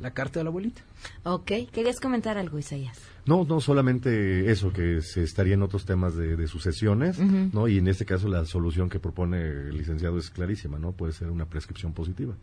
la 0.00 0.12
carta 0.12 0.40
de 0.40 0.44
la 0.44 0.50
abuelita. 0.50 0.82
Ok, 1.24 1.52
¿querías 1.72 2.00
comentar 2.00 2.38
algo, 2.38 2.58
Isaías? 2.58 2.98
No, 3.26 3.44
no 3.44 3.60
solamente 3.60 4.50
eso, 4.50 4.72
que 4.72 5.02
se 5.02 5.22
estaría 5.22 5.54
en 5.54 5.62
otros 5.62 5.84
temas 5.84 6.16
de, 6.16 6.36
de 6.36 6.46
sucesiones. 6.48 7.18
¿no? 7.18 7.68
Y 7.68 7.78
en 7.78 7.88
este 7.88 8.04
caso 8.04 8.28
la 8.28 8.44
solución 8.46 8.88
que 8.88 9.00
propone 9.00 9.38
el 9.42 9.76
licenciado 9.76 10.18
es 10.18 10.30
clarísima, 10.30 10.78
¿no? 10.78 10.92
Puede 10.92 11.12
ser 11.12 11.30
una 11.30 11.46
prescripción 11.46 11.92
positiva. 11.92 12.34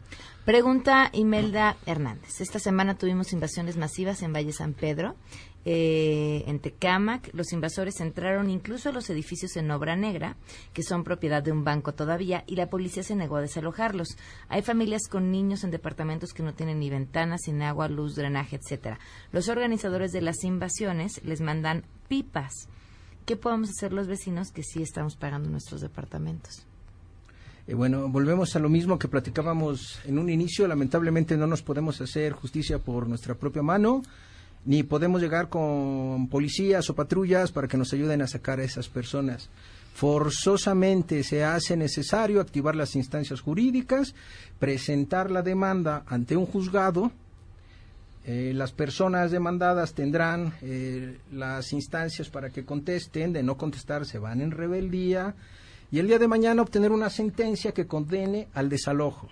Pregunta 0.46 1.10
Imelda 1.14 1.76
Hernández. 1.86 2.40
Esta 2.40 2.60
semana 2.60 2.98
tuvimos 2.98 3.34
invasiones 3.34 3.78
masivas 3.78 4.22
en 4.22 4.34
Valle 4.34 4.52
San 4.52 4.74
Pedro, 4.74 5.16
eh, 5.66 6.44
en 6.48 6.60
Tecámac. 6.60 7.30
Los 7.34 7.52
invasores 7.52 8.00
entraron 8.00 8.50
incluso 8.50 8.90
a 8.90 8.92
los 8.92 9.10
edificios 9.10 9.58
en 9.58 9.72
Obra 9.72 9.96
Negra, 9.96 10.38
que 10.74 10.84
son 10.84 11.04
propiedad 11.04 11.44
de 11.44 11.52
un 11.52 11.64
banco 11.64 11.94
todavía, 11.94 12.44
y 12.48 12.56
la 12.56 12.70
policía 12.70 13.04
se 13.04 13.16
negó 13.16 13.38
a 13.38 13.42
desalojarlos. 13.42 14.10
Hay 14.48 14.62
familias 14.62 15.08
con 15.10 15.32
niños 15.32 15.64
en 15.64 15.72
departamentos 15.72 16.34
que 16.34 16.44
no 16.44 16.54
tienen 16.54 16.80
ni 16.80 16.90
ventanas, 16.90 17.42
sin 17.46 17.62
agua, 17.62 17.90
luz, 17.90 18.16
drenaje, 18.16 18.58
etcétera. 18.58 19.00
Los 19.32 19.50
organizadores 19.50 20.12
de 20.12 20.22
las 20.22 20.44
invasiones 20.44 21.22
les 21.24 21.42
mandan 21.42 21.84
pipas. 22.08 22.70
¿Qué 23.26 23.36
podemos 23.36 23.70
hacer 23.72 23.92
los 23.92 24.08
vecinos 24.08 24.52
que 24.52 24.62
sí 24.62 24.84
estamos 24.84 25.16
pagando 25.16 25.50
nuestros 25.50 25.82
departamentos? 25.82 26.68
Eh, 27.68 27.74
bueno, 27.74 28.08
volvemos 28.08 28.56
a 28.56 28.60
lo 28.60 28.70
mismo 28.70 29.00
que 29.00 29.08
platicábamos 29.08 30.00
en 30.06 30.20
un 30.20 30.30
inicio. 30.30 30.68
Lamentablemente 30.68 31.36
no 31.36 31.48
nos 31.48 31.64
podemos 31.64 32.00
hacer 32.02 32.34
justicia 32.34 32.78
por 32.78 33.08
nuestra 33.08 33.34
propia 33.34 33.64
mano, 33.64 34.04
ni 34.66 34.84
podemos 34.84 35.22
llegar 35.22 35.50
con 35.50 36.28
policías 36.28 36.90
o 36.90 36.96
patrullas 36.96 37.52
para 37.52 37.68
que 37.68 37.78
nos 37.78 37.94
ayuden 37.94 38.22
a 38.22 38.28
sacar 38.28 38.60
a 38.60 38.64
esas 38.64 38.90
personas. 38.90 39.50
Forzosamente 39.94 41.24
se 41.24 41.44
hace 41.44 41.78
necesario 41.78 42.42
activar 42.42 42.76
las 42.76 42.96
instancias 42.96 43.40
jurídicas, 43.40 44.14
presentar 44.60 45.32
la 45.32 45.42
demanda 45.42 46.04
ante 46.08 46.36
un 46.36 46.46
juzgado. 46.46 47.12
Eh, 48.26 48.54
las 48.56 48.72
personas 48.72 49.30
demandadas 49.30 49.94
tendrán 49.94 50.54
eh, 50.62 51.20
las 51.32 51.72
instancias 51.72 52.30
para 52.30 52.50
que 52.50 52.66
contesten, 52.66 53.34
de 53.34 53.44
no 53.44 53.56
contestar 53.56 54.06
se 54.06 54.18
van 54.18 54.42
en 54.42 54.52
rebeldía 54.52 55.36
y 55.92 56.00
el 56.00 56.08
día 56.08 56.18
de 56.18 56.28
mañana 56.28 56.64
obtener 56.64 56.92
una 56.92 57.12
sentencia 57.12 57.72
que 57.72 57.86
condene 57.86 58.48
al 58.54 58.68
desalojo. 58.68 59.30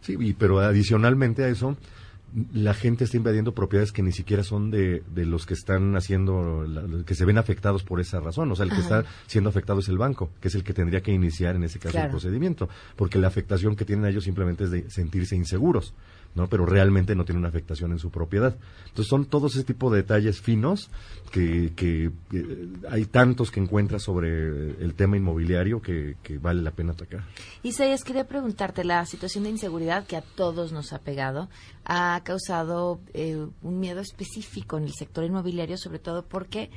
Sí, 0.00 0.34
pero 0.38 0.58
adicionalmente 0.60 1.44
a 1.44 1.48
eso, 1.48 1.76
la 2.52 2.74
gente 2.74 3.04
está 3.04 3.16
invadiendo 3.16 3.54
propiedades 3.54 3.90
que 3.92 4.02
ni 4.02 4.12
siquiera 4.12 4.44
son 4.44 4.70
de, 4.70 5.02
de 5.14 5.26
los 5.26 5.46
que 5.46 5.54
están 5.54 5.96
haciendo, 5.96 6.64
la- 6.66 7.04
que 7.04 7.14
se 7.14 7.24
ven 7.24 7.38
afectados 7.38 7.82
por 7.82 8.00
esa 8.00 8.20
razón. 8.20 8.50
O 8.52 8.56
sea, 8.56 8.64
el 8.64 8.70
que 8.70 8.76
Ajá. 8.76 9.00
está 9.00 9.04
siendo 9.26 9.50
afectado 9.50 9.80
es 9.80 9.88
el 9.88 9.98
banco, 9.98 10.30
que 10.40 10.48
es 10.48 10.54
el 10.54 10.62
que 10.64 10.72
tendría 10.72 11.00
que 11.02 11.12
iniciar 11.12 11.56
en 11.56 11.64
ese 11.64 11.78
caso 11.78 11.98
el 11.98 12.10
procedimiento. 12.10 12.68
Porque 12.96 13.18
la 13.18 13.28
afectación 13.28 13.74
que 13.76 13.84
tienen 13.84 14.04
ellos 14.06 14.24
simplemente 14.24 14.64
es 14.64 14.70
de 14.70 14.88
sentirse 14.90 15.34
inseguros, 15.36 15.94
¿no? 16.34 16.48
Pero 16.48 16.66
realmente 16.66 17.14
no 17.14 17.24
tienen 17.24 17.40
una 17.40 17.48
afectación 17.48 17.92
en 17.92 17.98
su 17.98 18.10
propiedad. 18.10 18.56
Entonces 18.88 19.06
son 19.08 19.26
todos 19.26 19.54
ese 19.54 19.64
tipo 19.64 19.90
de 19.90 19.98
detalles 19.98 20.40
finos 20.40 20.90
que, 21.30 21.72
que, 21.74 22.10
eh, 22.32 22.68
hay 22.88 23.04
tantos 23.06 23.50
que 23.50 23.60
encuentras 23.60 24.02
sobre 24.02 24.82
el 24.82 24.94
tema 24.94 25.16
inmobiliario 25.16 25.80
que, 25.80 26.16
que 26.22 26.38
vale 26.38 26.62
la 26.62 26.70
pena 26.70 26.92
atacar. 26.92 27.24
Isaías, 27.62 28.04
quería 28.04 28.26
preguntarte, 28.26 28.84
la 28.84 29.04
situación 29.06 29.44
de 29.44 29.50
inseguridad 29.50 30.06
que 30.06 30.16
a 30.16 30.22
todos 30.22 30.72
nos 30.72 30.92
ha 30.92 31.00
pegado 31.00 31.48
ha 31.84 32.20
causado 32.24 33.00
eh, 33.14 33.46
un 33.62 33.80
miedo 33.80 34.00
específico 34.00 34.78
en 34.78 34.84
el 34.84 34.92
sector 34.92 35.24
inmobiliario, 35.24 35.76
sobre 35.76 35.98
todo 35.98 36.24
porque 36.24 36.70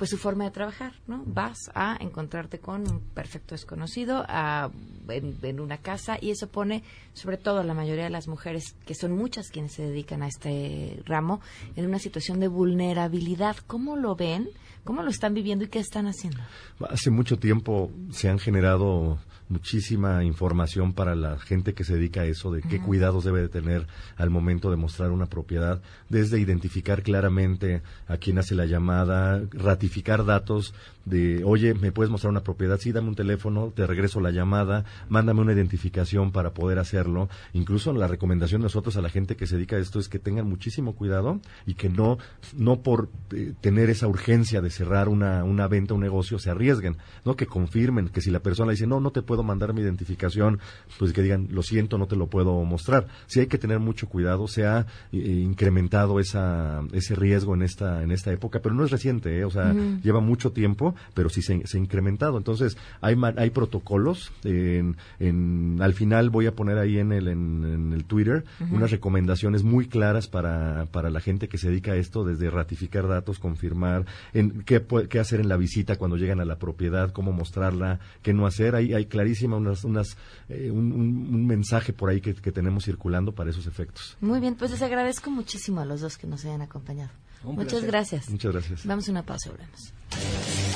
pues 0.00 0.08
su 0.08 0.16
forma 0.16 0.44
de 0.44 0.50
trabajar, 0.50 0.94
¿no? 1.06 1.22
Vas 1.26 1.70
a 1.74 1.94
encontrarte 2.00 2.58
con 2.58 2.90
un 2.90 3.00
perfecto 3.00 3.54
desconocido 3.54 4.24
a- 4.26 4.70
en, 5.10 5.36
en 5.42 5.60
una 5.60 5.76
casa 5.76 6.16
y 6.18 6.30
eso 6.30 6.48
pone, 6.48 6.82
sobre 7.12 7.36
todo 7.36 7.58
a 7.60 7.64
la 7.64 7.74
mayoría 7.74 8.04
de 8.04 8.10
las 8.10 8.26
mujeres, 8.26 8.74
que 8.86 8.94
son 8.94 9.12
muchas 9.12 9.50
quienes 9.50 9.72
se 9.74 9.82
dedican 9.82 10.22
a 10.22 10.28
este 10.28 11.02
ramo, 11.04 11.42
en 11.76 11.84
una 11.84 11.98
situación 11.98 12.40
de 12.40 12.48
vulnerabilidad. 12.48 13.56
¿Cómo 13.66 13.96
lo 13.96 14.16
ven? 14.16 14.48
¿Cómo 14.84 15.02
lo 15.02 15.10
están 15.10 15.34
viviendo 15.34 15.66
y 15.66 15.68
qué 15.68 15.80
están 15.80 16.06
haciendo? 16.06 16.40
Hace 16.88 17.10
mucho 17.10 17.38
tiempo 17.38 17.90
se 18.10 18.30
han 18.30 18.38
generado 18.38 19.18
muchísima 19.50 20.24
información 20.24 20.94
para 20.94 21.14
la 21.14 21.38
gente 21.38 21.74
que 21.74 21.84
se 21.84 21.94
dedica 21.94 22.22
a 22.22 22.26
eso, 22.26 22.50
de 22.52 22.62
qué 22.62 22.80
cuidados 22.80 23.24
debe 23.24 23.42
de 23.42 23.48
tener 23.48 23.86
al 24.16 24.30
momento 24.30 24.70
de 24.70 24.76
mostrar 24.76 25.10
una 25.10 25.26
propiedad, 25.26 25.82
desde 26.08 26.40
identificar 26.40 27.02
claramente 27.02 27.82
a 28.06 28.16
quién 28.16 28.38
hace 28.38 28.54
la 28.54 28.64
llamada, 28.64 29.42
ratificar 29.50 30.24
datos 30.24 30.72
de, 31.10 31.42
oye, 31.44 31.74
¿me 31.74 31.92
puedes 31.92 32.10
mostrar 32.10 32.30
una 32.30 32.42
propiedad? 32.42 32.78
Sí, 32.78 32.92
dame 32.92 33.08
un 33.08 33.14
teléfono, 33.14 33.72
te 33.74 33.86
regreso 33.86 34.20
la 34.20 34.30
llamada, 34.30 34.84
mándame 35.08 35.40
una 35.40 35.52
identificación 35.52 36.32
para 36.32 36.54
poder 36.54 36.78
hacerlo. 36.78 37.28
Incluso 37.52 37.92
la 37.92 38.06
recomendación 38.06 38.62
de 38.62 38.64
nosotros 38.64 38.96
a 38.96 39.02
la 39.02 39.10
gente 39.10 39.36
que 39.36 39.46
se 39.46 39.56
dedica 39.56 39.76
a 39.76 39.80
esto 39.80 39.98
es 39.98 40.08
que 40.08 40.18
tengan 40.18 40.48
muchísimo 40.48 40.94
cuidado 40.94 41.40
y 41.66 41.74
que 41.74 41.88
no, 41.88 42.18
no 42.56 42.82
por 42.82 43.10
eh, 43.32 43.52
tener 43.60 43.90
esa 43.90 44.08
urgencia 44.08 44.60
de 44.60 44.70
cerrar 44.70 45.08
una, 45.08 45.44
una 45.44 45.68
venta, 45.68 45.94
un 45.94 46.00
negocio, 46.00 46.38
se 46.38 46.50
arriesguen, 46.50 46.96
¿no? 47.24 47.36
Que 47.36 47.46
confirmen, 47.46 48.08
que 48.08 48.20
si 48.20 48.30
la 48.30 48.40
persona 48.40 48.70
dice, 48.70 48.86
no, 48.86 49.00
no 49.00 49.10
te 49.10 49.22
puedo 49.22 49.42
mandar 49.42 49.74
mi 49.74 49.82
identificación, 49.82 50.60
pues 50.98 51.12
que 51.12 51.22
digan, 51.22 51.48
lo 51.50 51.62
siento, 51.62 51.98
no 51.98 52.06
te 52.06 52.16
lo 52.16 52.28
puedo 52.28 52.64
mostrar. 52.64 53.06
Sí 53.26 53.40
hay 53.40 53.46
que 53.46 53.58
tener 53.58 53.80
mucho 53.80 54.08
cuidado, 54.08 54.48
se 54.48 54.66
ha 54.66 54.86
eh, 55.12 55.16
incrementado 55.18 56.20
esa, 56.20 56.82
ese 56.92 57.14
riesgo 57.14 57.54
en 57.54 57.62
esta, 57.62 58.02
en 58.02 58.10
esta 58.10 58.32
época, 58.32 58.60
pero 58.60 58.74
no 58.74 58.84
es 58.84 58.90
reciente, 58.90 59.38
¿eh? 59.38 59.44
o 59.44 59.50
sea, 59.50 59.74
lleva 60.02 60.20
mucho 60.20 60.52
tiempo, 60.52 60.94
pero 61.14 61.28
sí 61.28 61.42
se, 61.42 61.66
se 61.66 61.76
ha 61.78 61.80
incrementado. 61.80 62.38
Entonces, 62.38 62.76
hay, 63.00 63.16
ma- 63.16 63.34
hay 63.36 63.50
protocolos. 63.50 64.32
En, 64.44 64.96
en- 65.18 65.78
al 65.80 65.94
final 65.94 66.30
voy 66.30 66.46
a 66.46 66.54
poner 66.54 66.78
ahí 66.78 66.98
en 66.98 67.12
el, 67.12 67.28
en, 67.28 67.64
en 67.64 67.92
el 67.92 68.04
Twitter 68.04 68.44
unas 68.70 68.90
recomendaciones 68.90 69.62
muy 69.62 69.86
claras 69.86 70.26
para, 70.28 70.86
para 70.92 71.10
la 71.10 71.20
gente 71.20 71.48
que 71.48 71.58
se 71.58 71.68
dedica 71.68 71.92
a 71.92 71.96
esto, 71.96 72.24
desde 72.24 72.50
ratificar 72.50 73.08
datos, 73.08 73.38
confirmar, 73.38 74.06
en 74.32 74.62
qué, 74.62 74.84
qué 75.08 75.18
hacer 75.20 75.40
en 75.40 75.48
la 75.48 75.56
visita 75.56 75.96
cuando 75.96 76.16
llegan 76.16 76.40
a 76.40 76.44
la 76.44 76.56
propiedad, 76.56 77.12
cómo 77.12 77.32
mostrarla, 77.32 78.00
qué 78.22 78.32
no 78.32 78.46
hacer. 78.46 78.74
Hay, 78.74 78.92
hay 78.94 79.06
clarísima 79.06 79.56
unas, 79.56 79.84
unas, 79.84 80.16
eh, 80.48 80.70
un, 80.70 80.92
un- 80.92 81.34
un 81.34 81.46
mensaje 81.46 81.92
por 81.92 82.10
ahí 82.10 82.20
que, 82.20 82.34
que 82.34 82.52
tenemos 82.52 82.84
circulando 82.84 83.32
para 83.32 83.50
esos 83.50 83.66
efectos. 83.66 84.16
Muy 84.20 84.40
bien, 84.40 84.54
pues 84.54 84.70
les 84.70 84.82
agradezco 84.82 85.30
muchísimo 85.30 85.80
a 85.80 85.84
los 85.84 86.00
dos 86.00 86.16
que 86.18 86.26
nos 86.26 86.44
hayan 86.44 86.62
acompañado. 86.62 87.10
Un 87.42 87.54
Muchas 87.54 87.70
placer. 87.80 87.90
gracias. 87.90 88.30
Muchas 88.30 88.52
gracias. 88.52 88.86
Vamos 88.86 89.08
a 89.08 89.10
una 89.12 89.22
pausa, 89.22 89.50
volvemos. 89.50 90.69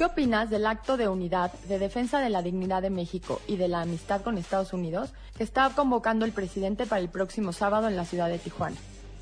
¿Qué 0.00 0.06
opinas 0.06 0.48
del 0.48 0.64
acto 0.64 0.96
de 0.96 1.08
unidad, 1.08 1.52
de 1.68 1.78
defensa 1.78 2.20
de 2.20 2.30
la 2.30 2.40
dignidad 2.40 2.80
de 2.80 2.88
México 2.88 3.42
y 3.46 3.58
de 3.58 3.68
la 3.68 3.82
amistad 3.82 4.22
con 4.22 4.38
Estados 4.38 4.72
Unidos 4.72 5.10
que 5.36 5.44
está 5.44 5.70
convocando 5.76 6.24
el 6.24 6.32
presidente 6.32 6.86
para 6.86 7.02
el 7.02 7.10
próximo 7.10 7.52
sábado 7.52 7.86
en 7.86 7.96
la 7.96 8.06
ciudad 8.06 8.30
de 8.30 8.38
Tijuana? 8.38 8.78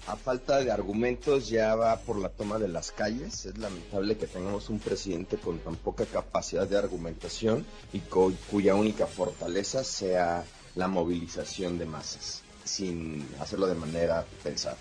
A 0.07 0.14
falta 0.14 0.59
de 0.59 0.70
argumentos 0.70 1.49
ya 1.49 1.74
va 1.74 1.97
por 1.97 2.16
la 2.16 2.29
toma 2.29 2.61
de 2.61 2.68
las 2.68 2.93
calles. 2.93 3.45
Es 3.45 3.59
lamentable 3.59 4.16
que 4.18 4.29
tengamos 4.29 4.70
un 4.70 4.79
presidente 4.79 5.37
con 5.37 5.59
tan 5.59 5.74
poca 5.74 6.07
capacidad 6.07 6.68
de 6.68 6.79
argumentación 6.79 7.66
y 7.93 7.99
cuya 7.99 8.76
única 8.76 9.09
fortaleza 9.09 9.83
sea 9.83 10.45
la 10.76 10.87
movilización 10.87 11.76
de 11.81 11.87
masas, 11.87 12.45
sin 12.62 13.26
hacerlo 13.41 13.66
de 13.66 13.74
manera 13.74 14.24
pensada. 14.45 14.76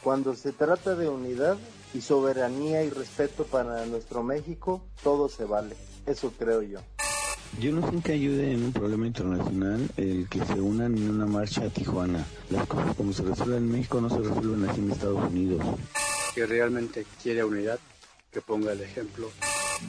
Cuando 0.00 0.36
se 0.36 0.52
trata 0.52 0.94
de 0.94 1.08
unidad 1.08 1.56
y 1.94 2.00
soberanía 2.00 2.82
y 2.82 2.90
respeto 2.90 3.44
para 3.44 3.86
nuestro 3.86 4.22
México, 4.22 4.82
todo 5.02 5.28
se 5.28 5.44
vale. 5.44 5.76
Eso 6.06 6.32
creo 6.36 6.60
yo. 6.60 6.80
Yo 7.60 7.70
no 7.70 7.88
sé 7.88 7.96
que 8.02 8.12
ayude 8.12 8.50
en 8.50 8.64
un 8.64 8.72
problema 8.72 9.06
internacional 9.06 9.88
el 9.96 10.28
que 10.28 10.44
se 10.44 10.60
unan 10.60 10.96
en 10.98 11.08
una 11.08 11.24
marcha 11.24 11.64
a 11.64 11.70
Tijuana. 11.70 12.26
Las 12.50 12.66
cosas 12.66 12.96
como 12.96 13.12
se 13.12 13.22
resuelven 13.22 13.58
en 13.58 13.70
México 13.70 14.00
no 14.00 14.10
se 14.10 14.18
resuelven 14.18 14.68
así 14.68 14.80
en 14.80 14.90
Estados 14.90 15.30
Unidos. 15.30 15.64
que 16.34 16.46
realmente 16.46 17.06
quiere 17.22 17.44
unidad, 17.44 17.78
que 18.32 18.40
ponga 18.40 18.72
el 18.72 18.82
ejemplo. 18.82 19.30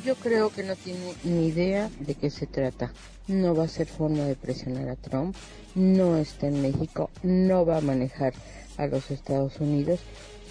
Yo 0.06 0.14
creo 0.16 0.52
que 0.52 0.62
no 0.62 0.76
tiene 0.76 1.16
ni 1.24 1.48
idea 1.48 1.90
de 2.00 2.14
qué 2.14 2.30
se 2.30 2.46
trata. 2.46 2.94
No 3.28 3.56
va 3.56 3.64
a 3.64 3.68
ser 3.68 3.88
forma 3.88 4.26
de 4.26 4.36
presionar 4.36 4.90
a 4.90 4.96
Trump, 4.96 5.36
no 5.74 6.18
está 6.18 6.48
en 6.48 6.62
México, 6.62 7.10
no 7.24 7.66
va 7.66 7.78
a 7.78 7.82
manejar 7.82 8.34
a 8.78 8.86
los 8.86 9.10
Estados 9.10 9.60
Unidos 9.60 10.02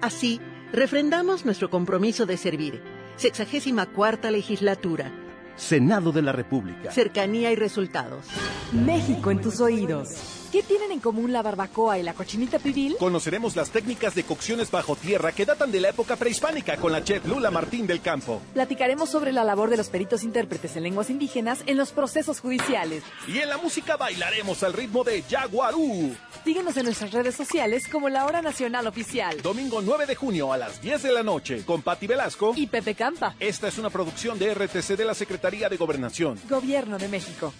Así, 0.00 0.40
refrendamos 0.72 1.44
nuestro 1.44 1.70
compromiso 1.70 2.26
de 2.26 2.36
servir. 2.36 2.82
Sexagésima 3.16 3.86
cuarta 3.86 4.30
legislatura. 4.30 5.10
Senado 5.56 6.12
de 6.12 6.22
la 6.22 6.32
República. 6.32 6.92
Cercanía 6.92 7.50
y 7.50 7.56
resultados. 7.56 8.26
México 8.72 9.30
en 9.30 9.40
tus 9.40 9.60
oídos. 9.60 10.37
¿Qué 10.52 10.62
tienen 10.62 10.92
en 10.92 11.00
común 11.00 11.30
la 11.30 11.42
barbacoa 11.42 11.98
y 11.98 12.02
la 12.02 12.14
cochinita 12.14 12.58
pibil? 12.58 12.96
Conoceremos 12.98 13.54
las 13.54 13.68
técnicas 13.68 14.14
de 14.14 14.24
cocciones 14.24 14.70
bajo 14.70 14.96
tierra 14.96 15.32
que 15.32 15.44
datan 15.44 15.70
de 15.70 15.78
la 15.78 15.90
época 15.90 16.16
prehispánica 16.16 16.78
con 16.78 16.90
la 16.90 17.04
chef 17.04 17.26
Lula 17.26 17.50
Martín 17.50 17.86
del 17.86 18.00
Campo. 18.00 18.40
Platicaremos 18.54 19.10
sobre 19.10 19.32
la 19.32 19.44
labor 19.44 19.68
de 19.68 19.76
los 19.76 19.90
peritos 19.90 20.24
intérpretes 20.24 20.74
en 20.76 20.84
lenguas 20.84 21.10
indígenas 21.10 21.60
en 21.66 21.76
los 21.76 21.92
procesos 21.92 22.40
judiciales. 22.40 23.02
Y 23.26 23.40
en 23.40 23.50
la 23.50 23.58
música 23.58 23.98
bailaremos 23.98 24.62
al 24.62 24.72
ritmo 24.72 25.04
de 25.04 25.22
Jaguarú. 25.22 26.16
Síguenos 26.44 26.74
en 26.78 26.84
nuestras 26.84 27.12
redes 27.12 27.34
sociales 27.34 27.86
como 27.86 28.08
La 28.08 28.24
Hora 28.24 28.40
Nacional 28.40 28.86
Oficial. 28.86 29.42
Domingo 29.42 29.82
9 29.82 30.06
de 30.06 30.14
junio 30.14 30.50
a 30.50 30.56
las 30.56 30.80
10 30.80 31.02
de 31.02 31.12
la 31.12 31.22
noche 31.22 31.62
con 31.66 31.82
Patti 31.82 32.06
Velasco 32.06 32.54
y 32.56 32.66
Pepe 32.68 32.94
Campa. 32.94 33.34
Esta 33.38 33.68
es 33.68 33.76
una 33.76 33.90
producción 33.90 34.38
de 34.38 34.54
RTC 34.54 34.96
de 34.96 35.04
la 35.04 35.14
Secretaría 35.14 35.68
de 35.68 35.76
Gobernación. 35.76 36.40
Gobierno 36.48 36.96
de 36.96 37.08
México. 37.08 37.52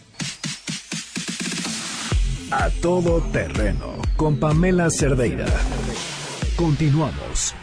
A 2.51 2.70
todo 2.80 3.20
terreno 3.30 4.01
con 4.16 4.40
Pamela 4.40 4.88
Cerdeira. 4.88 5.44
Continuamos. 6.57 7.55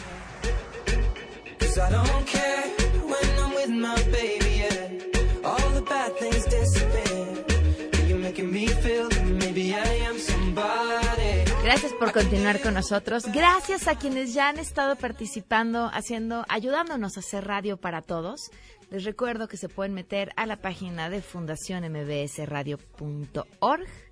Gracias 11.64 11.94
por 11.94 12.12
continuar 12.12 12.62
con 12.62 12.76
nosotros. 12.76 13.26
Gracias 13.34 13.88
a 13.88 13.98
quienes 13.98 14.36
ya 14.36 14.50
han 14.50 14.60
estado 14.60 14.96
participando, 14.98 15.90
haciendo, 15.92 16.46
ayudándonos 16.48 17.18
a 17.18 17.22
hacer 17.22 17.48
radio 17.48 17.78
para 17.78 18.04
todos. 18.04 18.52
Les 18.92 19.04
recuerdo 19.04 19.48
que 19.48 19.58
se 19.58 19.68
pueden 19.68 19.96
meter 19.96 20.32
a 20.36 20.46
la 20.46 20.58
página 20.58 21.10
de 21.10 21.24
fundacionmbsradio.org. 21.24 24.05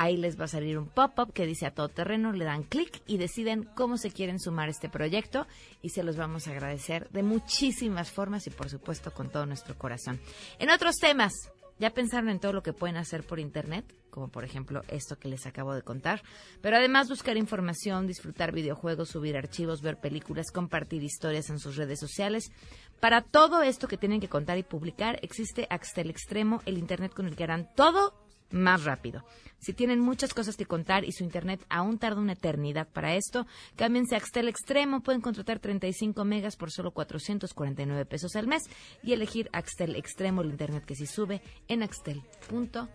Ahí 0.00 0.16
les 0.16 0.38
va 0.38 0.44
a 0.44 0.46
salir 0.46 0.78
un 0.78 0.86
pop-up 0.86 1.32
que 1.32 1.44
dice 1.44 1.66
a 1.66 1.74
todo 1.74 1.88
terreno, 1.88 2.30
le 2.30 2.44
dan 2.44 2.62
clic 2.62 3.02
y 3.08 3.18
deciden 3.18 3.64
cómo 3.74 3.96
se 3.96 4.12
quieren 4.12 4.38
sumar 4.38 4.68
a 4.68 4.70
este 4.70 4.88
proyecto 4.88 5.48
y 5.82 5.88
se 5.88 6.04
los 6.04 6.16
vamos 6.16 6.46
a 6.46 6.52
agradecer 6.52 7.08
de 7.10 7.24
muchísimas 7.24 8.12
formas 8.12 8.46
y 8.46 8.50
por 8.50 8.70
supuesto 8.70 9.12
con 9.12 9.28
todo 9.28 9.44
nuestro 9.44 9.76
corazón. 9.76 10.20
En 10.60 10.70
otros 10.70 10.98
temas, 10.98 11.32
¿ya 11.80 11.90
pensaron 11.90 12.28
en 12.28 12.38
todo 12.38 12.52
lo 12.52 12.62
que 12.62 12.72
pueden 12.72 12.96
hacer 12.96 13.24
por 13.24 13.40
internet? 13.40 13.92
Como 14.10 14.28
por 14.28 14.44
ejemplo 14.44 14.82
esto 14.86 15.18
que 15.18 15.26
les 15.26 15.46
acabo 15.46 15.74
de 15.74 15.82
contar. 15.82 16.22
Pero 16.62 16.76
además 16.76 17.08
buscar 17.08 17.36
información, 17.36 18.06
disfrutar 18.06 18.52
videojuegos, 18.52 19.08
subir 19.08 19.36
archivos, 19.36 19.82
ver 19.82 19.98
películas, 19.98 20.52
compartir 20.52 21.02
historias 21.02 21.50
en 21.50 21.58
sus 21.58 21.74
redes 21.74 21.98
sociales. 21.98 22.52
Para 23.00 23.22
todo 23.22 23.62
esto 23.62 23.88
que 23.88 23.98
tienen 23.98 24.20
que 24.20 24.28
contar 24.28 24.58
y 24.58 24.62
publicar 24.62 25.18
existe 25.22 25.66
Axtel 25.70 26.08
Extremo, 26.08 26.62
el 26.66 26.78
internet 26.78 27.12
con 27.12 27.26
el 27.26 27.34
que 27.34 27.42
harán 27.42 27.68
todo 27.74 28.27
más 28.50 28.84
rápido. 28.84 29.24
Si 29.58 29.72
tienen 29.72 30.00
muchas 30.00 30.34
cosas 30.34 30.56
que 30.56 30.66
contar 30.66 31.04
y 31.04 31.12
su 31.12 31.24
internet 31.24 31.64
aún 31.68 31.98
tarda 31.98 32.20
una 32.20 32.34
eternidad 32.34 32.88
para 32.88 33.16
esto, 33.16 33.46
cámbiense 33.76 34.14
a 34.14 34.18
Axtel 34.18 34.48
Extremo. 34.48 35.00
Pueden 35.02 35.20
contratar 35.20 35.58
35 35.58 36.24
megas 36.24 36.56
por 36.56 36.70
solo 36.70 36.92
449 36.92 38.06
pesos 38.06 38.36
al 38.36 38.46
mes 38.46 38.62
y 39.02 39.12
elegir 39.12 39.48
Axtel 39.52 39.96
Extremo, 39.96 40.42
el 40.42 40.50
internet 40.50 40.84
que 40.84 40.94
sí 40.94 41.06
sube, 41.06 41.42
en 41.66 41.82
axtel.mx. 41.82 42.88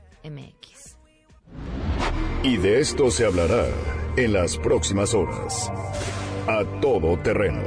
Y 2.43 2.57
de 2.57 2.79
esto 2.79 3.11
se 3.11 3.25
hablará 3.25 3.67
en 4.15 4.33
las 4.33 4.57
próximas 4.57 5.13
horas. 5.13 5.69
A 6.47 6.63
todo 6.81 7.17
terreno. 7.19 7.63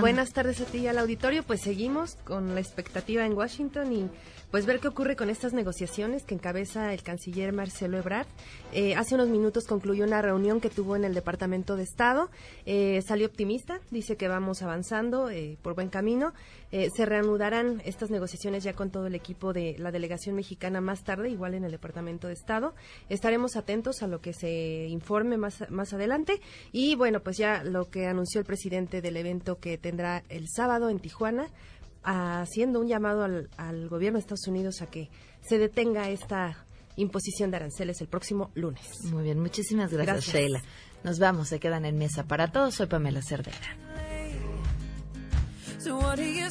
Buenas 0.00 0.32
tardes 0.32 0.60
a 0.60 0.64
ti 0.64 0.78
y 0.78 0.86
al 0.86 0.98
auditorio. 0.98 1.42
Pues 1.42 1.60
seguimos 1.62 2.16
con 2.24 2.54
la 2.54 2.60
expectativa 2.60 3.24
en 3.24 3.32
Washington 3.34 3.92
y 3.92 4.08
pues 4.50 4.66
ver 4.66 4.80
qué 4.80 4.88
ocurre 4.88 5.14
con 5.14 5.30
estas 5.30 5.52
negociaciones 5.52 6.24
que 6.24 6.34
encabeza 6.34 6.92
el 6.92 7.02
canciller 7.02 7.52
Marcelo 7.52 7.98
Ebrard. 7.98 8.26
Eh, 8.72 8.96
hace 8.96 9.14
unos 9.14 9.28
minutos 9.28 9.64
concluyó 9.64 10.04
una 10.04 10.22
reunión 10.22 10.60
que 10.60 10.70
tuvo 10.70 10.96
en 10.96 11.04
el 11.04 11.14
Departamento 11.14 11.76
de 11.76 11.84
Estado. 11.84 12.30
Eh, 12.66 13.00
salió 13.06 13.28
optimista, 13.28 13.80
dice 13.90 14.16
que 14.16 14.26
vamos 14.26 14.62
avanzando 14.62 15.30
eh, 15.30 15.56
por 15.62 15.74
buen 15.74 15.88
camino. 15.88 16.32
Se 16.70 17.04
reanudarán 17.04 17.82
estas 17.84 18.10
negociaciones 18.10 18.62
ya 18.62 18.74
con 18.74 18.90
todo 18.90 19.08
el 19.08 19.16
equipo 19.16 19.52
de 19.52 19.74
la 19.78 19.90
delegación 19.90 20.36
mexicana 20.36 20.80
más 20.80 21.02
tarde, 21.02 21.28
igual 21.28 21.54
en 21.54 21.64
el 21.64 21.72
Departamento 21.72 22.28
de 22.28 22.34
Estado. 22.34 22.74
Estaremos 23.08 23.56
atentos 23.56 24.04
a 24.04 24.06
lo 24.06 24.20
que 24.20 24.32
se 24.32 24.86
informe 24.86 25.36
más, 25.36 25.68
más 25.68 25.92
adelante. 25.92 26.40
Y 26.70 26.94
bueno, 26.94 27.24
pues 27.24 27.38
ya 27.38 27.64
lo 27.64 27.90
que 27.90 28.06
anunció 28.06 28.38
el 28.38 28.46
presidente 28.46 29.00
del 29.02 29.16
evento 29.16 29.29
que 29.60 29.78
tendrá 29.78 30.22
el 30.28 30.48
sábado 30.48 30.88
en 30.90 30.98
Tijuana, 30.98 31.48
haciendo 32.02 32.80
un 32.80 32.88
llamado 32.88 33.24
al, 33.24 33.50
al 33.56 33.88
gobierno 33.88 34.18
de 34.18 34.20
Estados 34.20 34.46
Unidos 34.46 34.82
a 34.82 34.86
que 34.86 35.08
se 35.42 35.58
detenga 35.58 36.08
esta 36.10 36.64
imposición 36.96 37.50
de 37.50 37.56
aranceles 37.56 38.00
el 38.00 38.08
próximo 38.08 38.50
lunes. 38.54 39.04
Muy 39.04 39.24
bien, 39.24 39.40
muchísimas 39.40 39.92
gracias, 39.92 40.14
Gracias. 40.14 40.34
Sheila. 40.34 40.62
Nos 41.04 41.18
vamos, 41.18 41.48
se 41.48 41.60
quedan 41.60 41.84
en 41.84 41.96
mesa 41.96 42.24
para 42.24 42.52
todos. 42.52 42.74
Soy 42.74 42.86
Pamela 42.86 43.22
Cerdeira. 43.22 43.76
So 45.78 45.96
what 45.96 46.16
do 46.16 46.24
you 46.24 46.50